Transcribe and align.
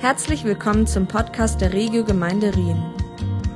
Herzlich 0.00 0.44
willkommen 0.44 0.86
zum 0.86 1.08
Podcast 1.08 1.60
der 1.60 1.72
Regio 1.72 2.04
Gemeinde 2.04 2.54
Rien. 2.54 2.80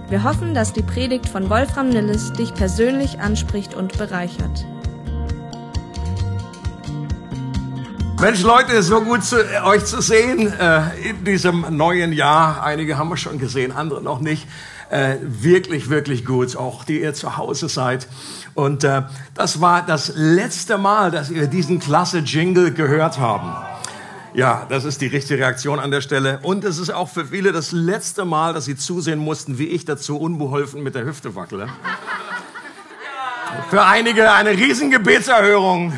Wir 0.08 0.24
hoffen, 0.24 0.54
dass 0.54 0.72
die 0.72 0.82
Predigt 0.82 1.28
von 1.28 1.48
Wolfram 1.48 1.88
Nilles 1.88 2.32
dich 2.32 2.52
persönlich 2.52 3.20
anspricht 3.20 3.74
und 3.74 3.96
bereichert. 3.96 4.66
Mensch, 8.20 8.42
Leute, 8.42 8.82
so 8.82 9.02
gut 9.02 9.22
zu, 9.22 9.36
äh, 9.36 9.60
euch 9.62 9.84
zu 9.84 10.02
sehen 10.02 10.52
äh, 10.52 11.10
in 11.10 11.24
diesem 11.24 11.76
neuen 11.76 12.12
Jahr. 12.12 12.64
Einige 12.64 12.98
haben 12.98 13.10
wir 13.10 13.16
schon 13.16 13.38
gesehen, 13.38 13.70
andere 13.70 14.02
noch 14.02 14.18
nicht. 14.18 14.48
Äh, 14.90 15.18
wirklich, 15.22 15.90
wirklich 15.90 16.24
gut, 16.24 16.56
auch 16.56 16.82
die 16.82 17.02
ihr 17.02 17.14
zu 17.14 17.36
Hause 17.36 17.68
seid. 17.68 18.08
Und 18.54 18.82
äh, 18.82 19.02
das 19.34 19.60
war 19.60 19.86
das 19.86 20.12
letzte 20.16 20.76
Mal, 20.76 21.12
dass 21.12 21.32
wir 21.32 21.46
diesen 21.46 21.78
klasse 21.78 22.18
Jingle 22.18 22.72
gehört 22.72 23.20
haben. 23.20 23.71
Ja, 24.34 24.66
das 24.70 24.84
ist 24.84 25.02
die 25.02 25.08
richtige 25.08 25.40
Reaktion 25.40 25.78
an 25.78 25.90
der 25.90 26.00
Stelle. 26.00 26.38
Und 26.42 26.64
es 26.64 26.78
ist 26.78 26.88
auch 26.88 27.10
für 27.10 27.26
viele 27.26 27.52
das 27.52 27.70
letzte 27.70 28.24
Mal, 28.24 28.54
dass 28.54 28.64
sie 28.64 28.76
zusehen 28.76 29.18
mussten, 29.18 29.58
wie 29.58 29.66
ich 29.66 29.84
dazu 29.84 30.18
unbeholfen 30.18 30.82
mit 30.82 30.94
der 30.94 31.04
Hüfte 31.04 31.34
wackele. 31.34 31.68
Für 33.68 33.84
einige 33.84 34.32
eine 34.32 34.50
riesen 34.50 34.90
Gebetserhörung. 34.90 35.92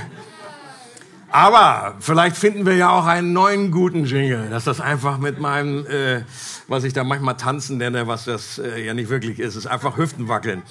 Aber 1.31 1.95
vielleicht 2.01 2.37
finden 2.37 2.67
wir 2.67 2.75
ja 2.75 2.91
auch 2.91 3.07
einen 3.07 3.33
neuen 3.33 3.71
guten 3.71 4.05
Jingle, 4.05 4.49
dass 4.51 4.65
das 4.65 4.81
einfach 4.81 5.19
mit 5.19 5.39
meinem, 5.39 5.87
äh, 5.87 6.23
was 6.67 6.85
ich 6.85 6.93
da 6.93 7.05
manchmal 7.05 7.37
tanzen 7.37 7.79
nenne, 7.79 8.07
was 8.09 8.25
das 8.25 8.59
äh, 8.59 8.85
ja 8.85 8.95
nicht 8.95 9.11
wirklich 9.11 9.39
ist, 9.39 9.55
ist 9.55 9.67
einfach 9.67 9.97
Hüftenwackeln. 9.97 10.63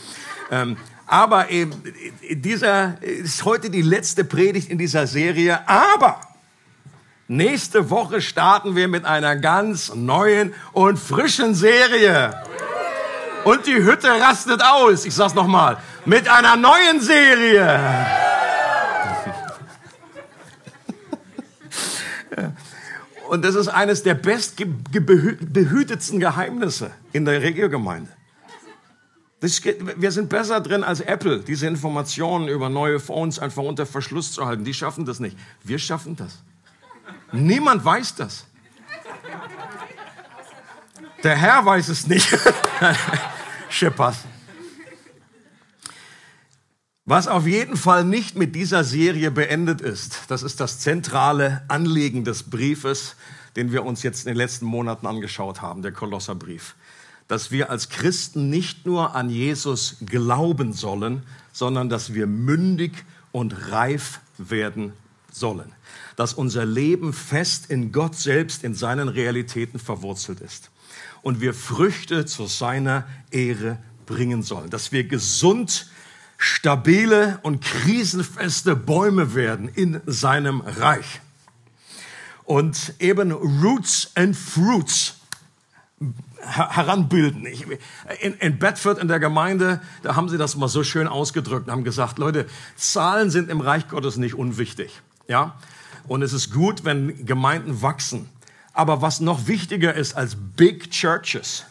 Ähm, 0.51 0.77
aber 1.05 1.49
eben, 1.49 1.71
dieser 2.29 3.01
ist 3.01 3.45
heute 3.45 3.69
die 3.69 3.81
letzte 3.81 4.23
Predigt 4.23 4.69
in 4.69 4.77
dieser 4.77 5.05
Serie. 5.07 5.67
Aber 5.67 6.19
Nächste 7.27 7.89
Woche 7.89 8.21
starten 8.21 8.75
wir 8.75 8.89
mit 8.89 9.05
einer 9.05 9.37
ganz 9.37 9.95
neuen 9.95 10.53
und 10.73 10.99
frischen 10.99 11.55
Serie. 11.55 12.43
Und 13.45 13.65
die 13.65 13.75
Hütte 13.75 14.09
rastet 14.09 14.61
aus. 14.61 15.05
Ich 15.05 15.15
sag's 15.15 15.33
nochmal. 15.33 15.77
Mit 16.05 16.27
einer 16.27 16.57
neuen 16.57 16.99
Serie. 17.01 17.79
Und 23.29 23.43
das 23.43 23.55
ist 23.55 23.69
eines 23.69 24.03
der 24.03 24.15
bestbehütetsten 24.15 26.19
Geheimnisse 26.19 26.91
in 27.13 27.23
der 27.25 27.41
Regiogemeinde. 27.41 28.11
wir 29.39 30.11
sind 30.11 30.29
besser 30.29 30.61
drin 30.61 30.83
als 30.83 31.01
Apple, 31.01 31.39
diese 31.39 31.67
Informationen 31.67 32.47
über 32.47 32.69
neue 32.69 32.99
Phones 32.99 33.39
einfach 33.39 33.63
unter 33.63 33.85
Verschluss 33.85 34.33
zu 34.33 34.45
halten. 34.45 34.65
Die 34.65 34.73
schaffen 34.73 35.05
das 35.05 35.19
nicht. 35.19 35.37
Wir 35.63 35.79
schaffen 35.79 36.15
das. 36.15 36.43
Niemand 37.33 37.83
weiß 37.83 38.15
das. 38.15 38.45
Der 41.23 41.35
Herr 41.35 41.65
weiß 41.65 41.89
es 41.89 42.05
nicht. 42.05 42.27
Schippers. 43.69 44.17
Was 47.05 47.27
auf 47.27 47.47
jeden 47.47 47.75
Fall 47.75 48.05
nicht 48.05 48.35
mit 48.35 48.55
dieser 48.55 48.83
Serie 48.83 49.31
beendet 49.31 49.81
ist, 49.81 50.21
das 50.29 50.43
ist 50.43 50.59
das 50.59 50.79
zentrale 50.79 51.63
Anliegen 51.67 52.23
des 52.23 52.43
Briefes, 52.43 53.15
den 53.55 53.71
wir 53.71 53.83
uns 53.83 54.03
jetzt 54.03 54.25
in 54.25 54.31
den 54.31 54.37
letzten 54.37 54.65
Monaten 54.65 55.07
angeschaut 55.07 55.61
haben, 55.61 55.81
der 55.81 55.91
Kolosserbrief. 55.91 56.75
Dass 57.27 57.51
wir 57.51 57.69
als 57.69 57.89
Christen 57.89 58.49
nicht 58.49 58.85
nur 58.85 59.15
an 59.15 59.29
Jesus 59.29 59.97
glauben 60.05 60.71
sollen, 60.71 61.23
sondern 61.51 61.89
dass 61.89 62.13
wir 62.13 62.27
mündig 62.27 63.05
und 63.31 63.71
reif 63.71 64.19
werden 64.37 64.93
sollen 65.35 65.73
dass 66.15 66.33
unser 66.33 66.65
Leben 66.65 67.13
fest 67.13 67.69
in 67.69 67.91
Gott 67.91 68.15
selbst, 68.15 68.63
in 68.63 68.73
seinen 68.73 69.07
Realitäten 69.07 69.79
verwurzelt 69.79 70.39
ist. 70.41 70.69
Und 71.21 71.41
wir 71.41 71.53
Früchte 71.53 72.25
zu 72.25 72.45
seiner 72.45 73.07
Ehre 73.31 73.77
bringen 74.05 74.43
sollen. 74.43 74.69
Dass 74.69 74.91
wir 74.91 75.05
gesund, 75.05 75.89
stabile 76.37 77.39
und 77.43 77.61
krisenfeste 77.61 78.75
Bäume 78.75 79.33
werden 79.33 79.69
in 79.69 80.01
seinem 80.05 80.61
Reich. 80.61 81.21
Und 82.43 82.93
eben 82.99 83.31
Roots 83.31 84.11
and 84.15 84.35
Fruits 84.35 85.15
heranbilden. 86.41 87.47
in, 88.19 88.59
Bedford 88.59 88.97
in 88.97 89.07
der 89.07 89.21
Gemeinde, 89.21 89.79
da 90.01 90.17
haben 90.17 90.27
sie 90.27 90.37
das 90.37 90.57
mal 90.57 90.67
so 90.67 90.83
schön 90.83 91.07
ausgedrückt 91.07 91.67
und 91.67 91.71
haben 91.71 91.85
gesagt, 91.85 92.19
Leute, 92.19 92.47
Zahlen 92.75 93.29
sind 93.29 93.49
im 93.49 93.61
Reich 93.61 93.87
Gottes 93.87 94.17
nicht 94.17 94.35
unwichtig. 94.35 95.01
Ja, 95.27 95.55
und 96.07 96.21
es 96.21 96.33
ist 96.33 96.51
gut, 96.51 96.83
wenn 96.83 97.25
Gemeinden 97.25 97.81
wachsen. 97.81 98.29
Aber 98.73 99.01
was 99.01 99.19
noch 99.19 99.47
wichtiger 99.47 99.93
ist 99.93 100.15
als 100.15 100.35
Big 100.35 100.91
Churches, 100.91 101.65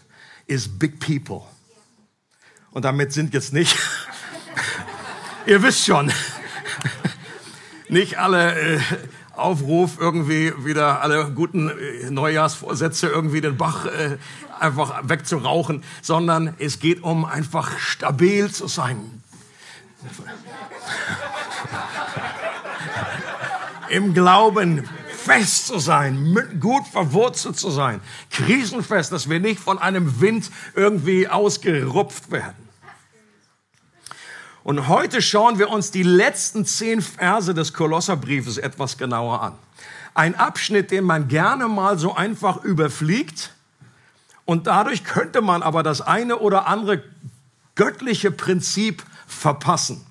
ist 0.46 0.78
Big 0.78 1.00
People. 1.00 1.42
Und 2.70 2.84
damit 2.84 3.12
sind 3.12 3.34
jetzt 3.34 3.52
nicht, 3.52 3.76
ihr 5.46 5.62
wisst 5.62 5.84
schon, 5.84 6.10
nicht 7.88 8.18
alle 8.18 8.76
äh, 8.76 8.80
Aufruf 9.34 9.98
irgendwie 9.98 10.52
wieder 10.64 11.02
alle 11.02 11.30
guten 11.32 11.68
äh, 11.68 12.10
Neujahrsvorsätze 12.10 13.08
irgendwie 13.08 13.40
den 13.40 13.56
Bach 13.56 13.86
äh, 13.86 14.16
einfach 14.60 15.08
wegzurauchen, 15.08 15.82
sondern 16.00 16.54
es 16.58 16.78
geht 16.78 17.02
um 17.02 17.24
einfach 17.24 17.78
stabil 17.78 18.50
zu 18.50 18.68
sein 18.68 19.22
im 23.92 24.14
Glauben 24.14 24.88
fest 25.08 25.66
zu 25.66 25.78
sein, 25.78 26.34
gut 26.58 26.86
verwurzelt 26.86 27.58
zu 27.58 27.70
sein, 27.70 28.00
krisenfest, 28.30 29.12
dass 29.12 29.28
wir 29.28 29.38
nicht 29.38 29.60
von 29.60 29.78
einem 29.78 30.20
Wind 30.20 30.50
irgendwie 30.74 31.28
ausgerupft 31.28 32.30
werden. 32.30 32.56
Und 34.64 34.88
heute 34.88 35.20
schauen 35.20 35.58
wir 35.58 35.68
uns 35.68 35.90
die 35.90 36.04
letzten 36.04 36.64
zehn 36.64 37.02
Verse 37.02 37.52
des 37.52 37.74
Kolosserbriefes 37.74 38.56
etwas 38.56 38.96
genauer 38.96 39.42
an. 39.42 39.52
Ein 40.14 40.36
Abschnitt, 40.36 40.90
den 40.90 41.04
man 41.04 41.28
gerne 41.28 41.68
mal 41.68 41.98
so 41.98 42.14
einfach 42.14 42.64
überfliegt. 42.64 43.52
Und 44.46 44.68
dadurch 44.68 45.04
könnte 45.04 45.42
man 45.42 45.62
aber 45.62 45.82
das 45.82 46.00
eine 46.00 46.38
oder 46.38 46.66
andere 46.66 47.02
göttliche 47.74 48.30
Prinzip 48.30 49.02
verpassen. 49.26 50.06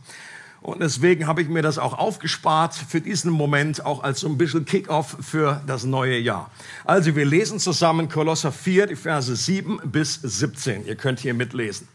Und 0.61 0.79
deswegen 0.79 1.25
habe 1.25 1.41
ich 1.41 1.49
mir 1.49 1.63
das 1.63 1.79
auch 1.79 1.97
aufgespart 1.97 2.75
für 2.75 3.01
diesen 3.01 3.31
Moment, 3.31 3.83
auch 3.83 4.03
als 4.03 4.19
so 4.19 4.27
ein 4.27 4.37
bisschen 4.37 4.65
Kickoff 4.65 5.17
für 5.19 5.61
das 5.65 5.85
neue 5.85 6.19
Jahr. 6.19 6.51
Also 6.85 7.15
wir 7.15 7.25
lesen 7.25 7.59
zusammen 7.59 8.09
Kolosser 8.09 8.51
4, 8.51 8.85
die 8.87 8.95
Verse 8.95 9.35
7 9.35 9.79
bis 9.85 10.19
17. 10.21 10.85
Ihr 10.85 10.95
könnt 10.95 11.19
hier 11.19 11.33
mitlesen. 11.33 11.87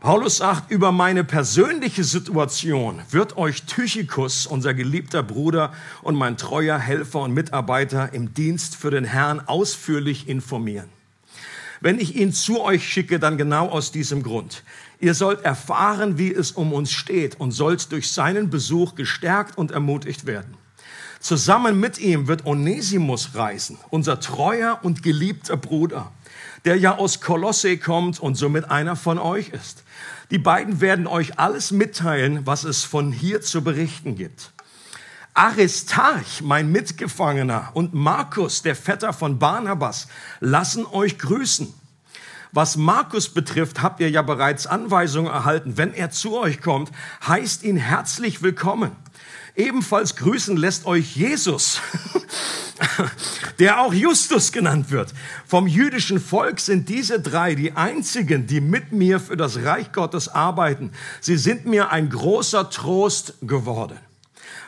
Paulus 0.00 0.38
sagt, 0.38 0.72
über 0.72 0.90
meine 0.90 1.22
persönliche 1.22 2.04
Situation 2.04 3.00
wird 3.10 3.36
euch 3.36 3.62
Tychikus, 3.62 4.46
unser 4.46 4.74
geliebter 4.74 5.22
Bruder 5.22 5.72
und 6.02 6.16
mein 6.16 6.36
treuer 6.36 6.78
Helfer 6.78 7.20
und 7.20 7.32
Mitarbeiter 7.32 8.12
im 8.12 8.34
Dienst 8.34 8.74
für 8.74 8.90
den 8.90 9.04
Herrn 9.04 9.40
ausführlich 9.46 10.28
informieren. 10.28 10.88
Wenn 11.80 11.98
ich 11.98 12.16
ihn 12.16 12.32
zu 12.32 12.62
euch 12.62 12.88
schicke, 12.88 13.18
dann 13.18 13.38
genau 13.38 13.68
aus 13.68 13.92
diesem 13.92 14.22
Grund. 14.22 14.64
Ihr 14.98 15.14
sollt 15.14 15.42
erfahren, 15.42 16.18
wie 16.18 16.32
es 16.32 16.52
um 16.52 16.72
uns 16.72 16.92
steht 16.92 17.38
und 17.38 17.52
sollt 17.52 17.92
durch 17.92 18.10
seinen 18.10 18.50
Besuch 18.50 18.94
gestärkt 18.94 19.58
und 19.58 19.70
ermutigt 19.70 20.26
werden. 20.26 20.56
Zusammen 21.20 21.80
mit 21.80 21.98
ihm 21.98 22.28
wird 22.28 22.46
Onesimus 22.46 23.34
reisen, 23.34 23.78
unser 23.90 24.20
treuer 24.20 24.78
und 24.82 25.02
geliebter 25.02 25.56
Bruder, 25.56 26.12
der 26.64 26.76
ja 26.76 26.96
aus 26.96 27.20
Kolosse 27.20 27.78
kommt 27.78 28.20
und 28.20 28.36
somit 28.36 28.70
einer 28.70 28.96
von 28.96 29.18
euch 29.18 29.48
ist. 29.48 29.82
Die 30.30 30.38
beiden 30.38 30.80
werden 30.80 31.06
euch 31.06 31.38
alles 31.38 31.70
mitteilen, 31.70 32.46
was 32.46 32.64
es 32.64 32.84
von 32.84 33.12
hier 33.12 33.40
zu 33.40 33.62
berichten 33.62 34.16
gibt. 34.16 34.52
Aristarch, 35.34 36.42
mein 36.42 36.72
Mitgefangener, 36.72 37.70
und 37.74 37.92
Markus, 37.92 38.62
der 38.62 38.74
Vetter 38.74 39.12
von 39.12 39.38
Barnabas, 39.38 40.08
lassen 40.40 40.86
euch 40.86 41.18
grüßen. 41.18 41.74
Was 42.56 42.78
Markus 42.78 43.28
betrifft, 43.28 43.82
habt 43.82 44.00
ihr 44.00 44.08
ja 44.08 44.22
bereits 44.22 44.66
Anweisungen 44.66 45.30
erhalten. 45.30 45.76
Wenn 45.76 45.92
er 45.92 46.10
zu 46.10 46.38
euch 46.38 46.62
kommt, 46.62 46.90
heißt 47.28 47.62
ihn 47.64 47.76
herzlich 47.76 48.40
willkommen. 48.40 48.92
Ebenfalls 49.56 50.16
grüßen 50.16 50.56
lässt 50.56 50.86
euch 50.86 51.16
Jesus, 51.16 51.82
der 53.58 53.82
auch 53.82 53.92
Justus 53.92 54.52
genannt 54.52 54.90
wird. 54.90 55.12
Vom 55.46 55.66
jüdischen 55.66 56.18
Volk 56.18 56.58
sind 56.60 56.88
diese 56.88 57.20
drei 57.20 57.54
die 57.54 57.72
einzigen, 57.72 58.46
die 58.46 58.62
mit 58.62 58.90
mir 58.90 59.20
für 59.20 59.36
das 59.36 59.58
Reich 59.58 59.92
Gottes 59.92 60.26
arbeiten. 60.26 60.92
Sie 61.20 61.36
sind 61.36 61.66
mir 61.66 61.90
ein 61.90 62.08
großer 62.08 62.70
Trost 62.70 63.34
geworden. 63.42 63.98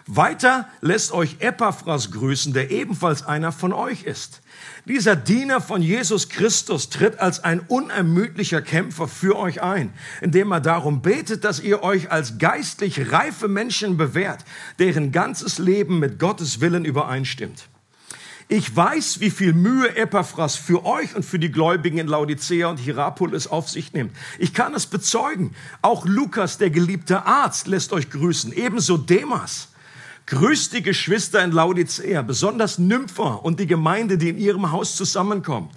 Weiter 0.06 0.68
lässt 0.82 1.12
euch 1.12 1.36
Epaphras 1.38 2.10
grüßen, 2.10 2.52
der 2.52 2.70
ebenfalls 2.70 3.24
einer 3.24 3.50
von 3.50 3.72
euch 3.72 4.02
ist. 4.02 4.42
Dieser 4.84 5.16
Diener 5.16 5.60
von 5.60 5.82
Jesus 5.82 6.28
Christus 6.28 6.88
tritt 6.88 7.18
als 7.18 7.44
ein 7.44 7.60
unermüdlicher 7.60 8.62
Kämpfer 8.62 9.08
für 9.08 9.36
euch 9.36 9.62
ein, 9.62 9.92
indem 10.20 10.52
er 10.52 10.60
darum 10.60 11.02
betet, 11.02 11.44
dass 11.44 11.60
ihr 11.60 11.82
euch 11.82 12.10
als 12.10 12.38
geistlich 12.38 13.12
reife 13.12 13.48
Menschen 13.48 13.96
bewährt, 13.96 14.44
deren 14.78 15.12
ganzes 15.12 15.58
Leben 15.58 15.98
mit 15.98 16.18
Gottes 16.18 16.60
Willen 16.60 16.84
übereinstimmt. 16.84 17.68
Ich 18.50 18.74
weiß, 18.74 19.20
wie 19.20 19.30
viel 19.30 19.52
Mühe 19.52 19.94
Epaphras 19.94 20.56
für 20.56 20.86
euch 20.86 21.14
und 21.14 21.22
für 21.22 21.38
die 21.38 21.52
Gläubigen 21.52 21.98
in 21.98 22.06
Laodicea 22.06 22.68
und 22.68 22.78
Hierapolis 22.78 23.46
auf 23.46 23.68
sich 23.68 23.92
nimmt. 23.92 24.16
Ich 24.38 24.54
kann 24.54 24.72
es 24.72 24.86
bezeugen. 24.86 25.54
Auch 25.82 26.06
Lukas, 26.06 26.56
der 26.56 26.70
geliebte 26.70 27.26
Arzt, 27.26 27.66
lässt 27.66 27.92
euch 27.92 28.08
grüßen. 28.08 28.54
Ebenso 28.54 28.96
Demas. 28.96 29.68
Grüßt 30.28 30.74
die 30.74 30.82
Geschwister 30.82 31.42
in 31.42 31.52
Laodicea, 31.52 32.20
besonders 32.20 32.78
Nympha 32.78 33.34
und 33.34 33.58
die 33.60 33.66
Gemeinde, 33.66 34.18
die 34.18 34.28
in 34.28 34.36
ihrem 34.36 34.70
Haus 34.72 34.94
zusammenkommt. 34.94 35.72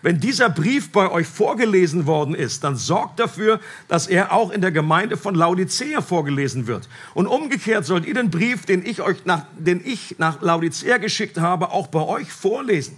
Wenn 0.00 0.18
dieser 0.18 0.48
Brief 0.48 0.90
bei 0.92 1.10
euch 1.10 1.26
vorgelesen 1.26 2.06
worden 2.06 2.34
ist, 2.34 2.64
dann 2.64 2.74
sorgt 2.74 3.20
dafür, 3.20 3.60
dass 3.88 4.06
er 4.06 4.32
auch 4.32 4.50
in 4.50 4.62
der 4.62 4.72
Gemeinde 4.72 5.18
von 5.18 5.34
Laodicea 5.34 6.00
vorgelesen 6.00 6.66
wird. 6.66 6.88
Und 7.12 7.26
umgekehrt 7.26 7.84
sollt 7.84 8.06
ihr 8.06 8.14
den 8.14 8.30
Brief, 8.30 8.64
den 8.64 8.84
ich 8.84 9.02
euch 9.02 9.26
nach, 9.26 9.44
den 9.58 9.82
ich 9.84 10.16
nach 10.18 10.40
Laodicea 10.40 10.96
geschickt 10.96 11.38
habe, 11.38 11.70
auch 11.70 11.88
bei 11.88 12.00
euch 12.00 12.32
vorlesen. 12.32 12.96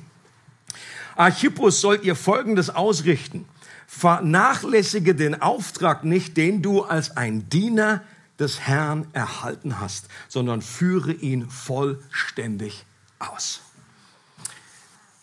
Archippus 1.16 1.80
sollt 1.80 2.04
ihr 2.04 2.14
Folgendes 2.14 2.70
ausrichten. 2.70 3.46
Vernachlässige 3.88 5.16
den 5.16 5.42
Auftrag 5.42 6.04
nicht, 6.04 6.36
den 6.36 6.62
du 6.62 6.82
als 6.82 7.16
ein 7.16 7.48
Diener 7.48 8.02
des 8.38 8.60
Herrn 8.60 9.06
erhalten 9.12 9.80
hast, 9.80 10.08
sondern 10.28 10.62
führe 10.62 11.12
ihn 11.12 11.48
vollständig 11.48 12.84
aus. 13.18 13.60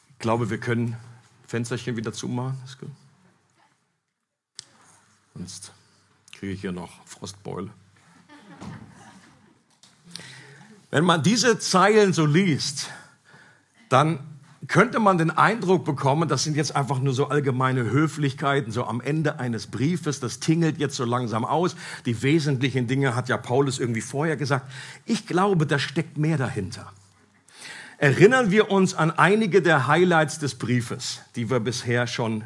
Ich 0.10 0.20
glaube, 0.20 0.50
wir 0.50 0.60
können 0.60 0.96
Fensterchen 1.48 1.98
wieder 1.98 2.14
zumachen. 2.14 2.58
Ist 2.66 2.80
gut. 2.80 2.92
Sonst 5.34 5.72
kriege 6.32 6.54
ich 6.54 6.62
hier 6.62 6.72
noch 6.72 7.06
Frostbeule. 7.06 7.72
Wenn 10.90 11.06
man 11.06 11.24
diese 11.24 11.58
Zeilen 11.58 12.14
so 12.14 12.26
liest, 12.26 12.90
dann 13.90 14.20
könnte 14.68 15.00
man 15.00 15.18
den 15.18 15.32
Eindruck 15.32 15.86
bekommen, 15.86 16.30
das 16.30 16.44
sind 16.44 16.56
jetzt 16.56 16.76
einfach 16.76 17.00
nur 17.00 17.14
so 17.14 17.28
allgemeine 17.28 17.84
Höflichkeiten, 17.90 18.72
so 18.72 18.86
am 18.86 19.02
Ende 19.02 19.40
eines 19.40 19.68
Briefes, 19.68 20.20
das 20.20 20.40
tingelt 20.40 20.78
jetzt 20.78 20.96
so 20.96 21.06
langsam 21.06 21.46
aus. 21.46 21.76
Die 22.06 22.22
wesentlichen 22.22 22.88
Dinge 22.88 23.16
hat 23.16 23.28
ja 23.28 23.38
Paulus 23.38 23.80
irgendwie 23.80 24.02
vorher 24.02 24.38
gesagt. 24.38 24.72
Ich 25.06 25.26
glaube, 25.26 25.66
da 25.66 25.80
steckt 25.80 26.18
mehr 26.18 26.38
dahinter 26.38 26.92
erinnern 28.02 28.50
wir 28.50 28.72
uns 28.72 28.96
an 28.96 29.12
einige 29.12 29.62
der 29.62 29.86
Highlights 29.86 30.40
des 30.40 30.56
Briefes, 30.56 31.20
die 31.36 31.52
wir 31.52 31.60
bisher 31.60 32.08
schon 32.08 32.44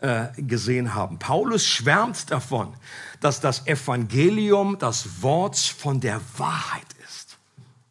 äh, 0.00 0.28
gesehen 0.38 0.94
haben. 0.94 1.18
Paulus 1.18 1.66
schwärmt 1.66 2.30
davon, 2.30 2.72
dass 3.20 3.38
das 3.38 3.66
Evangelium 3.66 4.78
das 4.78 5.22
Wort 5.22 5.58
von 5.58 6.00
der 6.00 6.22
Wahrheit. 6.38 6.86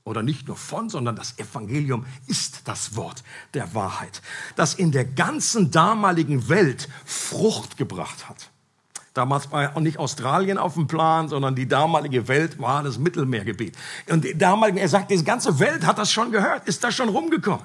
Oder 0.05 0.21
nicht 0.21 0.47
nur 0.47 0.57
von, 0.57 0.89
sondern 0.89 1.15
das 1.15 1.39
Evangelium 1.39 2.05
ist 2.27 2.67
das 2.67 2.95
Wort 2.95 3.23
der 3.53 3.73
Wahrheit, 3.73 4.21
das 4.57 4.73
in 4.73 4.91
der 4.91 5.05
ganzen 5.05 5.71
damaligen 5.71 6.49
Welt 6.49 6.89
Frucht 7.05 7.77
gebracht 7.77 8.27
hat. 8.27 8.49
Damals 9.13 9.51
war 9.51 9.75
auch 9.75 9.79
nicht 9.79 9.99
Australien 9.99 10.57
auf 10.57 10.73
dem 10.73 10.87
Plan, 10.87 11.29
sondern 11.29 11.55
die 11.55 11.67
damalige 11.67 12.27
Welt 12.27 12.59
war 12.59 12.83
das 12.83 12.97
Mittelmeergebiet. 12.97 13.77
Und 14.09 14.23
die 14.25 14.37
damaligen, 14.37 14.79
er 14.79 14.89
sagt, 14.89 15.11
die 15.11 15.23
ganze 15.23 15.59
Welt 15.59 15.85
hat 15.85 15.99
das 15.99 16.11
schon 16.11 16.31
gehört, 16.31 16.67
ist 16.67 16.83
da 16.83 16.91
schon 16.91 17.09
rumgekommen. 17.09 17.63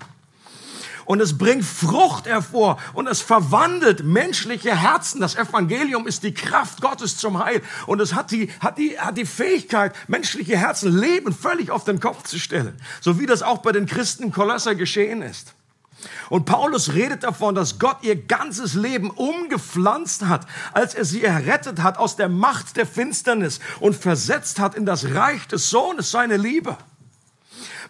Und 1.09 1.23
es 1.23 1.39
bringt 1.39 1.65
Frucht 1.65 2.27
hervor 2.27 2.77
und 2.93 3.07
es 3.07 3.23
verwandelt 3.23 4.05
menschliche 4.05 4.77
Herzen. 4.77 5.23
Das 5.23 5.37
Evangelium 5.37 6.07
ist 6.07 6.23
die 6.23 6.35
Kraft 6.35 6.83
Gottes 6.83 7.17
zum 7.17 7.43
Heil. 7.43 7.63
Und 7.87 8.03
es 8.03 8.13
hat 8.13 8.31
die, 8.31 8.51
hat 8.61 8.77
die, 8.77 9.01
hat 9.01 9.17
die 9.17 9.25
Fähigkeit, 9.25 9.95
menschliche 10.07 10.59
Herzen 10.59 10.95
Leben 10.95 11.33
völlig 11.33 11.71
auf 11.71 11.85
den 11.85 11.99
Kopf 11.99 12.25
zu 12.25 12.39
stellen. 12.39 12.79
So 13.01 13.19
wie 13.19 13.25
das 13.25 13.43
auch 13.43 13.59
bei 13.59 13.73
den 13.73 13.87
Christen 13.87 14.33
Kolosser 14.33 14.75
geschehen 14.75 15.23
ist. 15.23 15.55
Und 16.29 16.45
Paulus 16.45 16.93
redet 16.93 17.23
davon, 17.23 17.55
dass 17.55 17.79
Gott 17.79 18.01
ihr 18.03 18.27
ganzes 18.27 18.75
Leben 18.75 19.09
umgepflanzt 19.09 20.27
hat, 20.27 20.47
als 20.75 20.93
er 20.93 21.07
sie 21.07 21.25
errettet 21.25 21.83
hat 21.83 21.97
aus 21.97 22.17
der 22.17 22.29
Macht 22.29 22.77
der 22.77 22.85
Finsternis 22.85 23.61
und 23.81 23.97
versetzt 23.97 24.61
hat 24.61 24.75
in 24.75 24.85
das 24.85 25.15
Reich 25.15 25.49
des 25.49 25.71
Sohnes, 25.71 26.11
seine 26.11 26.37
Liebe. 26.37 26.77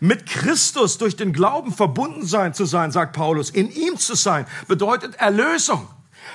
Mit 0.01 0.27
Christus 0.27 0.99
durch 0.99 1.17
den 1.17 1.33
Glauben 1.33 1.73
verbunden 1.73 2.25
sein 2.27 2.55
zu 2.55 2.65
sein, 2.65 2.93
sagt 2.93 3.15
Paulus, 3.15 3.51
in 3.51 3.71
ihm 3.71 3.97
zu 3.97 4.15
sein, 4.15 4.47
bedeutet 4.69 5.17
Erlösung, 5.17 5.89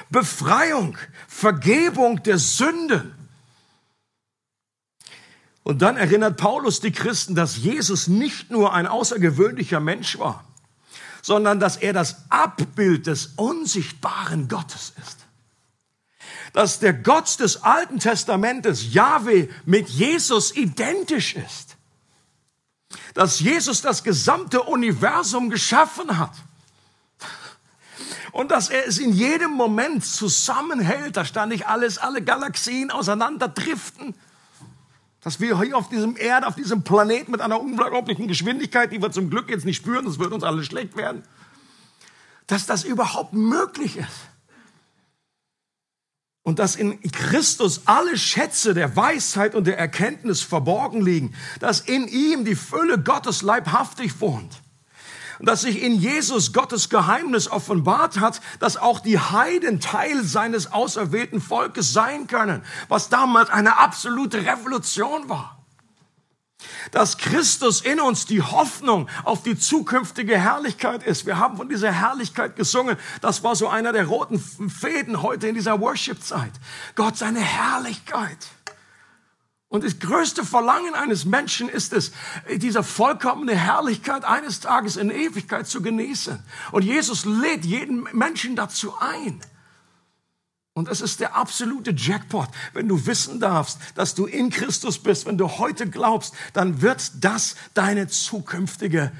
Befreiung, 0.09 0.97
Vergebung 1.27 2.21
der 2.23 2.37
Sünden. 2.37 3.13
Und 5.63 5.81
dann 5.81 5.95
erinnert 5.95 6.37
Paulus 6.37 6.81
die 6.81 6.91
Christen, 6.91 7.35
dass 7.35 7.57
Jesus 7.57 8.07
nicht 8.07 8.51
nur 8.51 8.73
ein 8.73 8.85
außergewöhnlicher 8.85 9.79
Mensch 9.79 10.19
war, 10.19 10.43
sondern 11.21 11.61
dass 11.61 11.77
er 11.77 11.93
das 11.93 12.29
Abbild 12.29 13.07
des 13.07 13.27
unsichtbaren 13.37 14.49
Gottes 14.49 14.93
ist. 15.01 15.19
Dass 16.51 16.79
der 16.79 16.93
Gott 16.93 17.39
des 17.39 17.63
Alten 17.63 17.99
Testamentes, 17.99 18.93
Yahweh, 18.93 19.47
mit 19.65 19.87
Jesus 19.87 20.53
identisch 20.53 21.35
ist. 21.35 21.72
Dass 23.13 23.39
Jesus 23.39 23.81
das 23.81 24.03
gesamte 24.03 24.63
Universum 24.63 25.49
geschaffen 25.49 26.17
hat. 26.17 26.33
Und 28.31 28.49
dass 28.49 28.69
er 28.69 28.87
es 28.87 28.97
in 28.97 29.13
jedem 29.13 29.51
Moment 29.51 30.03
zusammenhält, 30.03 31.15
da 31.17 31.23
stand 31.23 31.51
nicht 31.51 31.67
alles, 31.67 31.99
alle 31.99 32.23
Galaxien 32.23 32.89
auseinanderdriften, 32.89 34.15
dass 35.21 35.39
wir 35.39 35.61
hier 35.61 35.77
auf 35.77 35.87
diesem 35.87 36.17
Erde, 36.17 36.47
auf 36.47 36.55
diesem 36.55 36.83
Planeten 36.83 37.31
mit 37.31 37.41
einer 37.41 37.59
unglaublichen 37.59 38.27
Geschwindigkeit, 38.27 38.91
die 38.91 39.01
wir 39.01 39.11
zum 39.11 39.29
Glück 39.29 39.49
jetzt 39.49 39.65
nicht 39.65 39.77
spüren, 39.77 40.05
das 40.05 40.17
wird 40.17 40.33
uns 40.33 40.43
alle 40.43 40.63
schlecht 40.63 40.97
werden, 40.97 41.23
dass 42.47 42.65
das 42.65 42.83
überhaupt 42.83 43.33
möglich 43.33 43.97
ist. 43.97 44.32
Und 46.43 46.59
dass 46.59 46.75
in 46.75 46.99
Christus 47.11 47.83
alle 47.85 48.17
Schätze 48.17 48.73
der 48.73 48.95
Weisheit 48.97 49.55
und 49.55 49.65
der 49.65 49.79
Erkenntnis 49.79 50.41
verborgen 50.41 51.01
liegen, 51.01 51.33
dass 51.59 51.79
in 51.79 52.07
ihm 52.07 52.43
die 52.43 52.55
Fülle 52.55 52.99
Gottes 52.99 53.41
leibhaftig 53.41 54.19
wohnt 54.19 54.63
dass 55.45 55.61
sich 55.61 55.81
in 55.81 55.95
Jesus 55.95 56.53
Gottes 56.53 56.89
Geheimnis 56.89 57.49
offenbart 57.49 58.19
hat, 58.19 58.41
dass 58.59 58.77
auch 58.77 58.99
die 58.99 59.19
Heiden 59.19 59.79
Teil 59.79 60.23
seines 60.23 60.71
auserwählten 60.71 61.41
Volkes 61.41 61.91
sein 61.91 62.27
können, 62.27 62.63
was 62.87 63.09
damals 63.09 63.49
eine 63.49 63.77
absolute 63.77 64.45
Revolution 64.45 65.27
war. 65.29 65.62
Dass 66.91 67.17
Christus 67.17 67.81
in 67.81 67.99
uns 67.99 68.25
die 68.25 68.41
Hoffnung 68.41 69.09
auf 69.23 69.43
die 69.43 69.57
zukünftige 69.57 70.37
Herrlichkeit 70.37 71.03
ist. 71.03 71.25
Wir 71.25 71.37
haben 71.37 71.57
von 71.57 71.69
dieser 71.69 71.91
Herrlichkeit 71.91 72.55
gesungen. 72.55 72.97
Das 73.21 73.43
war 73.43 73.55
so 73.55 73.67
einer 73.67 73.93
der 73.93 74.05
roten 74.05 74.39
Fäden 74.39 75.21
heute 75.21 75.47
in 75.47 75.55
dieser 75.55 75.79
Worship-Zeit. 75.79 76.51
Gott, 76.95 77.17
seine 77.17 77.39
Herrlichkeit. 77.39 78.37
Und 79.73 79.83
das 79.83 79.97
größte 79.97 80.45
Verlangen 80.45 80.93
eines 80.93 81.25
Menschen 81.25 81.67
ist 81.67 81.93
es, 81.93 82.11
diese 82.57 82.83
vollkommene 82.83 83.55
Herrlichkeit 83.55 84.23
eines 84.23 84.59
Tages 84.59 84.97
in 84.97 85.09
Ewigkeit 85.09 85.65
zu 85.67 85.81
genießen. 85.81 86.43
Und 86.71 86.83
Jesus 86.83 87.25
lädt 87.25 87.65
jeden 87.65 88.07
Menschen 88.13 88.55
dazu 88.55 88.93
ein. 88.99 89.41
Und 90.75 90.89
es 90.89 91.01
ist 91.01 91.19
der 91.19 91.35
absolute 91.35 91.93
Jackpot. 91.95 92.49
Wenn 92.73 92.87
du 92.87 93.05
wissen 93.05 93.39
darfst, 93.39 93.77
dass 93.93 94.15
du 94.15 94.25
in 94.25 94.49
Christus 94.49 94.97
bist, 94.97 95.27
wenn 95.27 95.37
du 95.37 95.47
heute 95.47 95.87
glaubst, 95.87 96.33
dann 96.53 96.81
wird 96.81 97.11
das 97.23 97.55
deine 97.75 98.07
zukünftige 98.07 99.11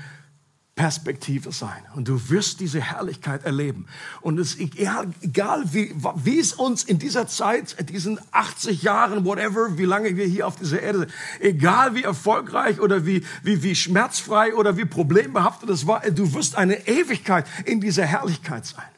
Perspektive 0.76 1.52
sein. 1.52 1.84
Und 1.94 2.08
du 2.08 2.30
wirst 2.30 2.60
diese 2.60 2.82
Herrlichkeit 2.82 3.46
erleben. 3.46 3.86
Und 4.22 4.40
es 4.40 4.58
egal, 4.58 5.14
egal 5.22 5.72
wie, 5.72 5.94
wie 6.16 6.40
es 6.40 6.54
uns 6.54 6.84
in 6.84 6.98
dieser 6.98 7.28
Zeit, 7.28 7.76
diesen 7.88 8.20
80 8.32 8.82
Jahren, 8.82 9.24
whatever, 9.24 9.78
wie 9.78 9.86
lange 9.86 10.18
wir 10.18 10.26
hier 10.26 10.48
auf 10.48 10.56
dieser 10.56 10.82
Erde 10.82 11.00
sind, 11.02 11.12
egal 11.40 11.94
wie 11.94 12.02
erfolgreich 12.02 12.80
oder 12.80 13.06
wie, 13.06 13.24
wie, 13.44 13.62
wie 13.62 13.76
schmerzfrei 13.76 14.56
oder 14.56 14.76
wie 14.76 14.86
problembehaftet 14.86 15.70
es 15.70 15.86
war, 15.86 16.02
du 16.10 16.34
wirst 16.34 16.56
eine 16.56 16.88
Ewigkeit 16.88 17.46
in 17.66 17.80
dieser 17.80 18.08
Herrlichkeit 18.08 18.66
sein. 18.66 18.93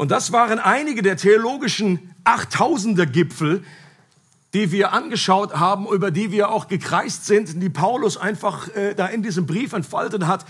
Und 0.00 0.10
das 0.10 0.32
waren 0.32 0.58
einige 0.58 1.02
der 1.02 1.18
theologischen 1.18 2.14
Achttausender 2.24 3.04
Gipfel, 3.04 3.62
die 4.54 4.72
wir 4.72 4.94
angeschaut 4.94 5.56
haben, 5.56 5.86
über 5.86 6.10
die 6.10 6.32
wir 6.32 6.48
auch 6.48 6.68
gekreist 6.68 7.26
sind, 7.26 7.62
die 7.62 7.68
Paulus 7.68 8.16
einfach 8.16 8.74
äh, 8.74 8.94
da 8.94 9.08
in 9.08 9.22
diesem 9.22 9.44
Brief 9.44 9.74
entfaltet 9.74 10.26
hat 10.26 10.46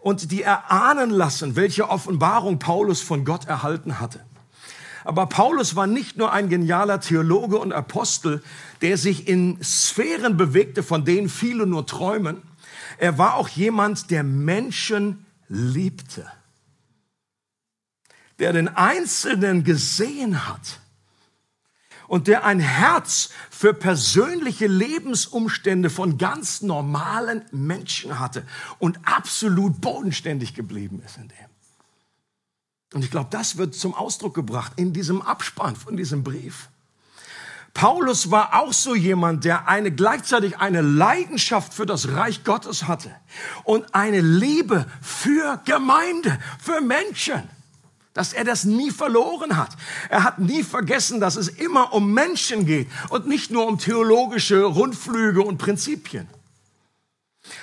und 0.00 0.30
die 0.32 0.42
erahnen 0.42 1.08
lassen, 1.08 1.56
welche 1.56 1.88
Offenbarung 1.88 2.58
Paulus 2.58 3.00
von 3.00 3.24
Gott 3.24 3.46
erhalten 3.46 4.00
hatte. 4.00 4.20
Aber 5.04 5.24
Paulus 5.24 5.76
war 5.76 5.86
nicht 5.86 6.18
nur 6.18 6.30
ein 6.30 6.50
genialer 6.50 7.00
Theologe 7.00 7.56
und 7.56 7.72
Apostel, 7.72 8.42
der 8.82 8.98
sich 8.98 9.26
in 9.26 9.64
Sphären 9.64 10.36
bewegte, 10.36 10.82
von 10.82 11.06
denen 11.06 11.30
viele 11.30 11.66
nur 11.66 11.86
träumen. 11.86 12.42
Er 12.98 13.16
war 13.16 13.36
auch 13.36 13.48
jemand, 13.48 14.10
der 14.10 14.24
Menschen 14.24 15.24
liebte, 15.48 16.30
der 18.40 18.52
den 18.52 18.68
Einzelnen 18.68 19.62
gesehen 19.62 20.48
hat 20.48 20.80
und 22.08 22.26
der 22.26 22.44
ein 22.44 22.58
Herz 22.58 23.30
für 23.50 23.72
persönliche 23.72 24.66
Lebensumstände 24.66 25.90
von 25.90 26.18
ganz 26.18 26.62
normalen 26.62 27.44
Menschen 27.52 28.18
hatte 28.18 28.44
und 28.78 28.98
absolut 29.04 29.80
bodenständig 29.80 30.54
geblieben 30.54 31.02
ist 31.04 31.18
in 31.18 31.28
dem. 31.28 31.36
Und 32.94 33.04
ich 33.04 33.10
glaube, 33.12 33.28
das 33.30 33.58
wird 33.58 33.76
zum 33.76 33.94
Ausdruck 33.94 34.34
gebracht 34.34 34.72
in 34.74 34.92
diesem 34.92 35.22
Abspann 35.22 35.76
von 35.76 35.96
diesem 35.96 36.24
Brief. 36.24 36.70
Paulus 37.74 38.32
war 38.32 38.54
auch 38.60 38.72
so 38.72 38.96
jemand, 38.96 39.44
der 39.44 39.68
eine 39.68 39.92
gleichzeitig 39.92 40.58
eine 40.58 40.80
Leidenschaft 40.80 41.72
für 41.72 41.86
das 41.86 42.08
Reich 42.08 42.42
Gottes 42.42 42.88
hatte 42.88 43.14
und 43.62 43.94
eine 43.94 44.20
Liebe 44.20 44.86
für 45.00 45.60
Gemeinde, 45.64 46.36
für 46.58 46.80
Menschen 46.80 47.48
dass 48.12 48.32
er 48.32 48.44
das 48.44 48.64
nie 48.64 48.90
verloren 48.90 49.56
hat. 49.56 49.70
Er 50.08 50.24
hat 50.24 50.38
nie 50.38 50.62
vergessen, 50.62 51.20
dass 51.20 51.36
es 51.36 51.48
immer 51.48 51.92
um 51.92 52.12
Menschen 52.12 52.66
geht 52.66 52.88
und 53.10 53.26
nicht 53.26 53.50
nur 53.50 53.66
um 53.66 53.78
theologische 53.78 54.62
Rundflüge 54.64 55.42
und 55.42 55.58
Prinzipien. 55.58 56.28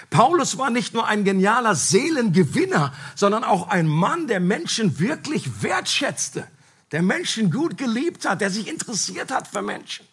Paulus 0.09 0.57
war 0.57 0.69
nicht 0.69 0.93
nur 0.93 1.07
ein 1.07 1.23
genialer 1.23 1.75
Seelengewinner, 1.75 2.93
sondern 3.15 3.43
auch 3.43 3.67
ein 3.67 3.87
Mann, 3.87 4.27
der 4.27 4.39
Menschen 4.39 4.99
wirklich 4.99 5.61
wertschätzte, 5.61 6.47
der 6.91 7.01
Menschen 7.01 7.51
gut 7.51 7.77
geliebt 7.77 8.27
hat, 8.27 8.41
der 8.41 8.49
sich 8.49 8.67
interessiert 8.67 9.31
hat 9.31 9.47
für 9.47 9.61
Menschen. 9.61 10.05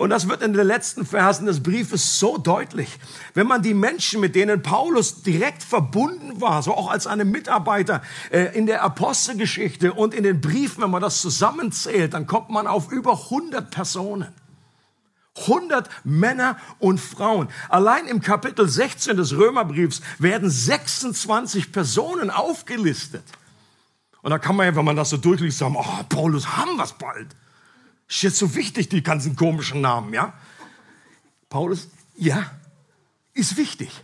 Und 0.00 0.08
das 0.08 0.30
wird 0.30 0.40
in 0.40 0.54
den 0.54 0.66
letzten 0.66 1.04
Versen 1.04 1.44
des 1.44 1.62
Briefes 1.62 2.18
so 2.18 2.38
deutlich. 2.38 2.98
Wenn 3.34 3.46
man 3.46 3.60
die 3.60 3.74
Menschen, 3.74 4.22
mit 4.22 4.34
denen 4.34 4.62
Paulus 4.62 5.22
direkt 5.22 5.62
verbunden 5.62 6.40
war, 6.40 6.62
so 6.62 6.74
auch 6.74 6.90
als 6.90 7.06
eine 7.06 7.26
Mitarbeiter 7.26 8.00
äh, 8.30 8.44
in 8.56 8.64
der 8.64 8.82
Apostelgeschichte 8.82 9.92
und 9.92 10.14
in 10.14 10.24
den 10.24 10.40
Briefen, 10.40 10.82
wenn 10.84 10.90
man 10.90 11.02
das 11.02 11.20
zusammenzählt, 11.20 12.14
dann 12.14 12.26
kommt 12.26 12.48
man 12.48 12.66
auf 12.66 12.90
über 12.90 13.12
100 13.12 13.70
Personen. 13.70 14.32
100 15.40 15.90
Männer 16.04 16.56
und 16.78 16.98
Frauen. 16.98 17.48
Allein 17.68 18.06
im 18.06 18.22
Kapitel 18.22 18.66
16 18.66 19.18
des 19.18 19.36
Römerbriefs 19.36 20.00
werden 20.18 20.48
26 20.48 21.72
Personen 21.72 22.30
aufgelistet. 22.30 23.24
Und 24.22 24.30
da 24.30 24.38
kann 24.38 24.56
man 24.56 24.64
ja, 24.64 24.74
wenn 24.74 24.84
man 24.86 24.96
das 24.96 25.10
so 25.10 25.18
durchliest, 25.18 25.58
sagen, 25.58 25.76
oh, 25.78 26.04
Paulus, 26.08 26.56
haben 26.56 26.76
wir 26.78 26.84
es 26.84 26.94
bald. 26.94 27.36
Ist 28.10 28.22
jetzt 28.22 28.38
so 28.38 28.56
wichtig, 28.56 28.88
die 28.88 29.04
ganzen 29.04 29.36
komischen 29.36 29.80
Namen, 29.80 30.12
ja? 30.12 30.32
Paulus, 31.48 31.88
ja, 32.16 32.50
ist 33.34 33.56
wichtig. 33.56 34.02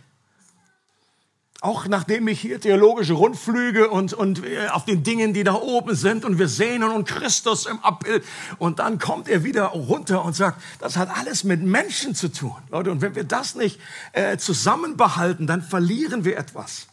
Auch 1.59 1.87
nachdem 1.87 2.29
ich 2.29 2.39
hier 2.39 2.61
theologische 2.61 3.13
Rundflüge 3.13 3.89
und, 3.89 4.13
und 4.13 4.45
äh, 4.45 4.69
auf 4.69 4.85
den 4.85 5.03
Dingen, 5.03 5.33
die 5.33 5.43
da 5.43 5.55
oben 5.55 5.93
sind 5.93 6.23
und 6.23 6.39
wir 6.39 6.47
sehen 6.47 6.83
und 6.83 7.05
Christus 7.05 7.65
im 7.65 7.79
Abbild 7.79 8.23
und 8.59 8.79
dann 8.79 8.97
kommt 8.97 9.27
er 9.27 9.43
wieder 9.43 9.65
runter 9.65 10.23
und 10.23 10.33
sagt, 10.35 10.61
das 10.79 10.95
hat 10.95 11.09
alles 11.09 11.43
mit 11.43 11.61
Menschen 11.61 12.15
zu 12.15 12.31
tun. 12.31 12.55
Leute, 12.69 12.91
und 12.91 13.01
wenn 13.01 13.15
wir 13.15 13.25
das 13.25 13.55
nicht 13.55 13.77
äh, 14.13 14.37
zusammenbehalten, 14.37 15.47
dann 15.47 15.61
verlieren 15.61 16.23
wir 16.23 16.37
etwas. 16.37 16.87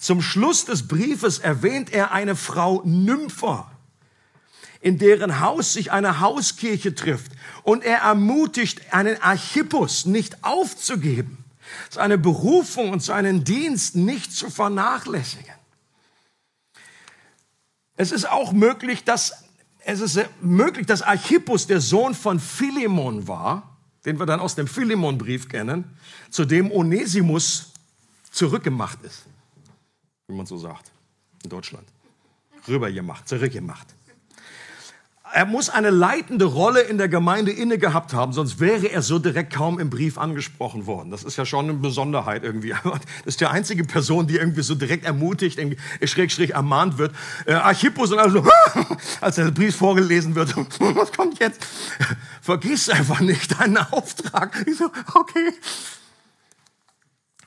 Zum 0.00 0.22
Schluss 0.22 0.64
des 0.64 0.88
Briefes 0.88 1.38
erwähnt 1.38 1.92
er 1.92 2.10
eine 2.10 2.34
Frau 2.34 2.82
Nympha 2.84 3.70
in 4.80 4.98
deren 4.98 5.40
Haus 5.40 5.72
sich 5.72 5.92
eine 5.92 6.20
Hauskirche 6.20 6.94
trifft. 6.94 7.32
Und 7.62 7.84
er 7.84 7.98
ermutigt 7.98 8.92
einen 8.92 9.20
Archippus 9.20 10.06
nicht 10.06 10.44
aufzugeben, 10.44 11.44
seine 11.90 12.18
Berufung 12.18 12.90
und 12.90 13.02
seinen 13.02 13.44
Dienst 13.44 13.96
nicht 13.96 14.32
zu 14.32 14.50
vernachlässigen. 14.50 15.54
Es 17.96 18.12
ist 18.12 18.28
auch 18.28 18.52
möglich, 18.52 19.04
dass 19.04 19.44
es 19.84 20.00
ist 20.00 20.20
möglich, 20.42 20.86
dass 20.86 21.00
Archippus 21.00 21.66
der 21.66 21.80
Sohn 21.80 22.14
von 22.14 22.38
Philemon 22.38 23.26
war, 23.26 23.78
den 24.04 24.18
wir 24.18 24.26
dann 24.26 24.38
aus 24.38 24.54
dem 24.54 24.66
Philemon-Brief 24.66 25.48
kennen, 25.48 25.96
zu 26.30 26.44
dem 26.44 26.70
Onesimus 26.70 27.72
zurückgemacht 28.30 29.02
ist, 29.02 29.24
wie 30.26 30.34
man 30.34 30.44
so 30.44 30.58
sagt, 30.58 30.90
in 31.42 31.48
Deutschland. 31.48 31.88
Rübergemacht, 32.68 33.26
zurückgemacht. 33.26 33.86
Er 35.32 35.46
muss 35.46 35.68
eine 35.68 35.90
leitende 35.90 36.44
Rolle 36.44 36.80
in 36.80 36.98
der 36.98 37.08
Gemeinde 37.08 37.52
inne 37.52 37.78
gehabt 37.78 38.12
haben, 38.12 38.32
sonst 38.32 38.60
wäre 38.60 38.86
er 38.86 39.02
so 39.02 39.18
direkt 39.18 39.52
kaum 39.52 39.78
im 39.78 39.90
Brief 39.90 40.18
angesprochen 40.18 40.86
worden. 40.86 41.10
Das 41.10 41.24
ist 41.24 41.36
ja 41.36 41.44
schon 41.44 41.66
eine 41.66 41.74
Besonderheit 41.74 42.44
irgendwie. 42.44 42.74
Das 42.84 43.34
ist 43.34 43.40
die 43.40 43.46
einzige 43.46 43.84
Person, 43.84 44.26
die 44.26 44.36
irgendwie 44.36 44.62
so 44.62 44.74
direkt 44.74 45.04
ermutigt, 45.04 45.60
schräg, 46.04 46.32
schräg 46.32 46.50
ermahnt 46.50 46.98
wird. 46.98 47.14
Äh, 47.46 47.54
Archippus 47.54 48.12
und 48.12 48.18
also, 48.18 48.46
als 49.20 49.36
der 49.36 49.50
Brief 49.50 49.76
vorgelesen 49.76 50.34
wird, 50.34 50.56
was 50.80 51.12
kommt 51.12 51.38
jetzt? 51.38 51.66
Vergiss 52.40 52.88
einfach 52.88 53.20
nicht 53.20 53.60
deinen 53.60 53.76
Auftrag. 53.76 54.64
Ich 54.66 54.76
so, 54.76 54.90
okay. 55.14 55.52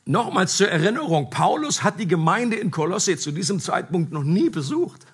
Nochmals 0.06 0.58
zur 0.58 0.70
Erinnerung, 0.70 1.30
Paulus 1.30 1.84
hat 1.84 2.00
die 2.00 2.08
Gemeinde 2.08 2.58
in 2.58 2.72
Kolosse 2.72 3.18
zu 3.18 3.32
diesem 3.32 3.60
Zeitpunkt 3.60 4.12
noch 4.12 4.24
nie 4.24 4.50
besucht. 4.50 5.06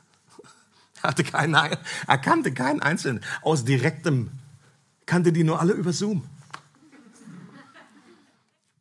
Hatte 1.07 1.23
keinen, 1.23 1.55
er 1.55 2.17
kannte 2.17 2.53
keinen 2.53 2.81
Einzelnen 2.81 3.23
aus 3.41 3.63
direktem, 3.63 4.29
kannte 5.05 5.31
die 5.31 5.45
nur 5.45 5.61
alle 5.61 5.71
über 5.71 5.93
Zoom. 5.93 6.27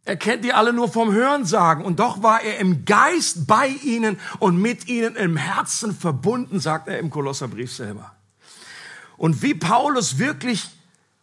Er 0.04 0.16
kennt 0.16 0.44
die 0.44 0.52
alle 0.52 0.72
nur 0.72 0.90
vom 0.90 1.12
Hörensagen 1.12 1.84
und 1.84 2.00
doch 2.00 2.24
war 2.24 2.42
er 2.42 2.58
im 2.58 2.84
Geist 2.84 3.46
bei 3.46 3.68
ihnen 3.68 4.18
und 4.40 4.60
mit 4.60 4.88
ihnen 4.88 5.14
im 5.14 5.36
Herzen 5.36 5.94
verbunden, 5.94 6.58
sagt 6.58 6.88
er 6.88 6.98
im 6.98 7.10
Kolosserbrief 7.10 7.72
selber. 7.72 8.12
Und 9.16 9.42
wie 9.42 9.54
Paulus 9.54 10.18
wirklich 10.18 10.68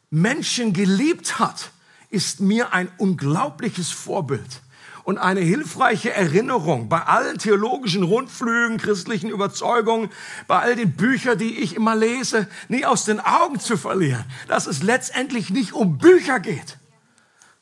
Menschen 0.10 0.72
geliebt 0.72 1.38
hat, 1.38 1.72
ist 2.12 2.40
mir 2.40 2.72
ein 2.72 2.90
unglaubliches 2.98 3.92
Vorbild 3.92 4.62
und 5.04 5.18
eine 5.18 5.42
hilfreiche 5.42 6.14
Erinnerung 6.14 6.88
bei 6.90 7.02
allen 7.02 7.38
theologischen 7.38 8.04
Rundflügen, 8.04 8.78
christlichen 8.78 9.30
Überzeugungen, 9.30 10.10
bei 10.48 10.60
all 10.60 10.76
den 10.76 10.94
Büchern, 10.94 11.38
die 11.38 11.60
ich 11.60 11.76
immer 11.76 11.96
lese, 11.96 12.48
nie 12.70 12.86
aus 12.86 13.06
den 13.06 13.20
Augen 13.20 13.60
zu 13.60 13.78
verlieren, 13.78 14.24
dass 14.48 14.68
es 14.68 14.82
letztendlich 14.82 15.50
nicht 15.50 15.74
um 15.74 15.98
Bücher 15.98 16.40
geht, 16.40 16.78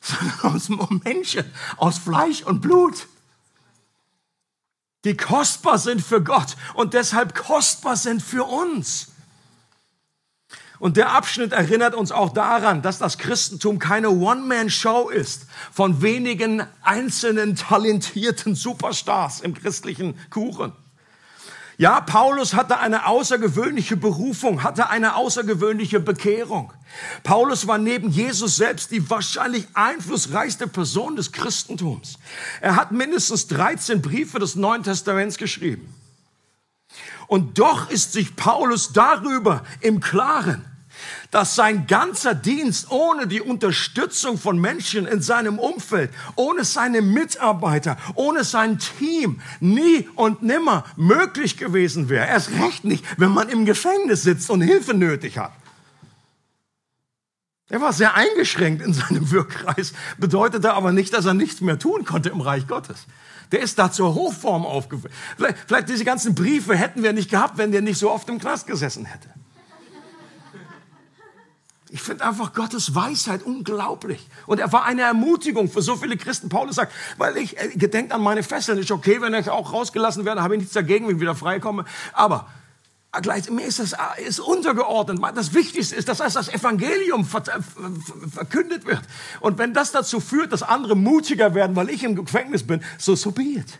sondern 0.00 0.88
um 0.88 1.00
Menschen 1.04 1.44
aus 1.76 1.98
Fleisch 1.98 2.42
und 2.42 2.60
Blut, 2.60 3.06
die 5.04 5.16
kostbar 5.16 5.78
sind 5.78 6.00
für 6.00 6.22
Gott 6.22 6.56
und 6.74 6.94
deshalb 6.94 7.34
kostbar 7.34 7.96
sind 7.96 8.22
für 8.22 8.44
uns. 8.44 9.11
Und 10.82 10.96
der 10.96 11.12
Abschnitt 11.12 11.52
erinnert 11.52 11.94
uns 11.94 12.10
auch 12.10 12.32
daran, 12.32 12.82
dass 12.82 12.98
das 12.98 13.16
Christentum 13.16 13.78
keine 13.78 14.10
One-Man-Show 14.10 15.10
ist 15.10 15.46
von 15.70 16.02
wenigen 16.02 16.66
einzelnen 16.82 17.54
talentierten 17.54 18.56
Superstars 18.56 19.42
im 19.42 19.54
christlichen 19.54 20.18
Kuchen. 20.28 20.72
Ja, 21.78 22.00
Paulus 22.00 22.54
hatte 22.54 22.80
eine 22.80 23.06
außergewöhnliche 23.06 23.96
Berufung, 23.96 24.64
hatte 24.64 24.88
eine 24.88 25.14
außergewöhnliche 25.14 26.00
Bekehrung. 26.00 26.72
Paulus 27.22 27.68
war 27.68 27.78
neben 27.78 28.10
Jesus 28.10 28.56
selbst 28.56 28.90
die 28.90 29.08
wahrscheinlich 29.08 29.68
einflussreichste 29.74 30.66
Person 30.66 31.14
des 31.14 31.30
Christentums. 31.30 32.18
Er 32.60 32.74
hat 32.74 32.90
mindestens 32.90 33.46
13 33.46 34.02
Briefe 34.02 34.40
des 34.40 34.56
Neuen 34.56 34.82
Testaments 34.82 35.36
geschrieben. 35.36 35.94
Und 37.28 37.60
doch 37.60 37.88
ist 37.88 38.14
sich 38.14 38.34
Paulus 38.34 38.92
darüber 38.92 39.62
im 39.80 40.00
Klaren, 40.00 40.64
dass 41.30 41.54
sein 41.54 41.86
ganzer 41.86 42.34
Dienst 42.34 42.90
ohne 42.90 43.26
die 43.26 43.40
Unterstützung 43.40 44.38
von 44.38 44.58
Menschen 44.58 45.06
in 45.06 45.22
seinem 45.22 45.58
Umfeld, 45.58 46.10
ohne 46.36 46.64
seine 46.64 47.02
Mitarbeiter, 47.02 47.96
ohne 48.14 48.44
sein 48.44 48.78
Team 48.78 49.40
nie 49.60 50.08
und 50.14 50.42
nimmer 50.42 50.84
möglich 50.96 51.56
gewesen 51.56 52.08
wäre. 52.08 52.26
Erst 52.26 52.50
recht 52.60 52.84
nicht, 52.84 53.04
wenn 53.18 53.30
man 53.30 53.48
im 53.48 53.64
Gefängnis 53.64 54.22
sitzt 54.22 54.50
und 54.50 54.60
Hilfe 54.60 54.94
nötig 54.94 55.38
hat. 55.38 55.52
Er 57.72 57.80
war 57.80 57.94
sehr 57.94 58.14
eingeschränkt 58.14 58.82
in 58.82 58.92
seinem 58.92 59.30
Wirkkreis, 59.30 59.94
bedeutete 60.18 60.74
aber 60.74 60.92
nicht, 60.92 61.14
dass 61.14 61.24
er 61.24 61.32
nichts 61.32 61.62
mehr 61.62 61.78
tun 61.78 62.04
konnte 62.04 62.28
im 62.28 62.42
Reich 62.42 62.66
Gottes. 62.66 63.06
Der 63.50 63.60
ist 63.60 63.78
da 63.78 63.90
zur 63.90 64.14
Hochform 64.14 64.66
aufgefallen. 64.66 65.14
Vielleicht, 65.38 65.56
vielleicht 65.66 65.88
diese 65.88 66.04
ganzen 66.04 66.34
Briefe 66.34 66.76
hätten 66.76 67.02
wir 67.02 67.14
nicht 67.14 67.30
gehabt, 67.30 67.56
wenn 67.56 67.72
der 67.72 67.80
nicht 67.80 67.98
so 67.98 68.10
oft 68.10 68.28
im 68.28 68.38
Knast 68.38 68.66
gesessen 68.66 69.06
hätte. 69.06 69.28
Ich 71.92 72.00
finde 72.00 72.24
einfach 72.24 72.54
Gottes 72.54 72.94
Weisheit 72.94 73.42
unglaublich. 73.42 74.26
Und 74.46 74.58
er 74.58 74.72
war 74.72 74.86
eine 74.86 75.02
Ermutigung 75.02 75.70
für 75.70 75.82
so 75.82 75.94
viele 75.94 76.16
Christen. 76.16 76.48
Paulus 76.48 76.76
sagt, 76.76 76.90
weil 77.18 77.36
ich 77.36 77.60
äh, 77.60 77.68
gedenkt 77.68 78.12
an 78.12 78.22
meine 78.22 78.42
Fesseln. 78.42 78.78
Ist 78.78 78.90
okay, 78.90 79.20
wenn 79.20 79.34
ich 79.34 79.50
auch 79.50 79.74
rausgelassen 79.74 80.24
werde, 80.24 80.42
habe 80.42 80.54
ich 80.54 80.60
nichts 80.60 80.72
dagegen, 80.72 81.06
wenn 81.06 81.16
ich 81.16 81.20
wieder 81.20 81.34
freikomme. 81.34 81.84
Aber 82.14 82.48
äh, 83.12 83.20
gleich, 83.20 83.50
mir 83.50 83.66
ist 83.66 83.78
das 83.78 83.92
äh, 83.92 84.22
ist 84.26 84.40
untergeordnet. 84.40 85.20
Das 85.34 85.52
Wichtigste 85.52 85.94
ist, 85.94 86.08
dass 86.08 86.16
das 86.16 86.48
Evangelium 86.48 87.26
verkündet 87.26 88.86
wird. 88.86 89.02
Und 89.40 89.58
wenn 89.58 89.74
das 89.74 89.92
dazu 89.92 90.18
führt, 90.18 90.50
dass 90.50 90.62
andere 90.62 90.96
mutiger 90.96 91.54
werden, 91.54 91.76
weil 91.76 91.90
ich 91.90 92.04
im 92.04 92.16
Gefängnis 92.16 92.66
bin, 92.66 92.82
so 92.96 93.14
so 93.14 93.32
be 93.32 93.42
it. 93.42 93.78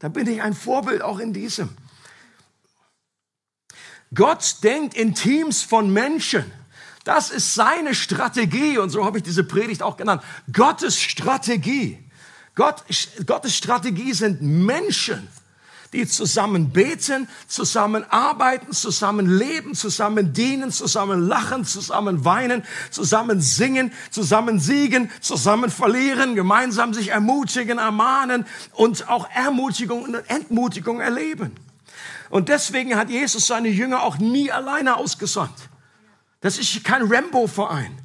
Dann 0.00 0.12
bin 0.12 0.26
ich 0.26 0.42
ein 0.42 0.52
Vorbild 0.52 1.00
auch 1.00 1.18
in 1.18 1.32
diesem. 1.32 1.70
Gott 4.14 4.56
denkt 4.62 4.92
in 4.92 5.14
Teams 5.14 5.62
von 5.62 5.90
Menschen 5.90 6.44
Das 7.08 7.30
ist 7.30 7.54
seine 7.54 7.94
Strategie 7.94 8.76
und 8.76 8.90
so 8.90 9.02
habe 9.02 9.16
ich 9.16 9.24
diese 9.24 9.42
Predigt 9.42 9.82
auch 9.82 9.96
genannt. 9.96 10.22
Gottes 10.52 11.00
Strategie. 11.00 11.96
Gott, 12.54 12.84
Gottes 13.24 13.56
Strategie 13.56 14.12
sind 14.12 14.42
Menschen, 14.42 15.26
die 15.94 16.06
zusammen 16.06 16.68
beten, 16.68 17.26
zusammen 17.46 18.04
arbeiten, 18.10 18.74
zusammen 18.74 19.26
leben, 19.26 19.74
zusammen 19.74 20.34
dienen, 20.34 20.70
zusammen 20.70 21.26
lachen, 21.26 21.64
zusammen 21.64 22.26
weinen, 22.26 22.62
zusammen 22.90 23.40
singen, 23.40 23.90
zusammen 24.10 24.60
siegen, 24.60 25.10
zusammen 25.22 25.70
verlieren, 25.70 26.34
gemeinsam 26.34 26.92
sich 26.92 27.08
ermutigen, 27.08 27.78
ermahnen 27.78 28.44
und 28.74 29.08
auch 29.08 29.30
Ermutigung 29.30 30.02
und 30.02 30.14
Entmutigung 30.28 31.00
erleben. 31.00 31.52
Und 32.28 32.50
deswegen 32.50 32.96
hat 32.96 33.08
Jesus 33.08 33.46
seine 33.46 33.68
Jünger 33.68 34.02
auch 34.02 34.18
nie 34.18 34.52
alleine 34.52 34.98
ausgesandt. 34.98 35.70
Das 36.40 36.58
ist 36.58 36.84
kein 36.84 37.02
Rambo-Verein. 37.02 37.98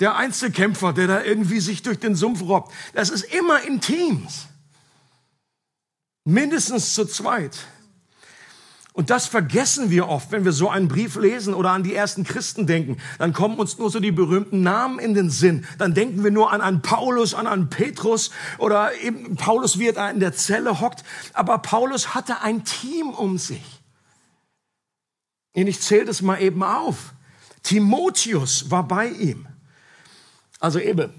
Der 0.00 0.16
Einzelkämpfer, 0.16 0.92
der 0.92 1.06
da 1.06 1.22
irgendwie 1.22 1.60
sich 1.60 1.82
durch 1.82 1.98
den 1.98 2.14
Sumpf 2.14 2.42
robbt. 2.42 2.72
Das 2.94 3.10
ist 3.10 3.24
immer 3.24 3.62
in 3.62 3.80
Teams. 3.80 4.46
Mindestens 6.24 6.94
zu 6.94 7.06
zweit. 7.06 7.56
Und 8.96 9.10
das 9.10 9.26
vergessen 9.26 9.90
wir 9.90 10.08
oft, 10.08 10.32
wenn 10.32 10.46
wir 10.46 10.52
so 10.52 10.70
einen 10.70 10.88
Brief 10.88 11.16
lesen 11.16 11.52
oder 11.52 11.70
an 11.70 11.82
die 11.82 11.94
ersten 11.94 12.24
Christen 12.24 12.66
denken. 12.66 12.96
Dann 13.18 13.34
kommen 13.34 13.58
uns 13.58 13.76
nur 13.76 13.90
so 13.90 14.00
die 14.00 14.10
berühmten 14.10 14.62
Namen 14.62 14.98
in 14.98 15.12
den 15.12 15.28
Sinn. 15.28 15.66
Dann 15.76 15.92
denken 15.92 16.24
wir 16.24 16.30
nur 16.30 16.50
an 16.50 16.62
einen 16.62 16.80
Paulus, 16.80 17.34
an 17.34 17.46
einen 17.46 17.68
Petrus 17.68 18.30
oder 18.56 18.98
eben 19.02 19.36
Paulus, 19.36 19.78
wie 19.78 19.88
er 19.88 20.10
in 20.10 20.20
der 20.20 20.32
Zelle 20.32 20.80
hockt. 20.80 21.04
Aber 21.34 21.58
Paulus 21.58 22.14
hatte 22.14 22.40
ein 22.40 22.64
Team 22.64 23.10
um 23.10 23.36
sich. 23.36 23.82
Und 25.54 25.66
ich 25.66 25.80
zähle 25.82 26.06
das 26.06 26.22
mal 26.22 26.40
eben 26.40 26.62
auf. 26.62 27.12
Timotheus 27.66 28.70
war 28.70 28.86
bei 28.86 29.08
ihm. 29.08 29.44
Also 30.60 30.78
eben, 30.78 31.12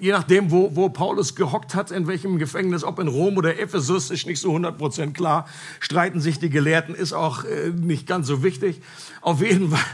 je 0.00 0.10
nachdem, 0.10 0.50
wo, 0.50 0.74
wo 0.74 0.88
Paulus 0.88 1.34
gehockt 1.34 1.74
hat, 1.74 1.90
in 1.90 2.06
welchem 2.06 2.38
Gefängnis, 2.38 2.82
ob 2.82 2.98
in 2.98 3.08
Rom 3.08 3.36
oder 3.36 3.58
Ephesus, 3.58 4.10
ist 4.10 4.26
nicht 4.26 4.40
so 4.40 4.56
100% 4.56 5.12
klar. 5.12 5.46
Streiten 5.80 6.22
sich 6.22 6.38
die 6.38 6.48
Gelehrten, 6.48 6.94
ist 6.94 7.12
auch 7.12 7.44
äh, 7.44 7.68
nicht 7.68 8.06
ganz 8.06 8.26
so 8.26 8.42
wichtig. 8.42 8.80
Auf 9.20 9.42
jeden 9.42 9.70
Fall, 9.70 9.84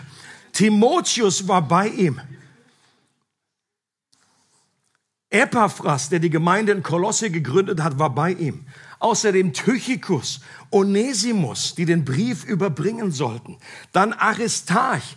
Timotheus 0.52 1.48
war 1.48 1.62
bei 1.66 1.88
ihm. 1.88 2.20
Epaphras, 5.30 6.10
der 6.10 6.20
die 6.20 6.30
Gemeinde 6.30 6.70
in 6.70 6.84
Kolosse 6.84 7.28
gegründet 7.32 7.82
hat, 7.82 7.98
war 7.98 8.10
bei 8.10 8.30
ihm. 8.30 8.66
Außerdem 9.02 9.52
Tychicus, 9.52 10.38
Onesimus, 10.70 11.74
die 11.74 11.86
den 11.86 12.04
Brief 12.04 12.44
überbringen 12.44 13.10
sollten. 13.10 13.56
Dann 13.90 14.12
Aristarch, 14.12 15.16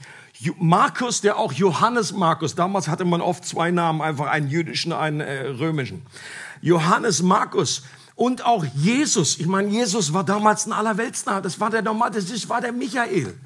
Markus, 0.58 1.22
der 1.22 1.38
auch 1.38 1.54
Johannes 1.54 2.12
Markus, 2.12 2.56
damals 2.56 2.88
hatte 2.88 3.06
man 3.06 3.22
oft 3.22 3.46
zwei 3.46 3.70
Namen, 3.70 4.02
einfach 4.02 4.26
einen 4.26 4.50
jüdischen, 4.50 4.92
einen 4.92 5.20
äh, 5.20 5.48
römischen. 5.50 6.02
Johannes 6.62 7.22
Markus 7.22 7.84
und 8.16 8.44
auch 8.44 8.66
Jesus. 8.74 9.38
Ich 9.38 9.46
meine, 9.46 9.68
Jesus 9.68 10.14
war 10.14 10.24
damals 10.24 10.66
ein 10.66 10.74
Allerweltsnah. 10.74 11.42
Das 11.42 11.60
war 11.60 11.70
der 11.70 11.84
normal, 11.84 12.10
das 12.10 12.50
war 12.50 12.62
der 12.62 12.72
Michael. 12.72 13.38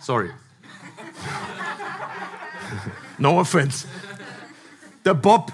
Sorry. 0.00 0.30
No 3.18 3.38
offense. 3.38 3.86
Der 5.04 5.14
Bob. 5.14 5.52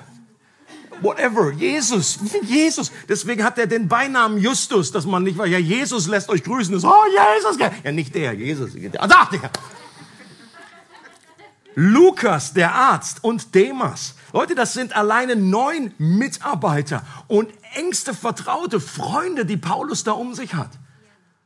Whatever. 1.01 1.53
Jesus. 1.53 2.19
Jesus. 2.43 2.91
Deswegen 3.09 3.45
hat 3.45 3.59
er 3.59 3.67
den 3.67 3.89
Beinamen 3.89 4.39
Justus, 4.39 4.93
dass 4.93 5.07
man 5.07 5.23
nicht 5.23 5.39
war. 5.39 5.47
Ja, 5.47 5.59
Jesus 5.59 6.07
lässt 6.07 6.29
euch 6.29 6.43
grüßen. 6.45 6.75
Das, 6.75 6.85
oh, 6.85 7.05
Jesus. 7.37 7.59
Ja, 7.59 7.93
nicht 7.93 8.15
der. 8.15 8.33
Jesus. 8.35 8.73
Ah, 8.99 9.07
da, 9.07 9.29
der. 9.31 9.51
Lukas, 11.75 12.55
der 12.55 12.75
Arzt 12.75 13.23
und 13.23 13.55
Demas. 13.55 14.15
Leute, 14.33 14.57
das 14.57 14.73
sind 14.73 14.97
alleine 14.97 15.37
neun 15.37 15.95
Mitarbeiter 15.99 17.03
und 17.29 17.49
engste 17.75 18.15
Vertraute, 18.15 18.81
Freunde, 18.81 19.47
die 19.47 19.57
Paulus 19.57 20.03
da 20.03 20.13
um 20.13 20.35
sich 20.35 20.55
hat. 20.55 20.71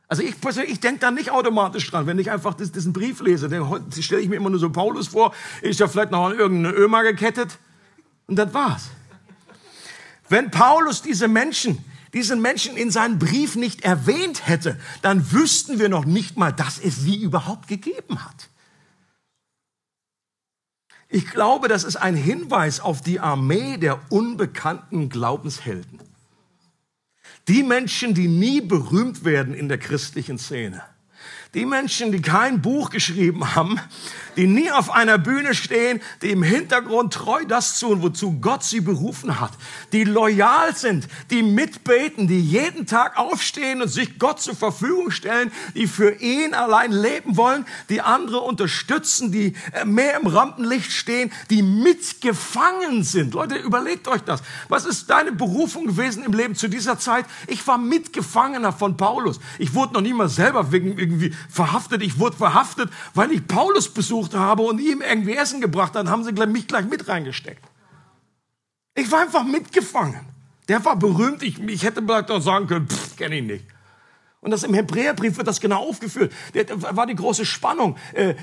Also 0.07 0.23
ich 0.23 0.39
persönlich, 0.41 0.73
ich 0.73 0.79
denke 0.79 0.99
da 0.99 1.11
nicht 1.11 1.31
automatisch 1.31 1.89
dran, 1.89 2.07
wenn 2.07 2.19
ich 2.19 2.31
einfach 2.31 2.55
diesen 2.55 2.93
Brief 2.93 3.21
lese. 3.21 3.47
Dann 3.47 3.91
stelle 3.99 4.21
ich 4.21 4.29
mir 4.29 4.35
immer 4.35 4.49
nur 4.49 4.59
so 4.59 4.69
Paulus 4.69 5.07
vor, 5.07 5.33
ist 5.61 5.79
ja 5.79 5.87
vielleicht 5.87 6.11
noch 6.11 6.25
an 6.25 6.37
irgendeine 6.37 6.75
Öma 6.75 7.03
gekettet 7.03 7.57
und 8.27 8.35
das 8.35 8.53
war's. 8.53 8.89
Wenn 10.33 10.49
Paulus 10.49 11.03
diese 11.03 11.27
Menschen, 11.27 11.85
diesen 12.11 12.41
Menschen 12.41 12.75
in 12.75 12.89
seinem 12.89 13.19
Brief 13.19 13.55
nicht 13.55 13.81
erwähnt 13.81 14.47
hätte, 14.47 14.79
dann 15.03 15.31
wüssten 15.31 15.77
wir 15.77 15.89
noch 15.89 16.05
nicht 16.05 16.37
mal, 16.37 16.51
dass 16.51 16.79
es 16.79 16.95
sie 16.95 17.17
überhaupt 17.17 17.67
gegeben 17.67 18.25
hat. 18.25 18.49
Ich 21.07 21.27
glaube, 21.27 21.67
das 21.67 21.83
ist 21.83 21.97
ein 21.97 22.15
Hinweis 22.15 22.79
auf 22.79 23.01
die 23.01 23.19
Armee 23.19 23.77
der 23.77 24.11
unbekannten 24.11 25.09
Glaubenshelden. 25.09 25.99
Die 27.47 27.61
Menschen, 27.61 28.15
die 28.15 28.27
nie 28.27 28.59
berühmt 28.59 29.25
werden 29.25 29.53
in 29.53 29.69
der 29.69 29.77
christlichen 29.77 30.39
Szene. 30.39 30.81
Die 31.53 31.65
Menschen, 31.67 32.11
die 32.11 32.21
kein 32.21 32.63
Buch 32.63 32.89
geschrieben 32.89 33.53
haben, 33.53 33.79
die 34.37 34.47
nie 34.47 34.71
auf 34.71 34.89
einer 34.89 35.19
Bühne 35.19 35.53
stehen, 35.53 36.01
die 36.23 36.31
im 36.31 36.41
Hintergrund 36.41 37.13
treu 37.13 37.45
das 37.45 37.79
tun, 37.79 38.01
wozu 38.01 38.39
Gott 38.39 38.63
sie 38.63 38.81
berufen 38.81 39.39
hat, 39.39 39.51
die 39.91 40.03
loyal 40.03 40.75
sind, 40.75 41.07
die 41.29 41.43
mitbeten, 41.43 42.27
die 42.27 42.39
jeden 42.39 42.87
Tag 42.87 43.17
aufstehen 43.17 43.83
und 43.83 43.87
sich 43.87 44.17
Gott 44.17 44.41
zur 44.41 44.55
Verfügung 44.55 45.11
stellen, 45.11 45.51
die 45.75 45.85
für 45.85 46.13
ihn 46.21 46.55
allein 46.55 46.91
leben 46.91 47.37
wollen, 47.37 47.65
die 47.89 48.01
andere 48.01 48.39
unterstützen, 48.39 49.31
die 49.31 49.53
äh, 49.73 49.85
mehr 49.85 50.19
im 50.19 50.25
Rampenlicht 50.25 50.91
stehen, 50.91 51.31
die 51.51 51.61
mitgefangen 51.61 53.03
sind. 53.03 53.35
Leute, 53.35 53.57
überlegt 53.57 54.07
euch 54.07 54.21
das. 54.21 54.41
Was 54.69 54.85
ist 54.85 55.09
deine 55.09 55.31
Berufung 55.31 55.85
gewesen 55.85 56.23
im 56.23 56.33
Leben 56.33 56.55
zu 56.55 56.67
dieser 56.67 56.97
Zeit? 56.97 57.25
Ich 57.45 57.65
war 57.67 57.77
Mitgefangener 57.77 58.73
von 58.73 58.97
Paulus. 58.97 59.39
Ich 59.59 59.75
wurde 59.75 59.93
noch 59.93 60.01
nie 60.01 60.13
mal 60.13 60.29
selber 60.29 60.71
wegen 60.71 60.97
irgendwie 60.97 61.33
verhaftet. 61.49 62.01
Ich 62.01 62.19
wurde 62.19 62.35
verhaftet, 62.37 62.89
weil 63.13 63.31
ich 63.31 63.47
Paulus 63.47 63.93
besucht 63.93 64.33
habe 64.33 64.63
und 64.63 64.79
ihm 64.79 65.01
irgendwie 65.01 65.35
Essen 65.35 65.61
gebracht 65.61 65.95
hat, 65.95 66.07
haben 66.07 66.23
sie 66.23 66.31
mich 66.31 66.67
gleich 66.67 66.85
mit 66.85 67.07
reingesteckt. 67.07 67.63
Ich 68.95 69.11
war 69.11 69.21
einfach 69.21 69.43
mitgefangen. 69.43 70.19
Der 70.67 70.83
war 70.85 70.95
berühmt. 70.95 71.43
Ich, 71.43 71.59
ich 71.59 71.83
hätte 71.83 72.01
vielleicht 72.01 72.31
auch 72.31 72.41
sagen 72.41 72.67
können, 72.67 72.87
kenne 73.17 73.37
ihn 73.37 73.47
nicht. 73.47 73.65
Und 74.39 74.51
das 74.51 74.63
im 74.63 74.73
Hebräerbrief 74.73 75.37
wird 75.37 75.47
das 75.47 75.61
genau 75.61 75.87
aufgeführt. 75.87 76.33
Da 76.53 76.95
war 76.95 77.07
die 77.07 77.15
große 77.15 77.45
Spannung. 77.45 77.97
Äh, 78.13 78.31
äh, 78.31 78.35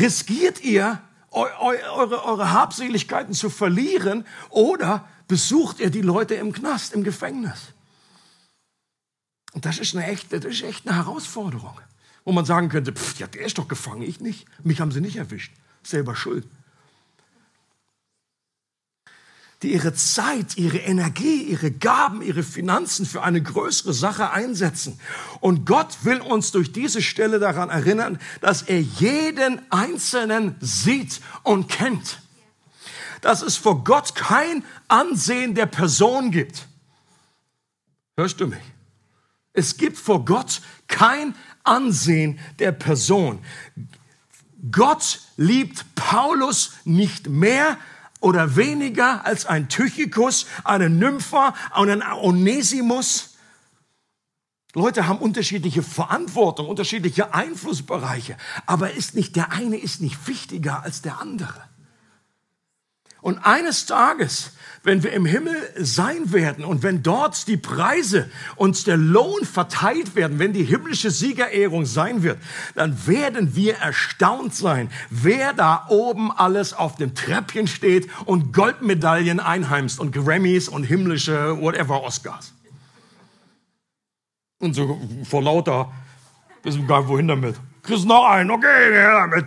riskiert 0.00 0.62
ihr, 0.62 1.00
eu, 1.30 1.44
eu, 1.60 1.74
eure, 1.96 2.24
eure 2.24 2.52
Habseligkeiten 2.52 3.34
zu 3.34 3.50
verlieren 3.50 4.26
oder 4.50 5.08
besucht 5.28 5.80
ihr 5.80 5.90
die 5.90 6.02
Leute 6.02 6.34
im 6.34 6.52
Knast, 6.52 6.92
im 6.92 7.04
Gefängnis? 7.04 7.72
Und 9.54 9.64
das 9.64 9.78
ist 9.78 9.96
eine 9.96 10.06
echte, 10.06 10.40
das 10.40 10.52
ist 10.52 10.62
echt 10.62 10.86
eine 10.86 10.96
Herausforderung 10.96 11.80
wo 12.24 12.32
man 12.32 12.44
sagen 12.44 12.68
könnte, 12.68 12.92
pff, 12.92 13.18
ja, 13.18 13.26
der 13.26 13.42
ist 13.44 13.58
doch 13.58 13.68
gefangen, 13.68 14.02
ich 14.02 14.20
nicht. 14.20 14.46
Mich 14.64 14.80
haben 14.80 14.90
sie 14.90 15.00
nicht 15.00 15.16
erwischt. 15.16 15.52
Selber 15.82 16.16
schuld. 16.16 16.46
Die 19.62 19.72
ihre 19.72 19.94
Zeit, 19.94 20.56
ihre 20.56 20.78
Energie, 20.78 21.42
ihre 21.42 21.70
Gaben, 21.70 22.22
ihre 22.22 22.42
Finanzen 22.42 23.06
für 23.06 23.22
eine 23.22 23.42
größere 23.42 23.94
Sache 23.94 24.30
einsetzen. 24.30 24.98
Und 25.40 25.64
Gott 25.64 25.98
will 26.02 26.20
uns 26.20 26.50
durch 26.50 26.72
diese 26.72 27.00
Stelle 27.00 27.38
daran 27.38 27.70
erinnern, 27.70 28.18
dass 28.40 28.62
er 28.62 28.80
jeden 28.80 29.60
Einzelnen 29.70 30.56
sieht 30.60 31.20
und 31.44 31.68
kennt. 31.68 32.20
Dass 33.22 33.40
es 33.40 33.56
vor 33.56 33.84
Gott 33.84 34.14
kein 34.14 34.64
Ansehen 34.88 35.54
der 35.54 35.66
Person 35.66 36.30
gibt. 36.30 36.68
Hörst 38.16 38.40
du 38.40 38.46
mich? 38.46 38.73
Es 39.54 39.78
gibt 39.78 39.96
vor 39.96 40.24
Gott 40.24 40.60
kein 40.88 41.34
Ansehen 41.62 42.38
der 42.58 42.72
Person. 42.72 43.38
Gott 44.70 45.20
liebt 45.36 45.94
Paulus 45.94 46.72
nicht 46.84 47.28
mehr 47.28 47.78
oder 48.20 48.56
weniger 48.56 49.24
als 49.24 49.46
ein 49.46 49.68
Tychikus, 49.68 50.46
einen 50.64 50.98
Nympha, 50.98 51.54
einen 51.70 52.02
Onesimus. 52.02 53.36
Leute 54.74 55.06
haben 55.06 55.18
unterschiedliche 55.18 55.82
Verantwortung, 55.82 56.68
unterschiedliche 56.68 57.32
Einflussbereiche, 57.32 58.36
aber 58.66 58.92
ist 58.92 59.14
nicht 59.14 59.36
der 59.36 59.52
eine 59.52 59.76
ist 59.76 60.00
nicht 60.00 60.26
wichtiger 60.26 60.82
als 60.82 61.00
der 61.00 61.20
andere. 61.20 61.62
Und 63.20 63.38
eines 63.38 63.86
Tages, 63.86 64.50
wenn 64.84 65.02
wir 65.02 65.12
im 65.12 65.24
Himmel 65.24 65.56
sein 65.76 66.32
werden 66.32 66.64
und 66.64 66.82
wenn 66.82 67.02
dort 67.02 67.48
die 67.48 67.56
Preise 67.56 68.30
und 68.54 68.86
der 68.86 68.98
Lohn 68.98 69.44
verteilt 69.44 70.14
werden, 70.14 70.38
wenn 70.38 70.52
die 70.52 70.62
himmlische 70.62 71.10
Siegerehrung 71.10 71.86
sein 71.86 72.22
wird, 72.22 72.38
dann 72.74 73.06
werden 73.06 73.56
wir 73.56 73.76
erstaunt 73.76 74.54
sein, 74.54 74.90
wer 75.08 75.54
da 75.54 75.86
oben 75.88 76.30
alles 76.30 76.74
auf 76.74 76.96
dem 76.96 77.14
Treppchen 77.14 77.66
steht 77.66 78.08
und 78.26 78.52
Goldmedaillen 78.52 79.40
einheimst 79.40 79.98
und 79.98 80.12
Grammys 80.12 80.68
und 80.68 80.84
himmlische 80.84 81.60
whatever 81.60 82.02
Oscars. 82.02 82.52
Und 84.58 84.74
so 84.74 85.00
vor 85.24 85.42
lauter, 85.42 85.90
wissen 86.62 86.86
gar 86.86 87.08
wohin 87.08 87.28
damit. 87.28 87.56
Kriegst 87.82 88.06
noch 88.06 88.26
einen, 88.26 88.50
okay, 88.50 88.92
her 88.92 89.28
damit. 89.30 89.46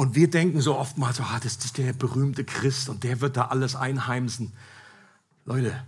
Und 0.00 0.14
wir 0.14 0.30
denken 0.30 0.62
so 0.62 0.78
oftmals, 0.78 1.20
oh, 1.20 1.38
das 1.42 1.56
ist 1.56 1.76
der 1.76 1.92
berühmte 1.92 2.42
Christ 2.42 2.88
und 2.88 3.04
der 3.04 3.20
wird 3.20 3.36
da 3.36 3.48
alles 3.48 3.76
einheimsen. 3.76 4.54
Leute, 5.44 5.78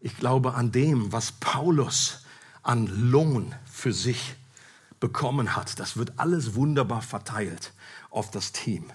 ich 0.00 0.16
glaube 0.16 0.54
an 0.54 0.72
dem, 0.72 1.12
was 1.12 1.30
Paulus 1.30 2.24
an 2.64 2.88
Lohn 2.88 3.54
für 3.64 3.92
sich 3.92 4.34
bekommen 4.98 5.54
hat. 5.54 5.78
Das 5.78 5.96
wird 5.96 6.14
alles 6.16 6.56
wunderbar 6.56 7.02
verteilt 7.02 7.72
auf 8.10 8.32
das 8.32 8.50
Team, 8.50 8.86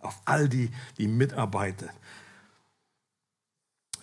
auf 0.00 0.18
all 0.24 0.48
die, 0.48 0.70
die 0.96 1.06
mitarbeiten. 1.06 1.90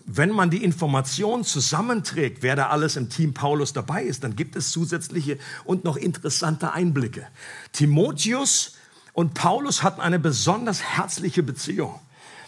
Wenn 0.05 0.29
man 0.29 0.51
die 0.51 0.63
Informationen 0.63 1.43
zusammenträgt, 1.43 2.43
wer 2.43 2.55
da 2.55 2.69
alles 2.69 2.95
im 2.95 3.09
Team 3.09 3.33
Paulus 3.33 3.73
dabei 3.73 4.03
ist, 4.03 4.23
dann 4.23 4.35
gibt 4.35 4.55
es 4.55 4.69
zusätzliche 4.69 5.39
und 5.63 5.83
noch 5.83 5.97
interessante 5.97 6.73
Einblicke. 6.73 7.25
Timotheus 7.71 8.75
und 9.13 9.33
Paulus 9.33 9.83
hatten 9.83 10.01
eine 10.01 10.19
besonders 10.19 10.81
herzliche 10.81 11.43
Beziehung, 11.43 11.99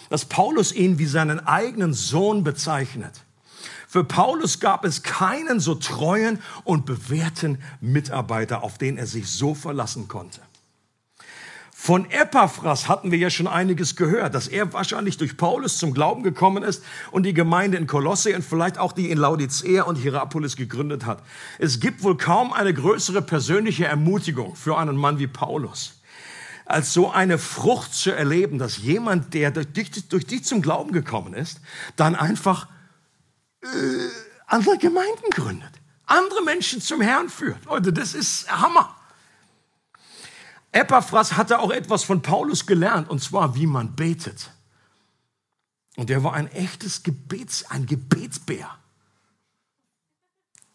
dass 0.09 0.25
Paulus 0.25 0.71
ihn 0.71 0.99
wie 0.99 1.05
seinen 1.05 1.39
eigenen 1.45 1.93
Sohn 1.93 2.43
bezeichnet. 2.43 3.21
Für 3.87 4.03
Paulus 4.03 4.59
gab 4.59 4.85
es 4.85 5.03
keinen 5.03 5.59
so 5.59 5.75
treuen 5.75 6.41
und 6.63 6.85
bewährten 6.85 7.61
Mitarbeiter, 7.79 8.63
auf 8.63 8.77
den 8.77 8.97
er 8.97 9.05
sich 9.05 9.27
so 9.27 9.53
verlassen 9.53 10.07
konnte. 10.07 10.41
Von 11.75 12.09
Epaphras 12.11 12.87
hatten 12.87 13.11
wir 13.11 13.17
ja 13.17 13.29
schon 13.29 13.45
einiges 13.45 13.97
gehört, 13.97 14.33
dass 14.35 14.47
er 14.47 14.71
wahrscheinlich 14.71 15.17
durch 15.17 15.35
Paulus 15.35 15.79
zum 15.79 15.93
Glauben 15.93 16.23
gekommen 16.23 16.63
ist 16.63 16.81
und 17.11 17.23
die 17.23 17.33
Gemeinde 17.33 17.77
in 17.77 17.87
Kolosse 17.87 18.33
und 18.33 18.45
vielleicht 18.45 18.77
auch 18.77 18.93
die 18.93 19.11
in 19.11 19.17
Laodicea 19.17 19.83
und 19.83 19.97
Hierapolis 19.97 20.55
gegründet 20.55 21.05
hat. 21.05 21.21
Es 21.59 21.81
gibt 21.81 22.01
wohl 22.01 22.15
kaum 22.15 22.53
eine 22.53 22.73
größere 22.73 23.21
persönliche 23.21 23.85
Ermutigung 23.85 24.55
für 24.55 24.77
einen 24.77 24.95
Mann 24.95 25.19
wie 25.19 25.27
Paulus, 25.27 25.99
als 26.65 26.93
so 26.93 27.11
eine 27.11 27.37
Frucht 27.37 27.93
zu 27.93 28.11
erleben, 28.11 28.57
dass 28.57 28.77
jemand, 28.77 29.33
der 29.33 29.51
durch 29.51 29.71
dich, 29.73 30.07
durch 30.07 30.25
dich 30.25 30.45
zum 30.45 30.61
Glauben 30.61 30.91
gekommen 30.91 31.33
ist, 31.33 31.59
dann 31.95 32.15
einfach 32.15 32.67
äh, 33.61 33.67
andere 34.47 34.77
Gemeinden 34.77 35.29
gründet, 35.31 35.71
andere 36.05 36.43
Menschen 36.43 36.81
zum 36.81 37.01
Herrn 37.01 37.29
führt. 37.29 37.65
Leute, 37.65 37.91
das 37.91 38.13
ist 38.13 38.49
Hammer. 38.51 38.95
Epaphras 40.71 41.35
hatte 41.37 41.59
auch 41.59 41.71
etwas 41.71 42.03
von 42.03 42.21
Paulus 42.21 42.65
gelernt, 42.65 43.09
und 43.09 43.21
zwar, 43.21 43.55
wie 43.55 43.67
man 43.67 43.95
betet. 43.95 44.51
Und 45.95 46.09
er 46.09 46.23
war 46.23 46.33
ein 46.33 46.47
echtes 46.47 47.03
Gebets, 47.03 47.69
ein 47.69 47.85
Gebetsbär. 47.85 48.67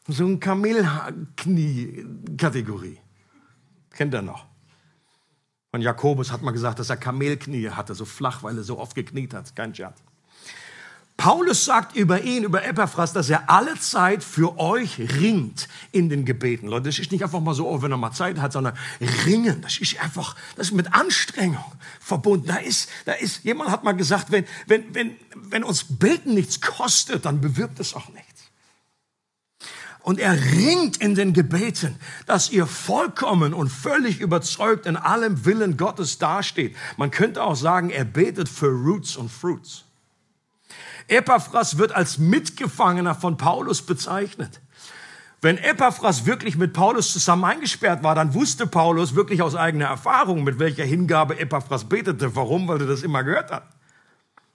So 0.07 0.25
ein 0.25 0.39
Kamelknie-Kategorie. 0.39 3.01
Kennt 3.91 4.15
er 4.15 4.23
noch? 4.23 4.48
Von 5.71 5.83
Jakobus 5.83 6.33
hat 6.33 6.43
man 6.43 6.55
gesagt, 6.55 6.79
dass 6.79 6.89
er 6.89 6.97
Kamelknie 6.97 7.71
hatte, 7.71 7.95
so 7.95 8.07
flach, 8.07 8.43
weil 8.43 8.57
er 8.57 8.65
so 8.65 8.79
oft 8.79 8.95
gekniet 8.95 9.35
hat. 9.35 9.55
Kein 9.55 9.75
Scherz. 9.75 9.99
Paulus 11.19 11.65
sagt 11.65 11.97
über 11.97 12.23
ihn, 12.23 12.45
über 12.45 12.65
Epaphras, 12.65 13.13
dass 13.13 13.29
er 13.29 13.51
alle 13.51 13.79
Zeit 13.79 14.23
für 14.23 14.57
euch 14.59 15.01
ringt 15.01 15.69
in 15.91 16.09
den 16.09 16.25
Gebeten. 16.25 16.69
Leute, 16.69 16.85
das 16.85 17.01
ist 17.01 17.11
nicht 17.11 17.25
einfach 17.25 17.41
mal 17.41 17.55
so, 17.55 17.69
oh, 17.69 17.83
wenn 17.83 17.91
er 17.91 17.97
mal 17.97 18.13
Zeit 18.13 18.39
hat, 18.41 18.53
sondern 18.53 18.79
ringen. 19.27 19.61
Das 19.61 19.79
ist 19.79 20.01
einfach, 20.01 20.37
das 20.57 20.69
ist 20.69 20.75
mit 20.75 20.95
Anstrengung 20.95 21.65
verbunden. 21.99 22.47
Da 22.47 22.57
ist, 22.59 22.89
da 23.05 23.13
ist, 23.15 23.43
jemand 23.45 23.71
hat 23.71 23.83
mal 23.83 23.93
gesagt, 23.97 24.31
wenn, 24.31 24.45
wenn, 24.69 24.95
wenn, 24.95 25.17
wenn 25.35 25.65
uns 25.65 25.99
Beten 25.99 26.35
nichts 26.35 26.61
kostet, 26.61 27.25
dann 27.25 27.41
bewirkt 27.41 27.81
es 27.81 27.95
auch 27.95 28.09
nichts. 28.11 28.28
Und 30.03 30.19
er 30.19 30.33
ringt 30.33 30.97
in 30.99 31.15
den 31.15 31.33
Gebeten, 31.33 31.97
dass 32.27 32.51
ihr 32.51 32.67
vollkommen 32.67 33.53
und 33.53 33.69
völlig 33.69 34.21
überzeugt 34.21 34.87
in 34.87 34.97
allem 34.97 35.45
Willen 35.45 35.77
Gottes 35.77 36.19
dasteht. 36.19 36.77
Man 36.97 37.11
könnte 37.11 37.43
auch 37.43 37.57
sagen, 37.57 37.91
er 37.91 38.05
betet 38.05 38.49
für 38.49 38.69
Roots 38.69 39.17
und 39.17 39.31
Fruits. 39.31 39.85
Epaphras 41.09 41.79
wird 41.79 41.93
als 41.93 42.19
Mitgefangener 42.19 43.15
von 43.15 43.37
Paulus 43.37 43.83
bezeichnet. 43.83 44.61
Wenn 45.41 45.57
Epaphras 45.57 46.27
wirklich 46.27 46.57
mit 46.57 46.73
Paulus 46.73 47.13
zusammen 47.13 47.45
eingesperrt 47.45 48.03
war, 48.03 48.15
dann 48.15 48.35
wusste 48.35 48.67
Paulus 48.67 49.15
wirklich 49.15 49.41
aus 49.41 49.55
eigener 49.55 49.87
Erfahrung, 49.87 50.43
mit 50.43 50.59
welcher 50.59 50.85
Hingabe 50.85 51.39
Epaphras 51.39 51.89
betete. 51.89 52.35
Warum? 52.35 52.67
Weil 52.67 52.81
er 52.81 52.89
das 52.89 53.03
immer 53.03 53.23
gehört 53.23 53.53
hat. 53.53 53.78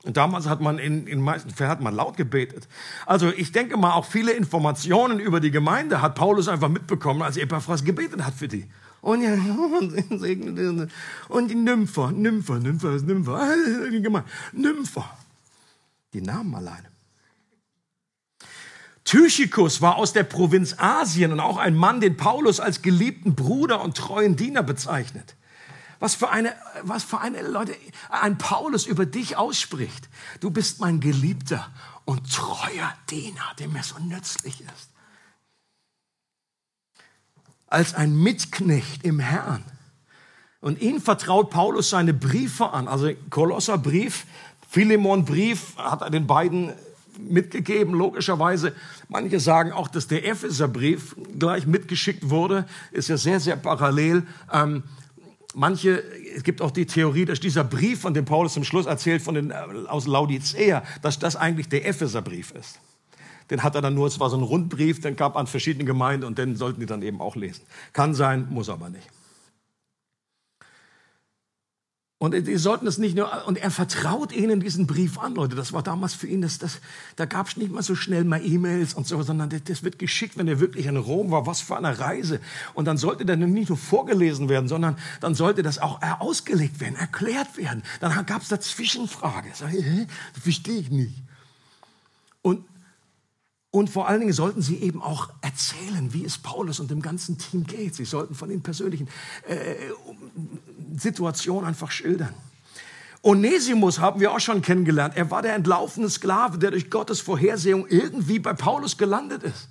Und 0.04 0.18
damals 0.18 0.48
hat 0.48 0.60
man 0.60 0.80
in, 0.80 1.08
in 1.08 1.22
meisten 1.22 1.50
Fällen 1.50 1.70
hat 1.70 1.80
man 1.82 1.96
laut 1.96 2.18
gebetet. 2.18 2.68
Also 3.06 3.30
ich 3.30 3.54
denke 3.54 3.78
mal, 3.78 3.94
auch 3.94 4.06
viele 4.06 4.34
Informationen 4.34 5.20
über 5.20 5.40
die 5.40 5.52
Gemeinde 5.52 6.02
hat 6.02 6.16
Paulus 6.16 6.50
einfach 6.50 6.68
mitbekommen, 6.68 7.22
als 7.22 7.38
Epaphras 7.38 7.86
gebetet 7.86 8.26
hat 8.26 8.34
für 8.34 8.50
die. 8.50 8.66
Und 9.02 9.22
ja, 9.22 9.34
und 11.30 11.48
die 11.48 11.56
Nympher, 11.56 12.12
Nympher, 12.12 12.60
Nympher, 12.60 13.00
Nympher, 13.02 13.56
Nympher. 14.54 15.18
Die 16.14 16.22
Namen 16.22 16.54
alleine. 16.54 16.94
Tychikus 19.06 19.82
war 19.82 19.96
aus 19.98 20.14
der 20.14 20.24
Provinz 20.24 20.76
Asien 20.78 21.32
und 21.32 21.40
auch 21.40 21.58
ein 21.58 21.76
Mann, 21.76 22.02
den 22.02 22.18
Paulus 22.18 22.60
als 22.60 22.82
geliebten 22.82 23.36
Bruder 23.36 23.82
und 23.82 23.98
treuen 23.98 24.36
Diener 24.36 24.64
bezeichnet. 24.64 25.36
Was 26.04 26.16
für 26.16 26.30
eine, 26.30 26.54
was 26.82 27.06
für 27.06 27.22
eine, 27.22 27.42
Leute, 27.44 27.74
ein 28.10 28.38
Paulus 28.38 28.86
über 28.86 29.06
dich 29.06 29.38
ausspricht. 29.38 30.10
Du 30.42 30.52
bist 30.52 30.82
mein 30.82 31.00
geliebter 31.00 31.72
und 32.04 32.30
treuer 32.30 32.94
Diener, 33.10 33.54
der 33.58 33.70
mir 33.70 33.84
so 33.84 33.98
nützlich 34.00 34.60
ist. 34.60 34.90
Als 37.68 37.94
ein 37.94 38.18
Mitknecht 38.18 39.06
im 39.06 39.22
Herrn. 39.22 39.64
Und 40.60 40.82
ihn 40.82 41.00
vertraut 41.00 41.50
Paulus 41.52 41.92
seine 41.92 42.14
Briefe 42.14 42.72
an. 42.72 42.90
Also 42.90 43.14
Kolosserbrief 43.30 44.26
Philemon 44.68 45.24
Brief 45.24 45.78
hat 45.78 46.02
er 46.02 46.10
den 46.10 46.28
beiden 46.28 46.74
mitgegeben, 47.18 47.94
logischerweise. 47.94 48.74
Manche 49.08 49.40
sagen 49.40 49.72
auch, 49.72 49.88
dass 49.88 50.10
der 50.10 50.28
Epheserbrief 50.28 51.16
gleich 51.40 51.66
mitgeschickt 51.66 52.30
wurde, 52.30 52.68
ist 52.92 53.08
ja 53.08 53.16
sehr, 53.16 53.40
sehr 53.40 53.56
parallel. 53.56 54.28
Ähm, 54.52 54.84
manche, 55.54 56.04
es 56.36 56.44
gibt 56.44 56.62
auch 56.62 56.72
die 56.72 56.86
Theorie, 56.86 57.26
dass 57.26 57.40
dieser 57.40 57.64
Brief, 57.64 58.02
von 58.02 58.14
dem 58.14 58.26
Paulus 58.26 58.54
zum 58.54 58.64
Schluss 58.64 58.86
erzählt, 58.86 59.22
von 59.22 59.36
den, 59.36 59.52
äh, 59.52 59.56
aus 59.88 60.08
Laodicea, 60.08 60.84
dass 61.02 61.20
das 61.20 61.36
eigentlich 61.36 61.70
der 61.70 61.86
Epheserbrief 61.86 62.52
ist. 62.52 62.80
Den 63.50 63.64
hat 63.64 63.76
er 63.76 63.82
dann 63.82 63.94
nur, 63.94 64.08
es 64.08 64.20
war 64.20 64.30
so 64.30 64.38
ein 64.38 64.44
Rundbrief, 64.44 65.02
den 65.02 65.16
gab 65.16 65.36
an 65.36 65.48
verschiedene 65.48 65.86
Gemeinden 65.86 66.26
und 66.26 66.38
den 66.38 66.56
sollten 66.56 66.80
die 66.80 66.86
dann 66.86 67.02
eben 67.02 67.22
auch 67.22 67.36
lesen. 67.36 67.62
Kann 67.92 68.14
sein, 68.14 68.48
muss 68.50 68.70
aber 68.70 68.90
nicht. 68.90 69.08
Und 72.24 72.32
die 72.32 72.56
sollten 72.56 72.88
es 72.88 72.98
nicht 72.98 73.18
nur, 73.18 73.46
und 73.48 73.58
er 73.58 73.70
vertraut 73.70 74.32
ihnen 74.32 74.62
diesen 74.62 74.88
Brief 74.88 75.20
an, 75.20 75.36
Leute. 75.36 75.58
Das 75.58 75.74
war 75.74 75.84
damals 75.84 76.14
für 76.14 76.26
ihn, 76.26 76.42
das, 76.42 76.58
das, 76.58 76.80
da 77.18 77.26
gab 77.26 77.50
es 77.50 77.58
nicht 77.58 77.70
mal 77.70 77.84
so 77.84 77.96
schnell 77.96 78.24
mal 78.24 78.42
E-Mails 78.42 78.94
und 78.94 79.06
so, 79.06 79.22
sondern 79.24 79.50
das, 79.50 79.66
das, 79.66 79.84
wird 79.84 80.00
geschickt, 80.00 80.38
wenn 80.38 80.48
er 80.48 80.62
wirklich 80.62 80.86
in 80.86 80.96
Rom 80.96 81.32
war. 81.32 81.48
Was 81.48 81.60
für 81.60 81.76
eine 81.76 82.00
Reise. 82.00 82.40
Und 82.76 82.86
dann 82.86 82.96
sollte 82.96 83.26
der 83.26 83.36
nicht 83.36 83.68
nur 83.68 83.78
vorgelesen 83.78 84.48
werden, 84.48 84.70
sondern 84.70 84.96
dann 85.20 85.36
sollte 85.36 85.64
das 85.64 85.80
auch 85.80 86.02
ausgelegt 86.22 86.80
werden, 86.80 86.96
erklärt 86.96 87.58
werden. 87.58 87.84
Dann 88.00 88.26
gab 88.26 88.42
es 88.42 88.48
da 88.48 88.58
Zwischenfrage. 88.58 89.50
Sag 89.54 89.74
ich, 89.74 89.84
hä? 89.84 90.08
Verstehe 90.42 90.80
ich 90.80 90.92
nicht. 90.92 91.16
Und 92.42 92.64
und 93.76 93.90
vor 93.90 94.08
allen 94.08 94.20
Dingen 94.20 94.34
sollten 94.34 94.62
sie 94.62 94.78
eben 94.78 95.02
auch 95.02 95.32
erzählen, 95.42 96.14
wie 96.14 96.24
es 96.24 96.38
Paulus 96.38 96.80
und 96.80 96.92
dem 96.92 97.02
ganzen 97.02 97.40
Team 97.40 97.64
geht. 97.64 97.96
Sie 97.96 98.06
sollten 98.06 98.36
von 98.36 98.50
den 98.50 98.62
persönlichen 98.62 99.08
äh, 99.48 99.74
Situationen 100.98 101.68
einfach 101.68 101.92
schildern. 101.92 102.34
Onesimus 103.22 104.00
haben 104.00 104.20
wir 104.20 104.34
auch 104.34 104.40
schon 104.42 104.62
kennengelernt. 104.62 105.16
Er 105.16 105.32
war 105.32 105.42
der 105.42 105.56
entlaufene 105.56 106.10
Sklave, 106.10 106.58
der 106.58 106.72
durch 106.72 106.90
Gottes 106.90 107.22
Vorhersehung 107.22 107.88
irgendwie 107.88 108.40
bei 108.40 108.54
Paulus 108.54 108.98
gelandet 108.98 109.44
ist. 109.44 109.70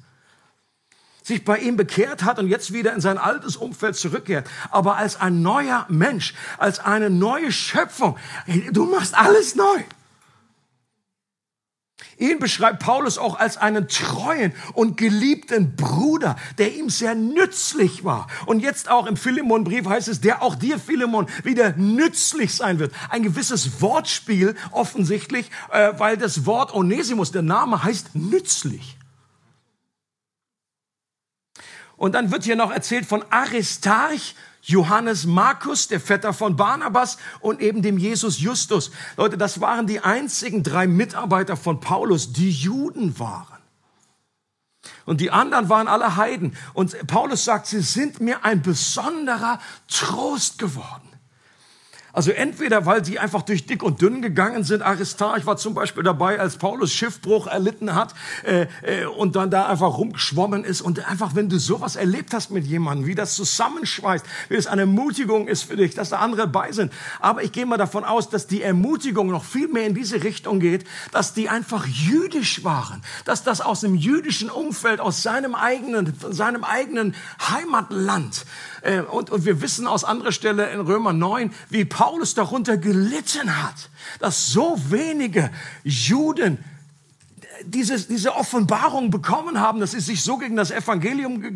Sich 1.22 1.44
bei 1.44 1.58
ihm 1.58 1.76
bekehrt 1.76 2.24
hat 2.24 2.38
und 2.38 2.48
jetzt 2.48 2.72
wieder 2.72 2.94
in 2.94 3.00
sein 3.00 3.18
altes 3.18 3.56
Umfeld 3.56 3.94
zurückkehrt. 3.94 4.48
Aber 4.70 4.96
als 4.96 5.20
ein 5.20 5.42
neuer 5.42 5.86
Mensch, 5.88 6.34
als 6.58 6.80
eine 6.80 7.10
neue 7.10 7.52
Schöpfung. 7.52 8.16
Du 8.72 8.86
machst 8.86 9.16
alles 9.16 9.54
neu. 9.54 9.82
Ihn 12.18 12.38
beschreibt 12.38 12.80
Paulus 12.80 13.18
auch 13.18 13.38
als 13.38 13.56
einen 13.56 13.88
treuen 13.88 14.52
und 14.74 14.96
geliebten 14.96 15.76
Bruder, 15.76 16.36
der 16.58 16.74
ihm 16.74 16.90
sehr 16.90 17.14
nützlich 17.14 18.04
war. 18.04 18.28
Und 18.46 18.60
jetzt 18.60 18.90
auch 18.90 19.06
im 19.06 19.16
Philemon-Brief 19.16 19.86
heißt 19.86 20.08
es, 20.08 20.20
der 20.20 20.42
auch 20.42 20.54
dir, 20.54 20.78
Philemon, 20.78 21.26
wieder 21.44 21.72
nützlich 21.76 22.54
sein 22.54 22.78
wird. 22.78 22.92
Ein 23.10 23.22
gewisses 23.22 23.80
Wortspiel 23.80 24.54
offensichtlich, 24.70 25.50
äh, 25.70 25.92
weil 25.98 26.16
das 26.16 26.46
Wort 26.46 26.74
Onesimus, 26.74 27.32
der 27.32 27.42
Name 27.42 27.82
heißt 27.82 28.14
nützlich. 28.14 28.96
Und 31.96 32.16
dann 32.16 32.32
wird 32.32 32.44
hier 32.44 32.56
noch 32.56 32.72
erzählt 32.72 33.06
von 33.06 33.24
Aristarch, 33.30 34.34
Johannes 34.62 35.26
Markus, 35.26 35.88
der 35.88 36.00
Vetter 36.00 36.32
von 36.32 36.56
Barnabas 36.56 37.18
und 37.40 37.60
eben 37.60 37.82
dem 37.82 37.98
Jesus 37.98 38.40
Justus. 38.40 38.92
Leute, 39.16 39.36
das 39.36 39.60
waren 39.60 39.86
die 39.86 40.00
einzigen 40.00 40.62
drei 40.62 40.86
Mitarbeiter 40.86 41.56
von 41.56 41.80
Paulus, 41.80 42.32
die 42.32 42.50
Juden 42.50 43.18
waren. 43.18 43.58
Und 45.04 45.20
die 45.20 45.30
anderen 45.30 45.68
waren 45.68 45.88
alle 45.88 46.16
Heiden. 46.16 46.56
Und 46.74 47.06
Paulus 47.06 47.44
sagt, 47.44 47.66
sie 47.66 47.80
sind 47.80 48.20
mir 48.20 48.44
ein 48.44 48.62
besonderer 48.62 49.58
Trost 49.88 50.58
geworden. 50.58 51.11
Also 52.14 52.30
entweder, 52.30 52.84
weil 52.84 53.02
sie 53.04 53.18
einfach 53.18 53.40
durch 53.40 53.64
dick 53.64 53.82
und 53.82 54.02
dünn 54.02 54.20
gegangen 54.20 54.64
sind. 54.64 54.82
Aristarch 54.82 55.46
war 55.46 55.56
zum 55.56 55.72
Beispiel 55.72 56.02
dabei, 56.02 56.38
als 56.38 56.58
Paulus 56.58 56.92
Schiffbruch 56.92 57.46
erlitten 57.46 57.94
hat 57.94 58.14
äh, 58.44 58.66
äh, 58.82 59.06
und 59.06 59.34
dann 59.34 59.50
da 59.50 59.66
einfach 59.66 59.96
rumgeschwommen 59.96 60.62
ist. 60.62 60.82
Und 60.82 61.08
einfach, 61.08 61.34
wenn 61.34 61.48
du 61.48 61.58
sowas 61.58 61.96
erlebt 61.96 62.34
hast 62.34 62.50
mit 62.50 62.66
jemandem, 62.66 63.06
wie 63.06 63.14
das 63.14 63.34
zusammenschweißt, 63.34 64.26
wie 64.50 64.56
es 64.56 64.66
eine 64.66 64.82
Ermutigung 64.82 65.48
ist 65.48 65.62
für 65.62 65.76
dich, 65.76 65.94
dass 65.94 66.10
da 66.10 66.18
andere 66.18 66.46
bei 66.46 66.70
sind. 66.72 66.92
Aber 67.18 67.42
ich 67.42 67.52
gehe 67.52 67.64
mal 67.64 67.78
davon 67.78 68.04
aus, 68.04 68.28
dass 68.28 68.46
die 68.46 68.60
Ermutigung 68.60 69.28
noch 69.28 69.44
viel 69.44 69.68
mehr 69.68 69.86
in 69.86 69.94
diese 69.94 70.22
Richtung 70.22 70.60
geht, 70.60 70.84
dass 71.12 71.32
die 71.32 71.48
einfach 71.48 71.86
jüdisch 71.86 72.62
waren. 72.62 73.02
Dass 73.24 73.42
das 73.42 73.62
aus 73.62 73.80
dem 73.80 73.94
jüdischen 73.94 74.50
Umfeld, 74.50 75.00
aus 75.00 75.22
seinem 75.22 75.54
eigenen, 75.54 76.12
seinem 76.30 76.64
eigenen 76.64 77.14
Heimatland. 77.50 78.44
Äh, 78.82 79.00
und, 79.00 79.30
und 79.30 79.44
wir 79.44 79.60
wissen 79.60 79.86
aus 79.86 80.04
anderer 80.04 80.32
Stelle 80.32 80.70
in 80.70 80.80
Römer 80.80 81.12
9, 81.12 81.52
wie 81.70 81.84
Paulus 81.84 82.12
Paulus 82.12 82.34
darunter 82.34 82.76
gelitten 82.76 83.62
hat, 83.62 83.90
dass 84.20 84.52
so 84.52 84.78
wenige 84.90 85.50
Juden 85.82 86.62
diese, 87.64 87.98
diese 88.00 88.34
Offenbarung 88.34 89.10
bekommen 89.10 89.60
haben, 89.60 89.80
dass 89.80 89.92
sie 89.92 90.00
sich 90.00 90.22
so 90.22 90.36
gegen 90.36 90.54
das 90.54 90.70
Evangelium 90.70 91.54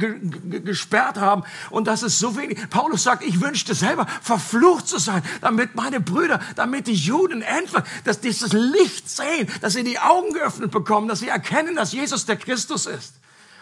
gesperrt 0.64 1.18
haben 1.18 1.44
und 1.70 1.86
dass 1.86 2.02
es 2.02 2.18
so 2.18 2.36
wenig. 2.36 2.70
Paulus 2.70 3.02
sagt, 3.02 3.22
ich 3.22 3.40
wünschte 3.40 3.74
selber 3.74 4.06
verflucht 4.22 4.88
zu 4.88 4.98
sein, 4.98 5.22
damit 5.40 5.74
meine 5.74 6.00
Brüder, 6.00 6.40
damit 6.54 6.86
die 6.86 6.94
Juden 6.94 7.42
endlich, 7.42 7.82
dass 8.04 8.20
dieses 8.20 8.52
Licht 8.52 9.10
sehen, 9.10 9.48
dass 9.60 9.74
sie 9.74 9.84
die 9.84 9.98
Augen 9.98 10.32
geöffnet 10.32 10.70
bekommen, 10.70 11.06
dass 11.06 11.20
sie 11.20 11.28
erkennen, 11.28 11.76
dass 11.76 11.92
Jesus 11.92 12.24
der 12.26 12.36
Christus 12.36 12.86
ist. 12.86 13.14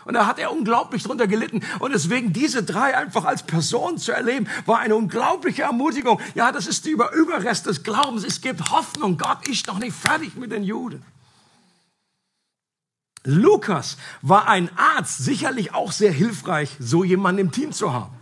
Und 0.04 0.14
da 0.14 0.26
hat 0.26 0.38
er 0.38 0.52
unglaublich 0.52 1.02
drunter 1.02 1.26
gelitten. 1.26 1.62
Und 1.78 1.92
deswegen 1.92 2.32
diese 2.32 2.62
drei 2.62 2.96
einfach 2.96 3.24
als 3.24 3.42
Person 3.42 3.98
zu 3.98 4.12
erleben, 4.12 4.46
war 4.66 4.78
eine 4.78 4.96
unglaubliche 4.96 5.62
Ermutigung. 5.62 6.20
Ja, 6.34 6.52
das 6.52 6.66
ist 6.66 6.84
die 6.84 6.90
Überrest 6.90 7.66
des 7.66 7.82
Glaubens. 7.82 8.24
Es 8.24 8.40
gibt 8.40 8.70
Hoffnung. 8.70 9.16
Gott 9.18 9.48
ist 9.48 9.66
noch 9.66 9.78
nicht 9.78 9.96
fertig 9.96 10.36
mit 10.36 10.52
den 10.52 10.64
Juden. 10.64 11.02
Lukas 13.24 13.96
war 14.20 14.48
ein 14.48 14.68
Arzt, 14.76 15.18
sicherlich 15.18 15.72
auch 15.72 15.92
sehr 15.92 16.12
hilfreich, 16.12 16.76
so 16.78 17.04
jemanden 17.04 17.40
im 17.40 17.52
Team 17.52 17.72
zu 17.72 17.92
haben. 17.92 18.14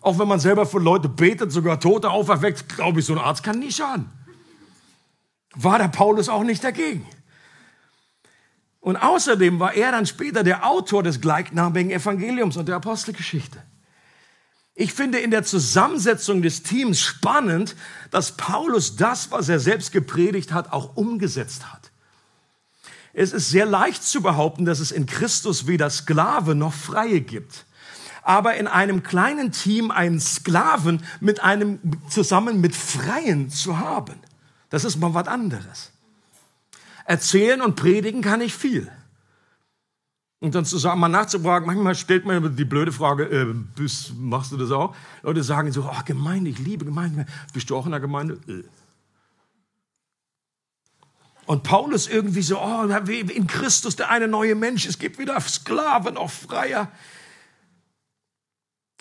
Auch 0.00 0.18
wenn 0.18 0.26
man 0.26 0.40
selber 0.40 0.66
für 0.66 0.80
Leute 0.80 1.08
betet, 1.08 1.52
sogar 1.52 1.78
Tote 1.78 2.10
auferweckt, 2.10 2.68
glaube 2.68 2.98
ich, 2.98 3.06
so 3.06 3.12
ein 3.12 3.20
Arzt 3.20 3.44
kann 3.44 3.60
nie 3.60 3.70
schaden. 3.70 4.10
War 5.54 5.78
der 5.78 5.88
Paulus 5.88 6.28
auch 6.28 6.42
nicht 6.42 6.64
dagegen. 6.64 7.06
Und 8.82 8.96
außerdem 8.96 9.60
war 9.60 9.74
er 9.74 9.92
dann 9.92 10.06
später 10.06 10.42
der 10.42 10.66
Autor 10.66 11.04
des 11.04 11.20
gleichnamigen 11.20 11.92
Evangeliums 11.92 12.56
und 12.56 12.66
der 12.66 12.74
Apostelgeschichte. 12.76 13.62
Ich 14.74 14.92
finde 14.92 15.20
in 15.20 15.30
der 15.30 15.44
Zusammensetzung 15.44 16.42
des 16.42 16.64
Teams 16.64 17.00
spannend, 17.00 17.76
dass 18.10 18.36
Paulus 18.36 18.96
das, 18.96 19.30
was 19.30 19.48
er 19.48 19.60
selbst 19.60 19.92
gepredigt 19.92 20.52
hat, 20.52 20.72
auch 20.72 20.96
umgesetzt 20.96 21.72
hat. 21.72 21.92
Es 23.12 23.32
ist 23.32 23.50
sehr 23.50 23.66
leicht 23.66 24.02
zu 24.02 24.20
behaupten, 24.20 24.64
dass 24.64 24.80
es 24.80 24.90
in 24.90 25.06
Christus 25.06 25.68
weder 25.68 25.88
Sklave 25.88 26.56
noch 26.56 26.74
Freie 26.74 27.20
gibt. 27.20 27.66
Aber 28.24 28.56
in 28.56 28.66
einem 28.66 29.04
kleinen 29.04 29.52
Team 29.52 29.92
einen 29.92 30.18
Sklaven 30.18 31.04
mit 31.20 31.40
einem, 31.40 31.78
zusammen 32.10 32.60
mit 32.60 32.74
Freien 32.74 33.48
zu 33.48 33.78
haben, 33.78 34.16
das 34.70 34.82
ist 34.82 34.96
mal 34.96 35.14
was 35.14 35.28
anderes. 35.28 35.91
Erzählen 37.12 37.60
und 37.60 37.76
predigen 37.76 38.22
kann 38.22 38.40
ich 38.40 38.54
viel. 38.54 38.90
Und 40.40 40.54
dann 40.54 40.64
zusammen 40.64 41.02
mal 41.02 41.08
nachzufragen, 41.08 41.66
manchmal 41.66 41.94
stellt 41.94 42.24
man 42.24 42.56
die 42.56 42.64
blöde 42.64 42.90
Frage, 42.90 43.24
äh, 43.24 43.54
bist, 43.76 44.14
machst 44.16 44.50
du 44.50 44.56
das 44.56 44.70
auch? 44.70 44.96
Leute 45.22 45.42
sagen 45.42 45.70
so, 45.72 45.84
ach 45.84 46.06
Gemeinde, 46.06 46.48
ich 46.48 46.58
liebe 46.58 46.86
Gemeinde. 46.86 47.26
Bist 47.52 47.68
du 47.68 47.76
auch 47.76 47.84
in 47.84 47.90
der 47.90 48.00
Gemeinde? 48.00 48.40
Äh. 48.48 48.64
Und 51.44 51.64
Paulus 51.64 52.08
irgendwie 52.08 52.40
so, 52.40 52.58
oh, 52.58 52.84
in 52.84 53.46
Christus 53.46 53.94
der 53.94 54.08
eine 54.08 54.26
neue 54.26 54.54
Mensch, 54.54 54.86
es 54.86 54.98
gibt 54.98 55.18
weder 55.18 55.38
Sklaven 55.38 56.14
noch 56.14 56.30
Freier. 56.30 56.90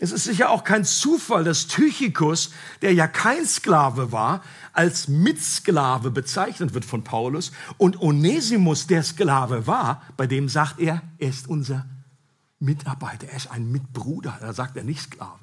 Es 0.02 0.12
ist 0.12 0.24
sicher 0.24 0.50
auch 0.50 0.64
kein 0.64 0.84
Zufall, 0.84 1.44
dass 1.44 1.68
Tychikus, 1.68 2.50
der 2.82 2.92
ja 2.92 3.08
kein 3.08 3.46
Sklave 3.46 4.12
war, 4.12 4.42
als 4.74 5.08
Mitsklave 5.08 6.10
bezeichnet 6.10 6.74
wird 6.74 6.86
von 6.86 7.04
Paulus. 7.04 7.52
Und 7.78 8.02
Onesimus, 8.02 8.88
der 8.88 9.04
Sklave 9.04 9.68
war, 9.68 10.02
bei 10.18 10.26
dem 10.26 10.50
sagt 10.50 10.80
er, 10.80 11.04
er 11.20 11.30
ist 11.30 11.48
unser 11.48 11.86
Mitarbeiter, 12.58 13.28
er 13.28 13.38
ist 13.38 13.52
ein 13.52 13.72
Mitbruder. 13.72 14.40
Da 14.42 14.54
sagt 14.54 14.76
er 14.76 14.84
nicht 14.84 15.02
Sklave. 15.02 15.38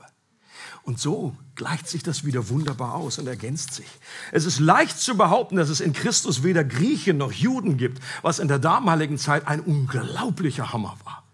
Und 0.83 0.99
so 0.99 1.37
gleicht 1.55 1.87
sich 1.87 2.03
das 2.03 2.25
wieder 2.25 2.49
wunderbar 2.49 2.95
aus 2.95 3.21
und 3.21 3.29
ergänzt 3.29 3.75
sich. 3.75 3.87
Es 4.33 4.45
ist 4.45 4.59
leicht 4.59 4.99
zu 4.99 5.17
behaupten, 5.17 5.55
dass 5.55 5.69
es 5.69 5.79
in 5.79 5.93
Christus 5.93 6.43
weder 6.43 6.65
Griechen 6.65 7.17
noch 7.17 7.31
Juden 7.31 7.77
gibt, 7.77 8.03
was 8.23 8.41
in 8.41 8.49
der 8.49 8.59
damaligen 8.59 9.19
Zeit 9.19 9.47
ein 9.47 9.61
unglaublicher 9.61 10.73
Hammer 10.73 10.97
war. 11.05 11.28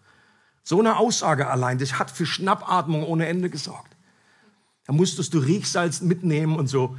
So 0.65 0.81
eine 0.81 0.97
Aussage 0.97 1.49
allein, 1.49 1.79
das 1.79 1.99
hat 1.99 2.11
für 2.11 2.27
Schnappatmung 2.27 3.05
ohne 3.05 3.27
Ende 3.27 3.51
gesorgt. 3.51 3.95
Da 4.87 4.93
musstest 4.93 5.35
du 5.35 5.39
Riechsalz 5.39 6.01
mitnehmen 6.01 6.57
und 6.57 6.67
so, 6.67 6.97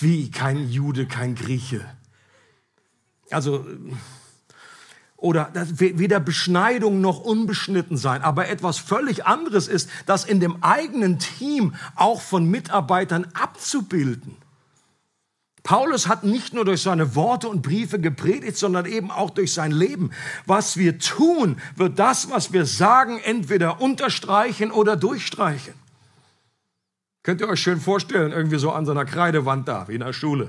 wie 0.00 0.30
kein 0.30 0.68
Jude, 0.68 1.06
kein 1.06 1.34
Grieche. 1.34 1.84
Also, 3.30 3.66
oder 5.16 5.50
weder 5.54 6.20
Beschneidung 6.20 7.00
noch 7.00 7.20
unbeschnitten 7.20 7.96
sein. 7.96 8.22
Aber 8.22 8.48
etwas 8.48 8.78
völlig 8.78 9.26
anderes 9.26 9.68
ist, 9.68 9.90
das 10.06 10.24
in 10.24 10.40
dem 10.40 10.62
eigenen 10.62 11.18
Team 11.18 11.74
auch 11.94 12.20
von 12.20 12.50
Mitarbeitern 12.50 13.26
abzubilden. 13.34 14.36
Paulus 15.62 16.08
hat 16.08 16.24
nicht 16.24 16.54
nur 16.54 16.64
durch 16.64 16.82
seine 16.82 17.14
Worte 17.14 17.48
und 17.48 17.62
Briefe 17.62 17.98
gepredigt, 17.98 18.56
sondern 18.56 18.86
eben 18.86 19.10
auch 19.10 19.30
durch 19.30 19.52
sein 19.52 19.72
Leben. 19.72 20.10
Was 20.46 20.76
wir 20.76 20.98
tun, 20.98 21.60
wird 21.76 21.98
das, 21.98 22.30
was 22.30 22.52
wir 22.52 22.64
sagen, 22.64 23.20
entweder 23.22 23.80
unterstreichen 23.80 24.70
oder 24.70 24.96
durchstreichen. 24.96 25.74
Könnt 27.22 27.42
ihr 27.42 27.48
euch 27.48 27.60
schön 27.60 27.80
vorstellen, 27.80 28.32
irgendwie 28.32 28.58
so 28.58 28.72
an 28.72 28.86
so 28.86 28.92
einer 28.92 29.04
Kreidewand 29.04 29.68
da, 29.68 29.86
wie 29.88 29.94
in 29.94 30.00
der 30.00 30.14
Schule. 30.14 30.48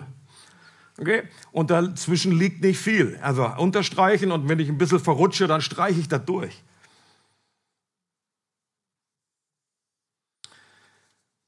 Okay? 0.97 1.23
Und 1.51 1.69
dazwischen 1.69 2.31
liegt 2.31 2.63
nicht 2.63 2.79
viel. 2.79 3.19
Also 3.21 3.45
unterstreichen 3.57 4.31
und 4.31 4.47
wenn 4.47 4.59
ich 4.59 4.69
ein 4.69 4.77
bisschen 4.77 4.99
verrutsche, 4.99 5.47
dann 5.47 5.61
streiche 5.61 5.99
ich 5.99 6.07
das 6.07 6.23
durch. 6.25 6.63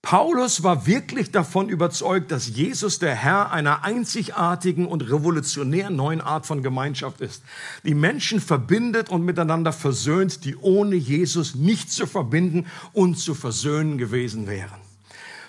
Paulus 0.04 0.64
war 0.64 0.86
wirklich 0.86 1.32
davon 1.32 1.70
überzeugt, 1.70 2.30
dass 2.32 2.50
Jesus 2.50 3.00
der 3.00 3.16
Herr 3.16 3.52
einer 3.52 3.84
einzigartigen 3.84 4.86
und 4.86 5.02
revolutionären 5.10 5.96
neuen 5.96 6.20
Art 6.20 6.46
von 6.46 6.62
Gemeinschaft 6.62 7.22
ist, 7.22 7.42
die 7.84 7.96
Menschen 7.96 8.42
verbindet 8.42 9.10
und 9.10 9.24
miteinander 9.24 9.72
versöhnt, 9.72 10.44
die 10.44 10.58
ohne 10.58 10.96
Jesus 10.98 11.56
nicht 11.56 11.90
zu 11.90 12.06
verbinden 12.06 12.68
und 12.92 13.18
zu 13.18 13.34
versöhnen 13.34 13.98
gewesen 13.98 14.46
wären. 14.46 14.80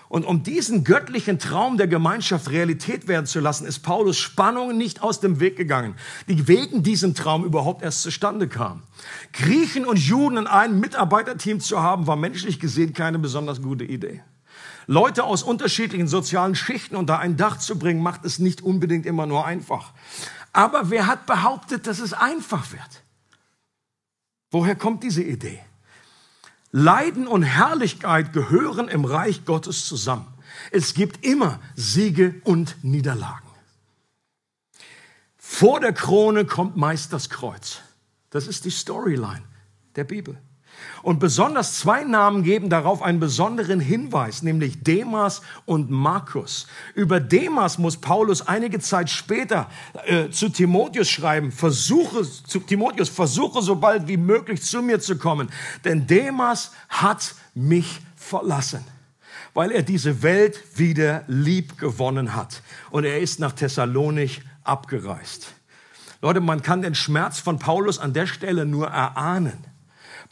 Und 0.09 0.25
um 0.25 0.45
diesen 0.45 0.85
göttlichen 0.85 1.41
Traum 1.41 1.77
der 1.77 1.89
Gemeinschaft 1.89 2.49
Realität 2.49 3.09
werden 3.09 3.27
zu 3.27 3.41
lassen, 3.41 3.67
ist 3.67 3.81
Paulus 3.81 4.19
Spannungen 4.19 4.79
nicht 4.79 5.03
aus 5.03 5.19
dem 5.19 5.41
Weg 5.41 5.57
gegangen, 5.57 5.97
die 6.29 6.47
wegen 6.47 6.85
diesem 6.85 7.15
Traum 7.15 7.45
überhaupt 7.45 7.83
erst 7.83 8.03
zustande 8.03 8.47
kamen. 8.47 8.85
Griechen 9.33 9.85
und 9.85 9.99
Juden 9.99 10.39
in 10.39 10.47
einem 10.47 10.79
Mitarbeiterteam 10.79 11.59
zu 11.59 11.83
haben, 11.83 12.07
war 12.07 12.17
menschlich 12.17 12.61
gesehen 12.61 12.95
keine 12.95 13.19
besonders 13.19 13.61
gute 13.61 13.85
Idee. 13.85 14.23
Leute 14.87 15.25
aus 15.25 15.43
unterschiedlichen 15.43 16.09
sozialen 16.09 16.55
Schichten 16.55 16.97
unter 16.97 17.19
ein 17.19 17.37
Dach 17.37 17.59
zu 17.59 17.79
bringen, 17.79 18.03
macht 18.03 18.25
es 18.25 18.39
nicht 18.39 18.63
unbedingt 18.63 19.07
immer 19.07 19.27
nur 19.27 19.45
einfach. 19.45 19.93
Aber 20.53 20.91
wer 20.91 21.07
hat 21.07 21.27
behauptet, 21.27 21.87
dass 21.87 21.99
es 21.99 22.13
einfach 22.13 22.73
wird? 22.73 23.03
Woher 24.51 24.77
kommt 24.77 25.03
diese 25.03 25.23
Idee? 25.23 25.61
Leiden 26.71 27.27
und 27.27 27.43
Herrlichkeit 27.43 28.33
gehören 28.33 28.89
im 28.89 29.05
Reich 29.05 29.45
Gottes 29.45 29.87
zusammen. 29.87 30.27
Es 30.71 30.95
gibt 30.95 31.25
immer 31.25 31.61
Siege 31.75 32.41
und 32.45 32.77
Niederlagen. 32.83 33.49
Vor 35.37 35.81
der 35.81 35.93
Krone 35.93 36.45
kommt 36.45 36.77
meist 36.77 37.13
das 37.13 37.31
Kreuz. 37.31 37.81
Das 38.31 38.47
ist 38.47 38.65
die 38.65 38.71
Storyline 38.71 39.45
der 39.95 40.05
Bibel. 40.05 40.37
Und 41.03 41.21
besonders 41.21 41.79
zwei 41.79 42.05
Namen 42.05 42.43
geben 42.43 42.71
darauf 42.71 43.03
einen 43.03 43.21
besonderen 43.21 43.81
Hinweis, 43.81 44.43
nämlich 44.43 44.83
Demas 44.83 45.43
und 45.65 45.91
Markus. 45.91 46.67
Über 46.95 47.21
Demas 47.21 47.79
muss 47.79 47.97
Paulus 47.97 48.47
einige 48.47 48.81
Zeit 48.81 49.11
später 49.11 49.69
äh, 50.07 50.31
zu 50.31 50.49
Timotheus 50.49 51.09
schreiben, 51.09 51.53
versuche, 51.53 52.23
zu 52.23 52.61
Timotheus, 52.61 53.09
versuche 53.09 53.63
so 53.63 53.77
bald 53.77 54.09
wie 54.09 54.17
möglich 54.17 54.63
zu 54.63 54.83
mir 54.83 55.01
zu 55.01 55.19
kommen, 55.19 55.51
denn 55.85 56.07
Demas 56.07 56.73
hat 56.89 57.35
mich 57.55 58.01
verlassen 58.17 58.85
weil 59.55 59.71
er 59.71 59.83
diese 59.83 60.23
Welt 60.23 60.61
wieder 60.77 61.23
lieb 61.29 61.79
gewonnen 61.79 62.35
hat. 62.35 62.63
Und 62.91 63.05
er 63.05 63.21
ist 63.21 63.39
nach 63.39 63.53
Thessalonich 63.53 64.43
abgereist. 64.65 65.55
Leute, 66.21 66.41
man 66.41 66.63
kann 66.63 66.83
den 66.83 66.95
Schmerz 66.95 67.39
von 67.39 67.59
Paulus 67.59 67.99
an 67.99 68.13
der 68.13 68.27
Stelle 68.27 68.67
nur 68.67 68.89
erahnen. 68.89 69.59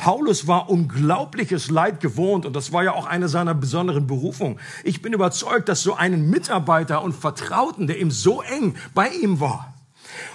Paulus 0.03 0.49
war 0.49 0.69
unglaubliches 0.69 1.71
Leid 1.71 2.01
gewohnt 2.01 2.45
und 2.45 2.57
das 2.57 2.73
war 2.73 2.83
ja 2.83 2.93
auch 2.93 3.07
eine 3.07 3.29
seiner 3.29 3.55
besonderen 3.55 4.09
Berufungen. 4.09 4.59
Ich 4.83 5.01
bin 5.01 5.13
überzeugt, 5.13 5.69
dass 5.69 5.85
so 5.85 5.95
einen 5.95 6.29
Mitarbeiter 6.29 7.03
und 7.03 7.13
Vertrauten, 7.13 7.87
der 7.87 8.01
ihm 8.01 8.11
so 8.11 8.43
eng 8.43 8.75
bei 8.95 9.11
ihm 9.11 9.39
war, 9.39 9.75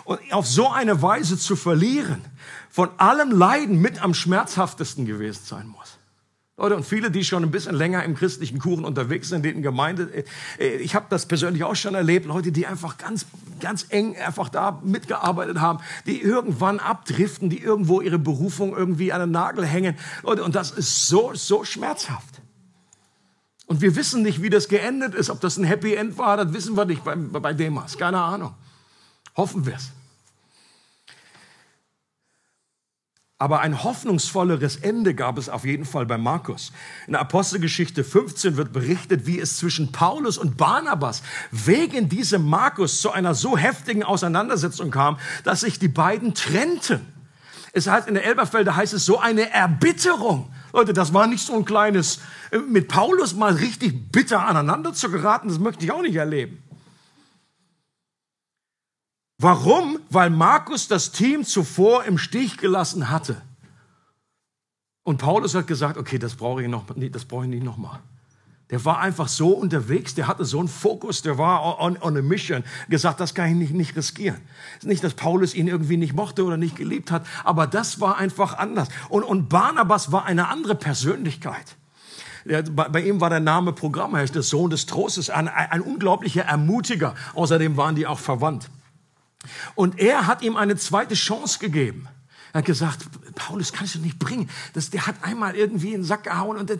und 0.06 0.22
auf 0.32 0.48
so 0.48 0.70
eine 0.70 1.02
Weise 1.02 1.38
zu 1.38 1.58
verlieren, 1.58 2.24
von 2.70 2.88
allem 2.96 3.30
Leiden 3.30 3.82
mit 3.82 4.02
am 4.02 4.14
schmerzhaftesten 4.14 5.06
gewesen 5.06 5.44
sein 5.44 5.68
muss. 5.68 5.98
Leute, 6.60 6.76
und 6.76 6.84
viele, 6.84 7.12
die 7.12 7.24
schon 7.24 7.44
ein 7.44 7.52
bisschen 7.52 7.76
länger 7.76 8.04
im 8.04 8.16
christlichen 8.16 8.58
Kuchen 8.58 8.84
unterwegs 8.84 9.30
sind, 9.30 9.46
in 9.46 9.62
Gemeinde, 9.62 10.10
äh, 10.12 10.24
äh, 10.58 10.78
ich 10.78 10.96
habe 10.96 11.06
das 11.08 11.28
persönlich 11.28 11.64
auch 11.64 11.76
schon 11.76 11.94
erlebt, 11.94 12.26
Leute, 12.26 12.52
die 12.52 12.66
einfach 12.66 12.98
ganz, 12.98 13.28
ganz 13.60 13.86
eng 13.90 14.18
einfach 14.18 14.50
da 14.50 14.82
mitgearbeitet 14.84 15.62
haben, 15.62 15.84
die 16.08 16.20
irgendwann 16.20 16.80
abdriften, 16.80 17.52
die 17.52 17.60
irgendwo 17.60 18.02
ihre 18.02 18.18
Berufung 18.18 18.76
irgendwie 18.76 19.14
an 19.14 19.20
den 19.20 19.32
Nagel 19.32 19.68
hängen. 19.68 19.96
Leute, 20.24 20.44
und 20.44 20.56
das 20.56 20.72
ist 20.72 21.08
so, 21.08 21.32
so 21.36 21.64
schmerzhaft. 21.64 22.42
Und 23.68 23.82
wir 23.82 23.96
wissen 23.96 24.24
nicht, 24.24 24.42
wie 24.42 24.50
das 24.50 24.68
geendet 24.68 25.14
ist, 25.14 25.30
ob 25.30 25.40
das 25.40 25.58
ein 25.58 25.64
Happy 25.64 25.94
End 25.94 26.18
war, 26.18 26.38
das 26.38 26.54
wissen 26.54 26.76
wir 26.76 26.86
nicht 26.86 27.04
bei, 27.04 27.16
bei 27.16 27.54
Demas, 27.54 28.00
keine 28.00 28.20
Ahnung. 28.20 28.56
Hoffen 29.36 29.64
wir 29.64 29.76
es. 29.76 29.92
Aber 33.40 33.60
ein 33.60 33.84
hoffnungsvolleres 33.84 34.78
Ende 34.78 35.14
gab 35.14 35.38
es 35.38 35.48
auf 35.48 35.64
jeden 35.64 35.86
Fall 35.86 36.08
bei 36.08 36.18
Markus. 36.18 36.72
In 37.06 37.14
der 37.14 37.22
Apostelgeschichte 37.22 38.04
15 38.04 38.58
wird 38.58 38.74
berichtet, 38.74 39.28
wie 39.28 39.40
es 39.40 39.58
zwischen 39.58 39.92
Paulus 39.92 40.40
und 40.40 40.58
Barnabas 40.58 41.22
wegen 41.52 42.10
diesem 42.10 42.50
Markus 42.50 43.00
zu 43.00 43.12
einer 43.12 43.36
so 43.36 43.56
heftigen 43.56 44.02
Auseinandersetzung 44.02 44.90
kam, 44.90 45.20
dass 45.44 45.62
sich 45.62 45.78
die 45.78 45.88
beiden 45.88 46.34
trennten. 46.34 47.06
Es 47.74 47.86
heißt 47.86 48.08
in 48.08 48.16
der 48.16 48.26
Elberfelder 48.26 48.76
heißt 48.76 48.94
es 48.94 49.06
so 49.06 49.20
eine 49.20 49.52
Erbitterung. 49.52 50.52
Leute, 50.74 50.94
das 50.94 51.14
war 51.14 51.28
nicht 51.28 51.46
so 51.46 51.54
ein 51.54 51.66
kleines, 51.66 52.20
mit 52.68 52.88
Paulus 52.88 53.36
mal 53.36 53.54
richtig 53.54 54.12
bitter 54.12 54.48
aneinander 54.48 54.94
zu 54.94 55.12
geraten, 55.12 55.50
das 55.50 55.60
möchte 55.60 55.86
ich 55.86 55.92
auch 55.92 56.02
nicht 56.02 56.16
erleben. 56.16 56.64
Warum? 59.40 60.00
Weil 60.10 60.32
Markus 60.32 60.88
das 60.88 61.12
Team 61.12 61.44
zuvor 61.44 62.06
im 62.06 62.18
Stich 62.18 62.58
gelassen 62.58 63.10
hatte. 63.10 63.42
Und 65.04 65.20
Paulus 65.20 65.54
hat 65.54 65.68
gesagt, 65.68 65.98
okay, 65.98 66.18
das 66.18 66.36
brauche 66.36 66.64
ich 66.64 66.68
noch, 66.68 66.84
nee, 66.96 67.10
das 67.10 67.26
brauche 67.26 67.44
ich 67.44 67.50
nicht 67.50 67.64
nochmal. 67.64 68.00
Der 68.70 68.84
war 68.84 69.00
einfach 69.00 69.30
so 69.30 69.52
unterwegs, 69.52 70.16
der 70.16 70.28
hatte 70.28 70.44
so 70.44 70.60
einen 70.60 70.68
Fokus, 70.68 71.22
der 71.22 71.38
war 71.38 71.80
on, 71.80 71.98
on 72.02 72.18
a 72.18 72.22
mission, 72.22 72.66
gesagt, 72.90 73.22
das 73.22 73.34
kann 73.34 73.50
ich 73.50 73.56
nicht, 73.56 73.74
nicht 73.74 73.96
riskieren. 73.96 74.42
Nicht, 74.84 75.04
dass 75.04 75.14
Paulus 75.14 75.54
ihn 75.54 75.68
irgendwie 75.68 75.96
nicht 75.96 76.14
mochte 76.14 76.44
oder 76.44 76.58
nicht 76.58 76.76
geliebt 76.76 77.12
hat, 77.12 77.26
aber 77.46 77.68
das 77.68 78.02
war 78.02 78.18
einfach 78.18 78.58
anders. 78.58 78.90
Und, 79.08 79.24
und 79.24 79.48
Barnabas 79.48 80.12
war 80.12 80.26
eine 80.26 80.50
andere 80.50 80.76
Persönlichkeit. 80.76 81.78
Der, 82.44 82.64
bei, 82.64 82.90
bei, 82.90 83.02
ihm 83.02 83.22
war 83.22 83.30
der 83.30 83.40
Name 83.40 83.72
Programm, 83.72 84.16
er 84.16 84.24
ist 84.24 84.36
der 84.36 84.42
Sohn 84.42 84.70
des 84.70 84.86
Trostes, 84.88 85.30
ein, 85.30 85.48
ein, 85.48 85.72
ein 85.72 85.82
unglaublicher 85.82 86.44
Ermutiger. 86.44 87.16
Außerdem 87.36 87.78
waren 87.78 87.96
die 87.96 88.08
auch 88.08 88.20
verwandt. 88.20 88.70
Und 89.76 90.00
er 90.00 90.28
hat 90.28 90.42
ihm 90.42 90.56
eine 90.56 90.76
zweite 90.76 91.16
Chance 91.16 91.60
gegeben. 91.60 92.08
Er 92.54 92.60
hat 92.60 92.66
gesagt, 92.66 93.06
Paulus 93.36 93.72
kannst 93.74 93.96
du 93.96 94.00
nicht 94.00 94.20
bringen. 94.20 94.50
Das, 94.74 94.90
der 94.90 95.06
hat 95.06 95.16
einmal 95.22 95.56
irgendwie 95.56 95.88
in 95.88 96.02
den 96.02 96.04
Sack 96.04 96.24
gehauen 96.24 96.58
und 96.58 96.70
das, 96.70 96.80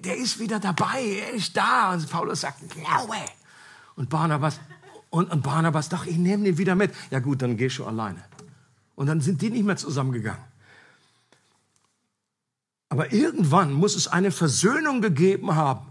der 0.00 0.16
ist 0.16 0.38
wieder 0.38 0.58
dabei, 0.58 1.02
er 1.02 1.32
ist 1.32 1.56
da. 1.56 1.92
Und 1.92 2.10
Paulus 2.10 2.42
sagt, 2.42 2.68
glaube. 2.70 3.16
Und 3.94 4.10
Barnabas, 4.10 4.60
und, 5.10 5.32
und 5.32 5.42
Barnabas, 5.42 5.88
doch, 5.88 6.04
ich 6.06 6.16
nehme 6.16 6.44
den 6.44 6.58
wieder 6.58 6.74
mit. 6.74 6.92
Ja 7.10 7.20
gut, 7.20 7.42
dann 7.42 7.56
geh 7.56 7.70
schon 7.70 7.86
alleine. 7.86 8.22
Und 8.94 9.06
dann 9.06 9.20
sind 9.20 9.40
die 9.42 9.50
nicht 9.50 9.64
mehr 9.64 9.76
zusammengegangen. 9.76 10.42
Aber 12.88 13.12
irgendwann 13.12 13.72
muss 13.72 13.96
es 13.96 14.08
eine 14.08 14.30
Versöhnung 14.30 15.00
gegeben 15.00 15.54
haben 15.54 15.86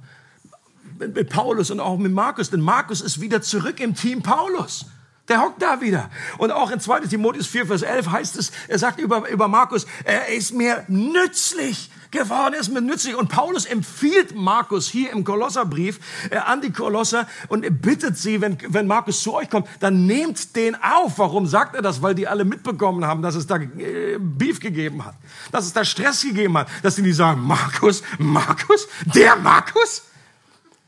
mit 0.97 1.29
Paulus 1.29 1.71
und 1.71 1.79
auch 1.79 1.97
mit 1.97 2.11
Markus, 2.11 2.49
denn 2.49 2.61
Markus 2.61 3.01
ist 3.01 3.19
wieder 3.19 3.41
zurück 3.41 3.79
im 3.79 3.95
Team 3.95 4.21
Paulus. 4.21 4.85
Der 5.27 5.41
hockt 5.41 5.61
da 5.61 5.81
wieder. 5.81 6.11
Und 6.37 6.51
auch 6.51 6.69
in 6.69 6.79
2 6.79 7.01
Timotheus 7.01 7.47
4, 7.47 7.65
Vers 7.65 7.81
11 7.81 8.11
heißt 8.11 8.37
es, 8.37 8.51
er 8.67 8.77
sagt 8.77 8.99
über, 8.99 9.27
über 9.29 9.47
Markus, 9.47 9.87
er 10.03 10.27
ist 10.27 10.53
mir 10.53 10.83
nützlich 10.87 11.89
geworden, 12.11 12.53
er 12.53 12.59
ist 12.59 12.71
mir 12.71 12.81
nützlich. 12.81 13.15
Und 13.15 13.29
Paulus 13.29 13.65
empfiehlt 13.65 14.35
Markus 14.35 14.87
hier 14.87 15.11
im 15.11 15.23
Kolosserbrief 15.23 15.99
äh, 16.29 16.37
an 16.37 16.61
die 16.61 16.71
Kolosser 16.71 17.27
und 17.47 17.65
bittet 17.81 18.17
sie, 18.17 18.39
wenn, 18.39 18.57
wenn 18.67 18.85
Markus 18.85 19.21
zu 19.23 19.33
euch 19.33 19.49
kommt, 19.49 19.67
dann 19.79 20.05
nehmt 20.05 20.55
den 20.55 20.75
auf. 20.75 21.17
Warum 21.17 21.47
sagt 21.47 21.75
er 21.75 21.81
das? 21.81 22.03
Weil 22.03 22.13
die 22.13 22.27
alle 22.27 22.45
mitbekommen 22.45 23.03
haben, 23.05 23.23
dass 23.23 23.33
es 23.33 23.47
da 23.47 23.57
äh, 23.57 24.17
Beef 24.19 24.59
gegeben 24.59 25.05
hat, 25.05 25.15
dass 25.51 25.65
es 25.65 25.73
da 25.73 25.83
Stress 25.83 26.21
gegeben 26.21 26.55
hat, 26.55 26.67
dass 26.83 26.97
sie 26.97 27.01
nicht 27.01 27.15
sagen, 27.15 27.41
Markus, 27.41 28.03
Markus, 28.19 28.87
der 29.05 29.35
Markus? 29.37 30.03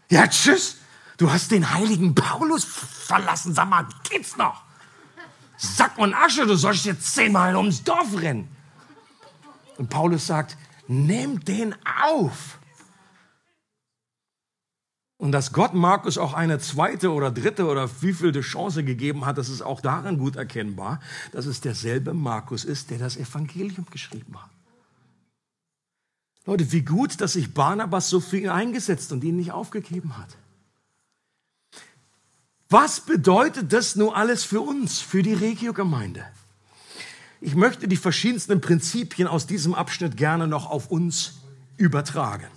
Ja, 0.09 0.27
tschüss. 0.27 0.77
Du 1.17 1.31
hast 1.31 1.51
den 1.51 1.73
heiligen 1.73 2.13
Paulus 2.13 2.63
verlassen. 2.63 3.53
Sag 3.53 3.69
mal, 3.69 3.87
geht's 4.09 4.37
noch? 4.37 4.61
Sack 5.57 5.97
und 5.97 6.13
Asche, 6.13 6.45
du 6.45 6.55
sollst 6.55 6.85
jetzt 6.85 7.13
zehnmal 7.15 7.55
ums 7.55 7.83
Dorf 7.83 8.15
rennen. 8.15 8.47
Und 9.77 9.89
Paulus 9.89 10.27
sagt, 10.27 10.55
nimm 10.87 11.43
den 11.43 11.75
auf. 12.03 12.59
Und 15.17 15.31
dass 15.31 15.51
Gott 15.51 15.73
Markus 15.73 16.19
auch 16.19 16.33
eine 16.33 16.59
zweite 16.59 17.11
oder 17.11 17.31
dritte 17.31 17.65
oder 17.65 17.89
wievielte 18.01 18.41
Chance 18.41 18.83
gegeben 18.83 19.25
hat, 19.25 19.39
das 19.39 19.49
ist 19.49 19.63
auch 19.63 19.81
daran 19.81 20.19
gut 20.19 20.35
erkennbar, 20.35 20.99
dass 21.31 21.47
es 21.47 21.59
derselbe 21.59 22.13
Markus 22.13 22.63
ist, 22.63 22.91
der 22.91 22.99
das 22.99 23.17
Evangelium 23.17 23.87
geschrieben 23.89 24.39
hat. 24.39 24.51
Leute, 26.45 26.71
wie 26.71 26.83
gut, 26.83 27.19
dass 27.19 27.33
sich 27.33 27.55
Barnabas 27.55 28.09
so 28.09 28.21
ihn 28.31 28.49
eingesetzt 28.49 29.11
und 29.11 29.23
ihn 29.23 29.37
nicht 29.37 29.51
aufgegeben 29.51 30.17
hat. 30.17 30.37
Was 32.69 32.99
bedeutet 32.99 33.71
das 33.71 33.95
nun 33.95 34.13
alles 34.13 34.43
für 34.43 34.61
uns, 34.61 34.99
für 34.99 35.23
die 35.23 35.33
Regio-Gemeinde? 35.33 36.25
Ich 37.39 37.55
möchte 37.55 37.87
die 37.87 37.97
verschiedensten 37.97 38.59
Prinzipien 38.59 39.27
aus 39.27 39.47
diesem 39.47 39.73
Abschnitt 39.73 40.17
gerne 40.17 40.47
noch 40.47 40.69
auf 40.69 40.91
uns 40.91 41.35
übertragen. 41.77 42.47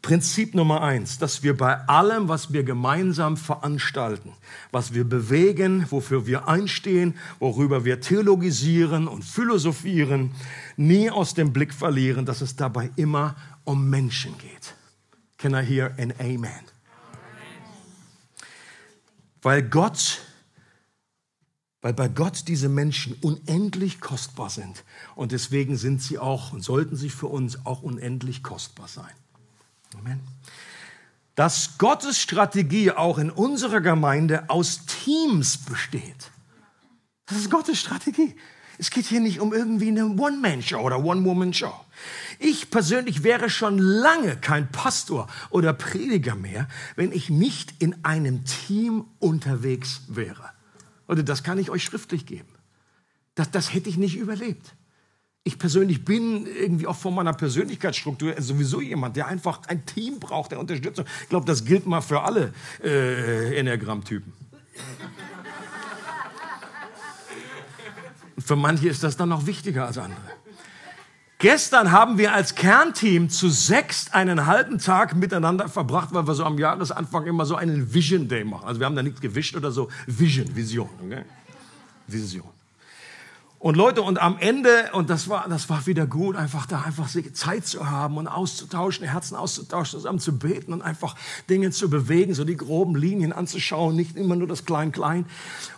Prinzip 0.00 0.54
Nummer 0.54 0.82
eins, 0.82 1.18
dass 1.18 1.44
wir 1.44 1.56
bei 1.56 1.76
allem, 1.86 2.28
was 2.28 2.52
wir 2.52 2.64
gemeinsam 2.64 3.36
veranstalten, 3.36 4.32
was 4.72 4.94
wir 4.94 5.04
bewegen, 5.04 5.86
wofür 5.90 6.26
wir 6.26 6.48
einstehen, 6.48 7.14
worüber 7.38 7.84
wir 7.84 8.00
theologisieren 8.00 9.06
und 9.06 9.24
philosophieren, 9.24 10.32
nie 10.76 11.08
aus 11.08 11.34
dem 11.34 11.52
Blick 11.52 11.72
verlieren, 11.72 12.26
dass 12.26 12.40
es 12.40 12.56
dabei 12.56 12.90
immer 12.96 13.36
um 13.62 13.90
Menschen 13.90 14.36
geht. 14.38 14.74
Can 15.38 15.54
I 15.54 15.64
hear 15.64 15.94
an 15.98 16.12
Amen? 16.18 16.71
Weil 19.42 19.62
Gott, 19.62 20.20
weil 21.80 21.92
bei 21.92 22.08
Gott 22.08 22.44
diese 22.46 22.68
Menschen 22.68 23.14
unendlich 23.20 24.00
kostbar 24.00 24.50
sind. 24.50 24.84
Und 25.16 25.32
deswegen 25.32 25.76
sind 25.76 26.00
sie 26.00 26.18
auch 26.18 26.52
und 26.52 26.62
sollten 26.62 26.96
sie 26.96 27.10
für 27.10 27.26
uns 27.26 27.66
auch 27.66 27.82
unendlich 27.82 28.42
kostbar 28.42 28.88
sein. 28.88 29.12
Amen. 29.98 30.20
Dass 31.34 31.78
Gottes 31.78 32.18
Strategie 32.18 32.92
auch 32.92 33.18
in 33.18 33.30
unserer 33.30 33.80
Gemeinde 33.80 34.48
aus 34.48 34.86
Teams 34.86 35.58
besteht. 35.58 36.30
Das 37.26 37.38
ist 37.38 37.50
Gottes 37.50 37.80
Strategie. 37.80 38.34
Es 38.78 38.90
geht 38.90 39.06
hier 39.06 39.20
nicht 39.20 39.40
um 39.40 39.52
irgendwie 39.52 39.88
eine 39.88 40.06
One-Man-Show 40.06 40.80
oder 40.80 41.02
One-Woman-Show. 41.02 41.72
Ich 42.44 42.70
persönlich 42.70 43.22
wäre 43.22 43.48
schon 43.48 43.78
lange 43.78 44.36
kein 44.36 44.68
Pastor 44.72 45.28
oder 45.50 45.72
Prediger 45.72 46.34
mehr, 46.34 46.66
wenn 46.96 47.12
ich 47.12 47.30
nicht 47.30 47.72
in 47.78 48.04
einem 48.04 48.44
Team 48.44 49.04
unterwegs 49.20 50.02
wäre. 50.08 50.50
Oder 51.06 51.22
das 51.22 51.44
kann 51.44 51.58
ich 51.58 51.70
euch 51.70 51.84
schriftlich 51.84 52.26
geben. 52.26 52.48
Das, 53.36 53.52
das 53.52 53.72
hätte 53.72 53.88
ich 53.88 53.96
nicht 53.96 54.16
überlebt. 54.16 54.74
Ich 55.44 55.56
persönlich 55.56 56.04
bin 56.04 56.46
irgendwie 56.46 56.88
auch 56.88 56.96
von 56.96 57.14
meiner 57.14 57.32
Persönlichkeitsstruktur 57.32 58.34
sowieso 58.38 58.80
jemand, 58.80 59.16
der 59.16 59.28
einfach 59.28 59.60
ein 59.68 59.86
Team 59.86 60.18
braucht, 60.18 60.50
der 60.50 60.58
Unterstützung. 60.58 61.04
Ich 61.22 61.28
glaube, 61.28 61.46
das 61.46 61.64
gilt 61.64 61.86
mal 61.86 62.00
für 62.00 62.22
alle 62.22 62.52
äh, 62.82 63.56
Enneagramm-Typen. 63.56 64.32
Für 68.36 68.56
manche 68.56 68.88
ist 68.88 69.04
das 69.04 69.16
dann 69.16 69.28
noch 69.28 69.46
wichtiger 69.46 69.86
als 69.86 69.98
andere. 69.98 70.41
Gestern 71.42 71.90
haben 71.90 72.18
wir 72.18 72.32
als 72.32 72.54
Kernteam 72.54 73.28
zu 73.28 73.48
sechs 73.48 74.12
einen 74.12 74.46
halben 74.46 74.78
Tag 74.78 75.16
miteinander 75.16 75.68
verbracht, 75.68 76.10
weil 76.12 76.24
wir 76.24 76.34
so 76.34 76.44
am 76.44 76.56
Jahresanfang 76.56 77.26
immer 77.26 77.44
so 77.46 77.56
einen 77.56 77.92
Vision 77.92 78.28
Day 78.28 78.44
machen. 78.44 78.68
Also 78.68 78.78
wir 78.78 78.86
haben 78.86 78.94
da 78.94 79.02
nichts 79.02 79.20
gewischt 79.20 79.56
oder 79.56 79.72
so. 79.72 79.88
Vision, 80.06 80.54
Vision. 80.54 80.88
Okay? 81.04 81.24
Vision. 82.06 82.44
Und 83.58 83.76
Leute, 83.76 84.02
und 84.02 84.22
am 84.22 84.38
Ende, 84.38 84.90
und 84.92 85.10
das 85.10 85.28
war, 85.28 85.48
das 85.48 85.68
war 85.68 85.84
wieder 85.84 86.06
gut, 86.06 86.36
einfach 86.36 86.66
da 86.66 86.82
einfach 86.82 87.08
Zeit 87.32 87.66
zu 87.66 87.90
haben 87.90 88.18
und 88.18 88.28
auszutauschen, 88.28 89.04
Herzen 89.04 89.34
auszutauschen, 89.34 89.98
zusammen 89.98 90.20
zu 90.20 90.38
beten 90.38 90.72
und 90.72 90.80
einfach 90.80 91.16
Dinge 91.50 91.72
zu 91.72 91.90
bewegen, 91.90 92.34
so 92.34 92.44
die 92.44 92.56
groben 92.56 92.94
Linien 92.94 93.32
anzuschauen, 93.32 93.96
nicht 93.96 94.16
immer 94.16 94.36
nur 94.36 94.46
das 94.46 94.64
Klein-Klein. 94.64 95.26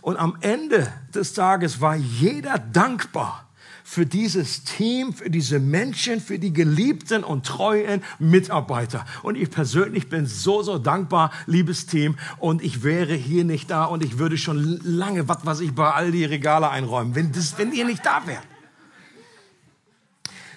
Und 0.02 0.18
am 0.18 0.36
Ende 0.42 0.92
des 1.14 1.32
Tages 1.32 1.80
war 1.80 1.96
jeder 1.96 2.58
dankbar 2.58 3.43
für 3.86 4.06
dieses 4.06 4.64
Team, 4.64 5.12
für 5.12 5.28
diese 5.28 5.60
Menschen, 5.60 6.18
für 6.18 6.38
die 6.38 6.54
geliebten 6.54 7.22
und 7.22 7.44
treuen 7.44 8.02
Mitarbeiter. 8.18 9.04
Und 9.22 9.36
ich 9.36 9.50
persönlich 9.50 10.08
bin 10.08 10.24
so, 10.26 10.62
so 10.62 10.78
dankbar, 10.78 11.30
liebes 11.46 11.84
Team. 11.84 12.16
Und 12.38 12.64
ich 12.64 12.82
wäre 12.82 13.14
hier 13.14 13.44
nicht 13.44 13.70
da 13.70 13.84
und 13.84 14.02
ich 14.02 14.18
würde 14.18 14.38
schon 14.38 14.80
lange, 14.82 15.28
was 15.28 15.44
weiß 15.44 15.60
ich, 15.60 15.74
bei 15.74 15.92
all 15.92 16.10
die 16.10 16.24
Regale 16.24 16.70
einräumen, 16.70 17.14
wenn, 17.14 17.30
das, 17.30 17.58
wenn 17.58 17.72
ihr 17.72 17.84
nicht 17.84 18.04
da 18.04 18.26
wärt. 18.26 18.42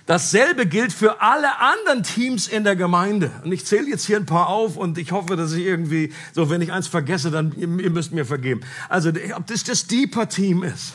Dasselbe 0.06 0.66
gilt 0.66 0.94
für 0.94 1.22
alle 1.22 1.60
anderen 1.60 2.04
Teams 2.04 2.48
in 2.48 2.64
der 2.64 2.78
Gemeinde. 2.78 3.30
Und 3.44 3.52
ich 3.52 3.66
zähle 3.66 3.90
jetzt 3.90 4.06
hier 4.06 4.16
ein 4.16 4.26
paar 4.26 4.48
auf 4.48 4.78
und 4.78 4.98
ich 4.98 5.12
hoffe, 5.12 5.36
dass 5.36 5.52
ich 5.52 5.66
irgendwie, 5.66 6.14
so 6.32 6.50
wenn 6.50 6.62
ich 6.62 6.72
eins 6.72 6.88
vergesse, 6.88 7.30
dann 7.30 7.52
ihr, 7.58 7.68
müsst 7.68 8.14
mir 8.14 8.26
vergeben. 8.26 8.62
Also 8.88 9.12
ob 9.36 9.48
das 9.48 9.66
das 9.66 9.86
Deeper-Team 9.88 10.64
ist, 10.64 10.94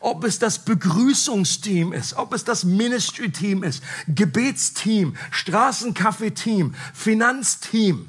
ob 0.00 0.24
es 0.24 0.38
das 0.38 0.64
Begrüßungsteam 0.64 1.92
ist, 1.92 2.16
ob 2.16 2.32
es 2.32 2.44
das 2.44 2.64
Ministry-Team 2.64 3.62
ist, 3.62 3.82
Gebetsteam, 4.08 5.16
Straßencafé-Team, 5.30 6.74
Finanzteam, 6.94 8.06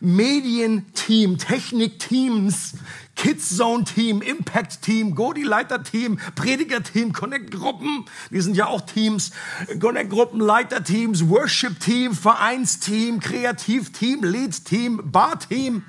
Medienteam, 0.00 1.38
Technikteams, 1.38 2.74
Kids 3.16 3.56
Zone 3.56 3.84
Team, 3.84 4.22
Impact 4.22 4.82
Team, 4.82 5.14
Godi 5.14 5.42
Leiter 5.42 5.82
Team, 5.82 6.18
Prediger 6.34 6.82
Team, 6.82 7.12
Connect 7.12 7.50
Gruppen, 7.50 8.06
die 8.30 8.40
sind 8.40 8.56
ja 8.56 8.66
auch 8.66 8.80
Teams, 8.80 9.30
Connect 9.78 10.10
Gruppen, 10.10 10.40
Leiter 10.40 10.82
Teams, 10.82 11.28
Worship 11.28 11.80
Team, 11.80 12.14
Vereinsteam, 12.14 13.20
Kreativteam, 13.20 14.22
Lead 14.22 14.64
Team, 14.64 15.00
Bar 15.04 15.38
Team. 15.38 15.82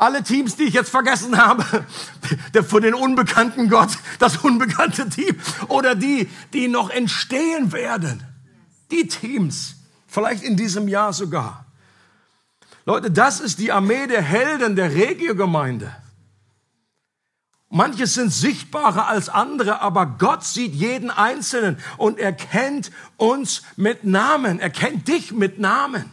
Alle 0.00 0.22
Teams, 0.22 0.56
die 0.56 0.62
ich 0.62 0.72
jetzt 0.72 0.88
vergessen 0.88 1.36
habe, 1.36 1.62
der 2.54 2.64
von 2.64 2.80
den 2.80 2.94
unbekannten 2.94 3.68
Gott, 3.68 3.90
das 4.18 4.38
unbekannte 4.38 5.10
Team 5.10 5.38
oder 5.68 5.94
die, 5.94 6.30
die 6.54 6.68
noch 6.68 6.88
entstehen 6.88 7.70
werden. 7.72 8.24
Die 8.90 9.08
Teams, 9.08 9.74
vielleicht 10.08 10.42
in 10.42 10.56
diesem 10.56 10.88
Jahr 10.88 11.12
sogar. 11.12 11.66
Leute, 12.86 13.10
das 13.10 13.40
ist 13.40 13.58
die 13.58 13.72
Armee 13.72 14.06
der 14.06 14.22
Helden 14.22 14.74
der 14.74 14.94
Regiogemeinde. 14.94 15.94
Manche 17.68 18.06
sind 18.06 18.32
sichtbarer 18.32 19.06
als 19.06 19.28
andere, 19.28 19.82
aber 19.82 20.06
Gott 20.06 20.44
sieht 20.44 20.74
jeden 20.74 21.10
Einzelnen 21.10 21.76
und 21.98 22.18
er 22.18 22.32
kennt 22.32 22.90
uns 23.18 23.64
mit 23.76 24.04
Namen. 24.04 24.60
Er 24.60 24.70
kennt 24.70 25.08
dich 25.08 25.32
mit 25.32 25.58
Namen. 25.58 26.10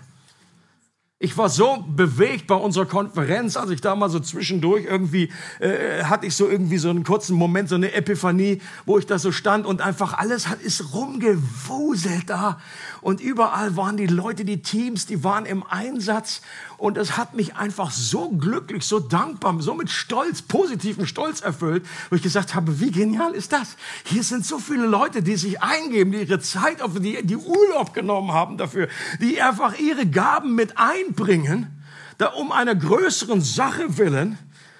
Ich 1.19 1.35
war 1.35 1.49
so 1.49 1.83
bewegt 1.87 2.45
bei 2.45 2.53
unserer 2.53 2.85
Konferenz, 2.85 3.57
als 3.57 3.71
ich 3.71 3.81
da 3.81 3.95
mal 3.95 4.07
so 4.07 4.19
zwischendurch 4.19 4.85
irgendwie, 4.85 5.31
äh, 5.59 6.03
hatte 6.03 6.27
ich 6.27 6.35
so 6.35 6.47
irgendwie 6.47 6.77
so 6.77 6.91
einen 6.91 7.03
kurzen 7.03 7.35
Moment, 7.35 7.69
so 7.69 7.75
eine 7.75 7.93
Epiphanie, 7.93 8.61
wo 8.85 8.99
ich 8.99 9.07
da 9.07 9.17
so 9.17 9.31
stand 9.31 9.65
und 9.65 9.81
einfach 9.81 10.13
alles 10.15 10.47
hat, 10.47 10.61
ist 10.61 10.93
rumgewuselt 10.93 12.29
da. 12.29 12.59
Und 13.07 13.21
überall 13.21 13.77
waren 13.77 13.95
die 13.95 14.05
Leute, 14.05 14.43
die 14.43 14.61
Teams, 14.61 15.05
die 15.05 15.23
waren 15.23 15.45
im 15.45 15.63
Einsatz. 15.63 16.41
Und 16.77 16.97
es 16.97 17.15
hat 17.15 17.35
mich 17.35 17.55
einfach 17.55 17.89
so 17.89 18.31
glücklich, 18.31 18.83
so 18.83 18.99
dankbar, 18.99 19.55
so 19.61 19.75
mit 19.75 19.89
Stolz, 19.89 20.41
positivem 20.41 21.05
Stolz 21.05 21.39
erfüllt, 21.39 21.85
wo 22.09 22.17
ich 22.17 22.21
gesagt 22.21 22.53
habe, 22.53 22.81
wie 22.81 22.91
genial 22.91 23.31
ist 23.31 23.53
das? 23.53 23.77
Hier 24.03 24.23
sind 24.23 24.45
so 24.45 24.59
viele 24.59 24.87
Leute, 24.87 25.23
die 25.23 25.37
sich 25.37 25.61
eingeben, 25.61 26.11
die 26.11 26.23
ihre 26.23 26.41
Zeit 26.41 26.81
auf, 26.81 26.99
die, 26.99 27.25
die 27.25 27.37
Urlaub 27.37 27.93
genommen 27.93 28.33
haben 28.33 28.57
dafür, 28.57 28.89
die 29.21 29.41
einfach 29.41 29.79
ihre 29.79 30.05
Gaben 30.05 30.55
mit 30.55 30.77
einbringen, 30.77 31.81
da 32.17 32.33
um 32.33 32.51
einer 32.51 32.75
größeren 32.75 33.39
Sache 33.39 33.97
willen, 33.97 34.37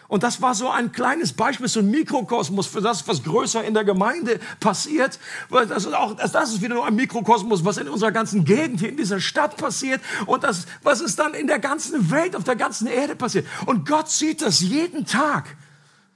und 0.07 0.23
das 0.23 0.41
war 0.41 0.55
so 0.55 0.69
ein 0.69 0.91
kleines 0.91 1.33
Beispiel, 1.33 1.67
so 1.67 1.81
ein 1.81 1.91
Mikrokosmos 1.91 2.67
für 2.67 2.81
das, 2.81 3.07
was 3.07 3.23
größer 3.23 3.63
in 3.63 3.73
der 3.73 3.83
Gemeinde 3.83 4.39
passiert. 4.59 5.19
Das 5.49 5.85
ist, 5.85 5.93
auch, 5.93 6.15
das 6.15 6.53
ist 6.53 6.61
wieder 6.61 6.75
nur 6.75 6.85
ein 6.85 6.95
Mikrokosmos, 6.95 7.65
was 7.65 7.77
in 7.77 7.89
unserer 7.89 8.11
ganzen 8.11 8.45
Gegend 8.45 8.79
hier 8.79 8.89
in 8.89 8.97
dieser 8.97 9.19
Stadt 9.19 9.57
passiert 9.57 10.01
und 10.25 10.43
das, 10.43 10.65
was 10.83 11.01
ist 11.01 11.19
dann 11.19 11.33
in 11.33 11.47
der 11.47 11.59
ganzen 11.59 12.09
Welt, 12.09 12.35
auf 12.35 12.43
der 12.45 12.55
ganzen 12.55 12.87
Erde 12.87 13.15
passiert. 13.15 13.45
Und 13.65 13.87
Gott 13.87 14.09
sieht 14.09 14.41
das 14.41 14.61
jeden 14.61 15.05
Tag. 15.05 15.57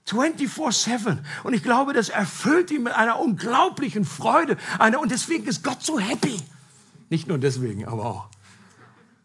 24-7. 0.08 1.20
Und 1.44 1.54
ich 1.54 1.64
glaube, 1.64 1.94
das 1.94 2.10
erfüllt 2.10 2.72
ihn 2.72 2.84
mit 2.84 2.94
einer 2.94 3.20
unglaublichen 3.20 4.04
Freude. 4.04 4.58
Und 5.00 5.12
deswegen 5.12 5.46
ist 5.46 5.64
Gott 5.64 5.84
so 5.84 6.00
happy. 6.00 6.38
Nicht 7.10 7.28
nur 7.28 7.38
deswegen, 7.38 7.86
aber 7.86 8.06
auch. 8.06 8.28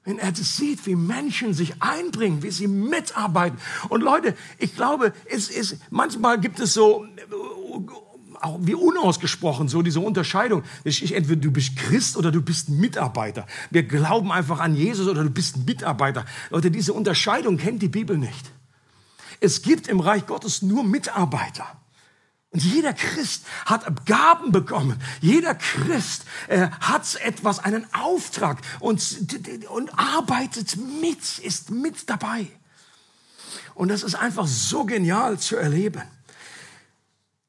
Wenn 0.07 0.19
er 0.21 0.31
das 0.31 0.57
sieht, 0.57 0.87
wie 0.87 0.95
Menschen 0.95 1.53
sich 1.53 1.83
einbringen, 1.83 2.43
wie 2.43 2.51
sie 2.51 2.69
mitarbeiten. 2.69 3.59
Und 3.89 4.03
Leute, 4.03 4.35
ich 4.57 4.75
glaube, 4.75 5.13
es 5.29 5.51
ist, 5.51 5.79
manchmal 5.91 6.41
gibt 6.41 6.61
es 6.61 6.73
so, 6.73 7.05
auch 8.41 8.59
wie 8.61 8.75
unausgesprochen, 8.75 9.69
so 9.69 9.83
diese 9.83 9.99
Unterscheidung. 9.99 10.63
Entweder 10.85 11.37
du 11.37 11.51
bist 11.51 11.77
Christ 11.77 12.17
oder 12.17 12.31
du 12.31 12.41
bist 12.41 12.69
Mitarbeiter. 12.69 13.47
Wir 13.71 13.83
glauben 13.83 14.31
einfach 14.31 14.61
an 14.61 14.77
Jesus 14.77 15.09
oder 15.09 15.25
du 15.25 15.31
bist 15.31 15.67
Mitarbeiter. 15.67 16.25
Leute, 16.51 16.71
diese 16.71 16.93
Unterscheidung 16.93 17.57
kennt 17.57 17.83
die 17.83 17.89
Bibel 17.89 18.17
nicht. 18.17 18.53
Es 19.41 19.63
gibt 19.63 19.89
im 19.89 20.01
Reich 20.01 20.27
Gottes 20.27 20.63
nur 20.63 20.85
Mitarbeiter. 20.85 21.67
Und 22.57 22.65
jeder 22.65 22.95
Christ 22.95 23.45
hat 23.67 24.07
Gaben 24.07 24.51
bekommen. 24.51 24.99
Jeder 25.21 25.55
Christ 25.55 26.25
äh, 26.49 26.69
hat 26.81 27.03
etwas, 27.23 27.59
einen 27.59 27.87
Auftrag 27.93 28.63
und, 28.81 29.05
und 29.69 29.91
arbeitet 29.99 30.79
mit, 31.03 31.39
ist 31.41 31.71
mit 31.71 32.09
dabei. 32.09 32.47
Und 33.75 33.89
das 33.89 34.03
ist 34.03 34.15
einfach 34.15 34.47
so 34.47 34.87
genial 34.87 35.39
zu 35.39 35.57
erleben. 35.57 36.01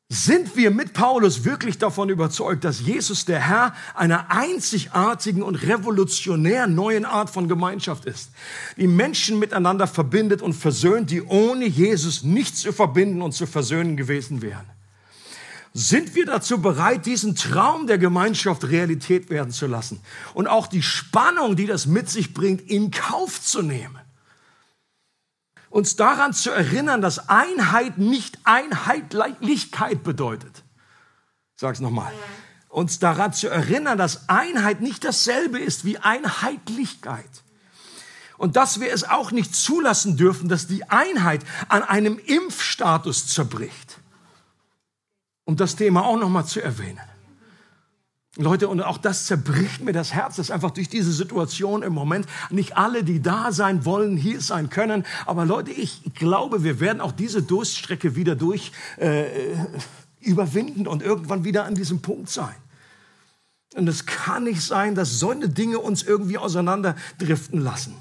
Sind 0.10 0.58
wir 0.58 0.72
mit 0.72 0.92
Paulus 0.92 1.46
wirklich 1.46 1.78
davon 1.78 2.10
überzeugt, 2.10 2.66
dass 2.66 2.82
Jesus 2.82 3.24
der 3.24 3.40
Herr 3.40 3.74
einer 3.96 4.30
einzigartigen 4.30 5.42
und 5.42 5.56
revolutionär 5.56 6.68
neuen 6.68 7.06
Art 7.06 7.30
von 7.30 7.48
Gemeinschaft 7.48 8.04
ist, 8.04 8.32
die 8.76 8.88
Menschen 8.88 9.40
miteinander 9.40 9.88
verbindet 9.88 10.42
und 10.42 10.52
versöhnt, 10.52 11.12
die 11.12 11.22
ohne 11.22 11.66
Jesus 11.66 12.24
nicht 12.24 12.58
zu 12.58 12.74
verbinden 12.74 13.22
und 13.22 13.32
zu 13.32 13.48
versöhnen 13.48 13.96
gewesen 13.96 14.42
wären? 14.42 14.77
Sind 15.80 16.16
wir 16.16 16.26
dazu 16.26 16.60
bereit, 16.60 17.06
diesen 17.06 17.36
Traum 17.36 17.86
der 17.86 18.00
Gemeinschaft 18.00 18.64
Realität 18.64 19.30
werden 19.30 19.52
zu 19.52 19.68
lassen 19.68 20.02
und 20.34 20.48
auch 20.48 20.66
die 20.66 20.82
Spannung, 20.82 21.56
die 21.56 21.68
das 21.68 21.86
mit 21.86 22.10
sich 22.10 22.34
bringt, 22.34 22.62
in 22.62 22.90
Kauf 22.90 23.40
zu 23.40 23.62
nehmen? 23.62 24.00
Uns 25.70 25.96
daran 25.96 26.34
zu 26.34 26.50
erinnern, 26.50 27.04
dass 27.04 27.30
Einheit 27.30 28.00
nicht 28.00 28.40
Einheitlichkeit 28.44 30.02
bedeutet. 30.02 30.64
Es 31.62 31.80
nochmal. 31.80 32.12
Uns 32.70 32.98
daran 32.98 33.34
zu 33.34 33.48
erinnern, 33.48 34.00
dass 34.00 34.30
Einheit 34.30 34.82
nicht 34.82 35.04
dasselbe 35.04 35.60
ist 35.60 35.86
wie 35.86 36.00
Einheitlichkeit. 36.00 37.44
Und 38.40 38.56
dass 38.56 38.80
wir 38.80 38.92
es 38.92 39.04
auch 39.04 39.30
nicht 39.30 39.56
zulassen 39.56 40.18
dürfen, 40.18 40.50
dass 40.50 40.66
die 40.66 40.90
Einheit 40.90 41.44
an 41.70 41.84
einem 41.84 42.18
Impfstatus 42.18 43.28
zerbricht 43.28 43.87
um 45.48 45.56
das 45.56 45.78
Thema 45.78 46.06
auch 46.06 46.20
nochmal 46.20 46.46
zu 46.46 46.62
erwähnen. 46.62 47.00
Leute, 48.36 48.68
und 48.68 48.82
auch 48.82 48.98
das 48.98 49.26
zerbricht 49.26 49.82
mir 49.82 49.94
das 49.94 50.14
Herz, 50.14 50.36
dass 50.36 50.52
einfach 50.52 50.72
durch 50.72 50.90
diese 50.90 51.12
Situation 51.12 51.84
im 51.84 51.94
Moment 51.94 52.28
nicht 52.52 52.76
alle, 52.78 53.04
die 53.04 53.22
da 53.22 53.52
sein 53.54 53.86
wollen, 53.86 54.18
hier 54.18 54.42
sein 54.42 54.70
können. 54.70 55.06
Aber 55.26 55.46
Leute, 55.46 55.72
ich 55.72 56.02
glaube, 56.14 56.64
wir 56.64 56.82
werden 56.82 57.02
auch 57.02 57.14
diese 57.14 57.42
Durststrecke 57.42 58.16
wieder 58.16 58.36
durch 58.36 58.74
äh, 58.98 59.26
überwinden 60.20 60.86
und 60.86 61.02
irgendwann 61.02 61.46
wieder 61.46 61.64
an 61.64 61.76
diesem 61.76 62.02
Punkt 62.02 62.30
sein. 62.30 62.56
Und 63.74 63.88
es 63.88 64.06
kann 64.06 64.44
nicht 64.44 64.62
sein, 64.62 64.96
dass 64.96 65.18
solche 65.18 65.48
Dinge 65.48 65.80
uns 65.80 66.04
irgendwie 66.04 66.38
auseinanderdriften 66.38 67.62
lassen. 67.62 67.96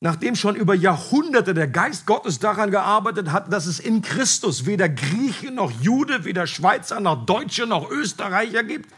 Nachdem 0.00 0.36
schon 0.36 0.56
über 0.56 0.74
Jahrhunderte 0.74 1.54
der 1.54 1.68
Geist 1.68 2.04
Gottes 2.04 2.38
daran 2.38 2.70
gearbeitet 2.70 3.32
hat, 3.32 3.50
dass 3.50 3.64
es 3.64 3.80
in 3.80 4.02
Christus 4.02 4.66
weder 4.66 4.90
Grieche 4.90 5.50
noch 5.50 5.70
Jude, 5.70 6.26
weder 6.26 6.46
Schweizer 6.46 7.00
noch 7.00 7.24
Deutsche 7.24 7.66
noch 7.66 7.90
Österreicher 7.90 8.62
gibt, 8.62 8.92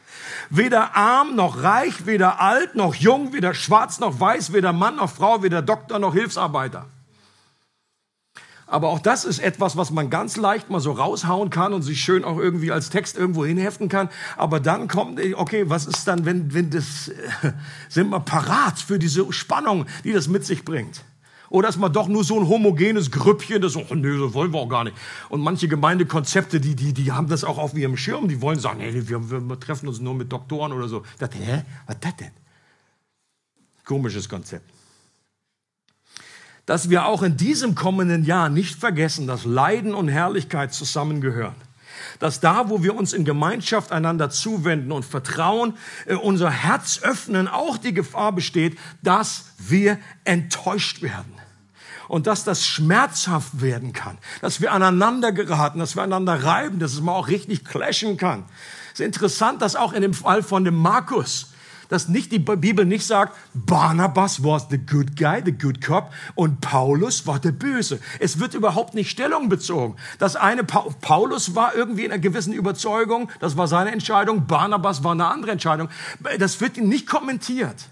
weder 0.50 0.96
arm 0.96 1.36
noch 1.36 1.62
reich, 1.62 2.06
weder 2.06 2.40
alt 2.40 2.74
noch 2.74 2.96
jung, 2.96 3.32
weder 3.32 3.54
schwarz 3.54 4.00
noch 4.00 4.18
weiß, 4.18 4.52
weder 4.52 4.72
Mann 4.72 4.96
noch 4.96 5.10
Frau, 5.10 5.40
weder 5.44 5.62
Doktor 5.62 6.00
noch 6.00 6.14
Hilfsarbeiter. 6.14 6.86
Aber 8.70 8.88
auch 8.88 8.98
das 8.98 9.24
ist 9.24 9.38
etwas, 9.38 9.78
was 9.78 9.90
man 9.90 10.10
ganz 10.10 10.36
leicht 10.36 10.68
mal 10.68 10.80
so 10.80 10.92
raushauen 10.92 11.48
kann 11.48 11.72
und 11.72 11.80
sich 11.82 12.00
schön 12.00 12.22
auch 12.22 12.36
irgendwie 12.36 12.70
als 12.70 12.90
Text 12.90 13.16
irgendwo 13.16 13.46
hinheften 13.46 13.88
kann. 13.88 14.10
Aber 14.36 14.60
dann 14.60 14.88
kommt, 14.88 15.18
okay, 15.34 15.70
was 15.70 15.86
ist 15.86 16.06
dann, 16.06 16.26
wenn, 16.26 16.52
wenn 16.52 16.68
das, 16.68 17.10
sind 17.88 18.10
wir 18.10 18.20
parat 18.20 18.78
für 18.78 18.98
diese 18.98 19.32
Spannung, 19.32 19.86
die 20.04 20.12
das 20.12 20.28
mit 20.28 20.44
sich 20.44 20.66
bringt? 20.66 21.02
Oder 21.50 21.70
ist 21.70 21.78
man 21.78 21.90
doch 21.90 22.08
nur 22.08 22.24
so 22.24 22.38
ein 22.38 22.46
homogenes 22.46 23.10
Grüppchen, 23.10 23.62
das 23.62 23.74
oh, 23.74 23.94
nö, 23.94 24.18
so 24.18 24.34
wollen 24.34 24.52
wir 24.52 24.58
auch 24.58 24.68
gar 24.68 24.84
nicht. 24.84 24.96
Und 25.30 25.40
manche 25.40 25.66
Gemeindekonzepte, 25.66 26.60
die, 26.60 26.76
die, 26.76 26.92
die 26.92 27.12
haben 27.12 27.28
das 27.28 27.44
auch 27.44 27.56
auf 27.56 27.74
ihrem 27.74 27.96
Schirm, 27.96 28.28
die 28.28 28.42
wollen 28.42 28.58
sagen, 28.58 28.80
nee, 28.80 28.92
wir, 29.08 29.30
wir, 29.30 29.60
treffen 29.60 29.88
uns 29.88 29.98
nur 29.98 30.14
mit 30.14 30.30
Doktoren 30.30 30.72
oder 30.72 30.88
so. 30.88 31.04
Ich 31.14 31.18
dachte, 31.18 31.38
hä, 31.38 31.62
was 31.86 31.96
das 32.00 32.16
denn? 32.16 32.32
Komisches 33.86 34.28
Konzept. 34.28 34.70
Dass 36.68 36.90
wir 36.90 37.06
auch 37.06 37.22
in 37.22 37.38
diesem 37.38 37.74
kommenden 37.74 38.24
Jahr 38.24 38.50
nicht 38.50 38.78
vergessen, 38.78 39.26
dass 39.26 39.46
Leiden 39.46 39.94
und 39.94 40.08
Herrlichkeit 40.08 40.74
zusammengehören 40.74 41.54
dass 42.18 42.40
da, 42.40 42.68
wo 42.68 42.82
wir 42.82 42.96
uns 42.96 43.12
in 43.12 43.24
Gemeinschaft 43.24 43.92
einander 43.92 44.30
zuwenden 44.30 44.92
und 44.92 45.04
vertrauen, 45.04 45.74
äh, 46.06 46.14
unser 46.14 46.50
Herz 46.50 47.00
öffnen, 47.02 47.48
auch 47.48 47.76
die 47.76 47.94
Gefahr 47.94 48.32
besteht, 48.32 48.78
dass 49.02 49.46
wir 49.58 49.98
enttäuscht 50.24 51.02
werden. 51.02 51.32
Und 52.06 52.26
dass 52.26 52.44
das 52.44 52.64
schmerzhaft 52.64 53.60
werden 53.60 53.92
kann, 53.92 54.16
dass 54.40 54.60
wir 54.62 54.72
aneinander 54.72 55.30
geraten, 55.32 55.78
dass 55.78 55.94
wir 55.94 56.02
einander 56.02 56.42
reiben, 56.42 56.78
dass 56.78 56.94
es 56.94 57.00
mal 57.02 57.12
auch 57.12 57.28
richtig 57.28 57.64
clashen 57.64 58.16
kann. 58.16 58.44
Es 58.94 59.00
ist 59.00 59.06
interessant, 59.06 59.60
dass 59.60 59.76
auch 59.76 59.92
in 59.92 60.00
dem 60.00 60.14
Fall 60.14 60.42
von 60.42 60.64
dem 60.64 60.76
Markus, 60.76 61.47
dass 61.88 62.08
nicht 62.08 62.32
die 62.32 62.38
Bibel 62.38 62.84
nicht 62.84 63.06
sagt, 63.06 63.36
Barnabas 63.54 64.42
was 64.44 64.66
the 64.70 64.78
good 64.78 65.16
guy, 65.16 65.42
the 65.44 65.52
good 65.52 65.84
cop 65.84 66.12
und 66.34 66.60
Paulus 66.60 67.26
war 67.26 67.38
der 67.38 67.52
Böse. 67.52 68.00
Es 68.20 68.38
wird 68.38 68.54
überhaupt 68.54 68.94
nicht 68.94 69.10
Stellung 69.10 69.48
bezogen. 69.48 69.96
Das 70.18 70.36
eine, 70.36 70.64
Paulus 70.64 71.54
war 71.54 71.74
irgendwie 71.74 72.04
in 72.04 72.12
einer 72.12 72.20
gewissen 72.20 72.52
Überzeugung, 72.52 73.30
das 73.40 73.56
war 73.56 73.68
seine 73.68 73.90
Entscheidung, 73.92 74.46
Barnabas 74.46 75.04
war 75.04 75.12
eine 75.12 75.26
andere 75.26 75.52
Entscheidung. 75.52 75.88
Das 76.38 76.60
wird 76.60 76.76
nicht 76.76 77.06
kommentiert. 77.06 77.88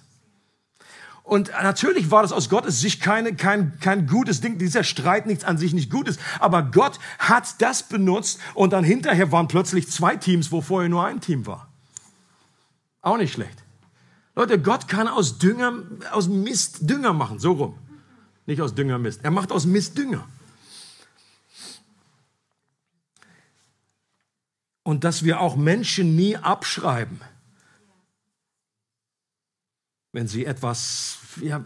Und 1.26 1.50
natürlich 1.60 2.12
war 2.12 2.22
das 2.22 2.30
aus 2.30 2.48
Gottes 2.48 2.80
Sicht 2.80 3.02
keine, 3.02 3.34
kein, 3.34 3.80
kein 3.80 4.06
gutes 4.06 4.40
Ding. 4.40 4.58
Dieser 4.58 4.84
Streit 4.84 5.26
nichts 5.26 5.42
an 5.42 5.58
sich 5.58 5.74
nicht 5.74 5.90
gut 5.90 6.06
ist. 6.06 6.20
Aber 6.38 6.62
Gott 6.62 7.00
hat 7.18 7.60
das 7.60 7.82
benutzt 7.82 8.38
und 8.54 8.72
dann 8.72 8.84
hinterher 8.84 9.32
waren 9.32 9.48
plötzlich 9.48 9.90
zwei 9.90 10.14
Teams, 10.14 10.52
wo 10.52 10.60
vorher 10.60 10.88
nur 10.88 11.04
ein 11.04 11.20
Team 11.20 11.44
war. 11.44 11.68
Auch 13.02 13.16
nicht 13.16 13.32
schlecht. 13.32 13.65
Leute, 14.36 14.60
Gott 14.60 14.86
kann 14.86 15.08
aus 15.08 15.38
Dünger, 15.38 15.82
aus 16.12 16.28
Mist 16.28 16.88
Dünger 16.88 17.14
machen, 17.14 17.38
so 17.38 17.52
rum. 17.52 17.78
Nicht 18.44 18.60
aus 18.60 18.74
Dünger 18.74 18.98
Mist. 18.98 19.20
Er 19.24 19.30
macht 19.30 19.50
aus 19.50 19.64
Mist 19.64 19.96
Dünger. 19.96 20.28
Und 24.82 25.04
dass 25.04 25.24
wir 25.24 25.40
auch 25.40 25.56
Menschen 25.56 26.14
nie 26.14 26.36
abschreiben, 26.36 27.20
wenn 30.12 30.28
sie 30.28 30.44
etwas, 30.44 31.18
ja, 31.40 31.64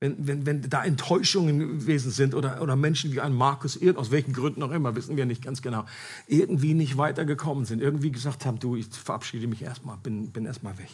wenn, 0.00 0.26
wenn, 0.26 0.46
wenn 0.46 0.70
da 0.70 0.84
Enttäuschungen 0.84 1.80
gewesen 1.80 2.12
sind 2.12 2.34
oder, 2.34 2.62
oder 2.62 2.76
Menschen 2.76 3.12
wie 3.12 3.20
ein 3.20 3.32
Markus, 3.32 3.78
aus 3.96 4.10
welchen 4.10 4.32
Gründen 4.32 4.62
auch 4.62 4.70
immer, 4.70 4.94
wissen 4.94 5.16
wir 5.16 5.26
nicht 5.26 5.42
ganz 5.42 5.60
genau, 5.60 5.84
irgendwie 6.28 6.74
nicht 6.74 6.96
weitergekommen 6.96 7.64
sind, 7.64 7.82
irgendwie 7.82 8.12
gesagt 8.12 8.46
haben, 8.46 8.60
du, 8.60 8.76
ich 8.76 8.86
verabschiede 8.86 9.48
mich 9.48 9.62
erstmal, 9.62 9.96
bin, 9.96 10.30
bin 10.30 10.46
erstmal 10.46 10.78
weg. 10.78 10.90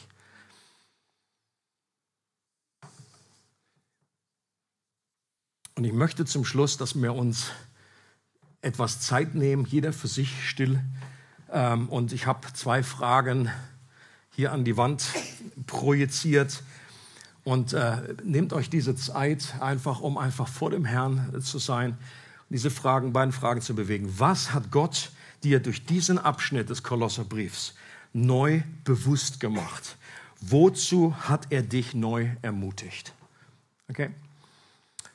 Und 5.77 5.85
ich 5.85 5.93
möchte 5.93 6.25
zum 6.25 6.45
Schluss, 6.45 6.77
dass 6.77 6.95
wir 6.95 7.15
uns 7.15 7.51
etwas 8.63 9.01
Zeit 9.01 9.35
nehmen, 9.35 9.67
jeder 9.67 9.93
für 9.93 10.09
sich 10.09 10.49
still. 10.49 10.81
Ähm, 11.53 11.89
und 11.89 12.13
ich 12.13 12.27
habe 12.27 12.47
zwei 12.55 12.83
Fragen 12.83 13.51
hier 14.31 14.53
an 14.53 14.65
die 14.65 14.77
Wand 14.77 15.05
projiziert 15.67 16.63
und 17.45 17.75
äh, 17.75 18.15
nehmt 18.25 18.53
euch 18.53 18.71
diese 18.71 18.97
Zeit 18.97 19.55
einfach, 19.61 20.01
um 20.01 20.19
einfach 20.19 20.49
vor 20.49 20.71
dem 20.71 20.85
Herrn 20.85 21.33
äh, 21.35 21.41
zu 21.41 21.59
sein 21.59 21.97
diese 22.51 22.71
Fragen, 22.71 23.13
beiden 23.13 23.33
Fragen 23.33 23.61
zu 23.61 23.75
bewegen. 23.75 24.15
Was 24.19 24.53
hat 24.53 24.71
Gott 24.71 25.11
dir 25.43 25.61
durch 25.61 25.85
diesen 25.85 26.19
Abschnitt 26.19 26.71
des 26.71 26.83
Kolosserbriefs 26.83 27.75
neu 28.13 28.63
bewusst 28.85 29.41
gemacht? 29.41 29.97
Wozu 30.41 31.15
hat 31.17 31.47
er 31.51 31.63
dich 31.63 31.95
neu 31.95 32.31
ermutigt? 32.43 33.13
Okay? 33.89 34.11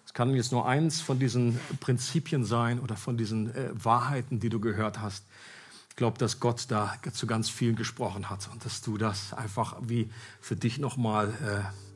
Es 0.05 0.13
kann 0.13 0.33
jetzt 0.35 0.51
nur 0.51 0.67
eins 0.67 1.01
von 1.01 1.19
diesen 1.19 1.59
Prinzipien 1.79 2.43
sein 2.43 2.79
oder 2.79 2.95
von 2.95 3.17
diesen 3.17 3.55
äh, 3.55 3.69
Wahrheiten, 3.73 4.39
die 4.39 4.49
du 4.49 4.59
gehört 4.59 4.99
hast. 5.01 5.23
Ich 5.89 5.95
glaube, 5.95 6.17
dass 6.17 6.39
Gott 6.39 6.65
da 6.69 6.95
zu 7.13 7.27
ganz 7.27 7.49
vielen 7.49 7.75
gesprochen 7.75 8.29
hat 8.29 8.49
und 8.51 8.63
dass 8.65 8.81
du 8.81 8.97
das 8.97 9.33
einfach 9.33 9.75
wie 9.81 10.09
für 10.41 10.55
dich 10.55 10.77
nochmal 10.79 11.29
äh, 11.29 11.88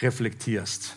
reflektierst. 0.00 0.96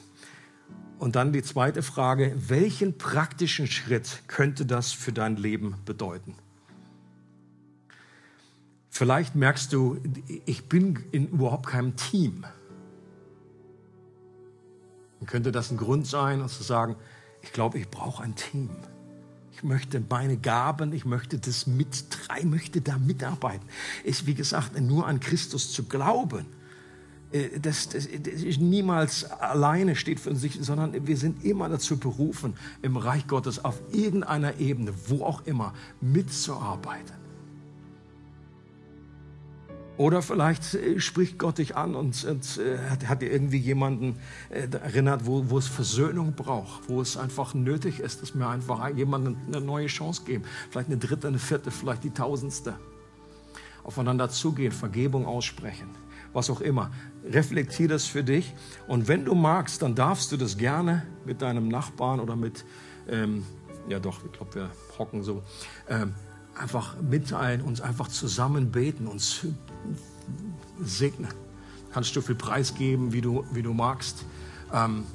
Und 0.99 1.15
dann 1.15 1.33
die 1.33 1.41
zweite 1.41 1.81
Frage, 1.81 2.35
welchen 2.47 2.97
praktischen 2.97 3.65
Schritt 3.67 4.21
könnte 4.27 4.65
das 4.65 4.91
für 4.91 5.11
dein 5.11 5.35
Leben 5.35 5.75
bedeuten? 5.83 6.35
Vielleicht 8.89 9.35
merkst 9.35 9.73
du, 9.73 9.97
ich 10.45 10.69
bin 10.69 11.03
in 11.11 11.29
überhaupt 11.29 11.65
keinem 11.65 11.95
Team. 11.95 12.45
Dann 15.19 15.27
könnte 15.27 15.51
das 15.51 15.71
ein 15.71 15.77
Grund 15.77 16.05
sein, 16.05 16.41
um 16.41 16.49
zu 16.49 16.61
sagen, 16.61 16.95
ich 17.41 17.51
glaube, 17.51 17.79
ich 17.79 17.89
brauche 17.89 18.21
ein 18.21 18.35
Team. 18.35 18.69
Ich 19.53 19.63
möchte 19.63 20.03
meine 20.07 20.37
Gaben, 20.37 20.93
ich 20.93 21.05
möchte 21.05 21.39
das 21.39 21.65
mittreiben, 21.65 22.51
möchte 22.51 22.81
da 22.81 22.97
mitarbeiten. 22.99 23.67
Ist, 24.03 24.27
wie 24.27 24.35
gesagt, 24.35 24.79
nur 24.79 25.07
an 25.07 25.19
Christus 25.19 25.71
zu 25.71 25.85
glauben 25.85 26.45
das, 27.61 27.87
das, 27.89 28.07
das 28.23 28.43
ist 28.43 28.59
niemals 28.59 29.23
alleine 29.31 29.95
steht 29.95 30.19
für 30.19 30.35
sich, 30.35 30.57
sondern 30.61 31.07
wir 31.07 31.17
sind 31.17 31.45
immer 31.45 31.69
dazu 31.69 31.97
berufen, 31.97 32.55
im 32.81 32.97
Reich 32.97 33.27
Gottes 33.27 33.63
auf 33.63 33.79
irgendeiner 33.91 34.59
Ebene, 34.59 34.93
wo 35.07 35.23
auch 35.23 35.45
immer, 35.45 35.73
mitzuarbeiten. 36.01 37.21
Oder 39.97 40.21
vielleicht 40.21 40.73
äh, 40.73 40.99
spricht 40.99 41.37
Gott 41.37 41.59
dich 41.59 41.75
an 41.77 41.95
und, 41.95 42.23
und 42.23 42.57
äh, 42.57 42.77
hat, 42.89 43.07
hat 43.07 43.21
dir 43.21 43.31
irgendwie 43.31 43.57
jemanden 43.57 44.17
äh, 44.49 44.67
erinnert, 44.71 45.25
wo, 45.25 45.49
wo 45.49 45.57
es 45.57 45.67
Versöhnung 45.67 46.33
braucht, 46.33 46.89
wo 46.89 47.01
es 47.01 47.17
einfach 47.17 47.53
nötig 47.53 47.99
ist, 47.99 48.21
dass 48.21 48.33
wir 48.35 48.47
einfach 48.47 48.89
jemandem 48.95 49.37
eine 49.47 49.61
neue 49.61 49.87
Chance 49.87 50.23
geben. 50.25 50.43
Vielleicht 50.69 50.89
eine 50.89 50.97
dritte, 50.97 51.27
eine 51.27 51.39
vierte, 51.39 51.71
vielleicht 51.71 52.03
die 52.03 52.09
tausendste. 52.09 52.75
Aufeinander 53.83 54.29
zugehen, 54.29 54.71
Vergebung 54.71 55.25
aussprechen 55.25 55.89
was 56.33 56.49
auch 56.49 56.61
immer. 56.61 56.91
Reflektier 57.23 57.87
das 57.87 58.05
für 58.05 58.23
dich. 58.23 58.53
Und 58.87 59.07
wenn 59.07 59.25
du 59.25 59.35
magst, 59.35 59.81
dann 59.81 59.95
darfst 59.95 60.31
du 60.31 60.37
das 60.37 60.57
gerne 60.57 61.05
mit 61.25 61.41
deinem 61.41 61.67
Nachbarn 61.67 62.19
oder 62.19 62.35
mit, 62.35 62.65
ähm, 63.07 63.45
ja 63.87 63.99
doch, 63.99 64.23
ich 64.25 64.31
glaube, 64.31 64.55
wir 64.55 64.69
hocken 64.97 65.23
so, 65.23 65.43
ähm, 65.87 66.13
einfach 66.57 66.99
mitteilen, 67.01 67.61
uns 67.61 67.81
einfach 67.81 68.07
zusammen 68.07 68.71
beten, 68.71 69.07
uns 69.07 69.45
segnen. 70.83 71.33
Kannst 71.93 72.15
du 72.15 72.21
viel 72.21 72.35
Preis 72.35 72.75
geben, 72.75 73.13
wie 73.13 73.21
du, 73.21 73.45
wie 73.51 73.61
du 73.61 73.73
magst. 73.73 74.25
Ähm, 74.73 75.05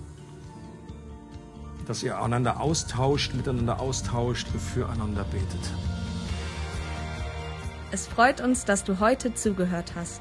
dass 1.86 2.02
ihr 2.02 2.20
einander 2.20 2.60
austauscht, 2.60 3.34
miteinander 3.34 3.80
austauscht, 3.80 4.48
füreinander 4.48 5.24
betet. 5.24 5.72
Es 7.92 8.08
freut 8.08 8.40
uns, 8.40 8.64
dass 8.64 8.82
du 8.82 8.98
heute 8.98 9.34
zugehört 9.34 9.92
hast. 9.94 10.20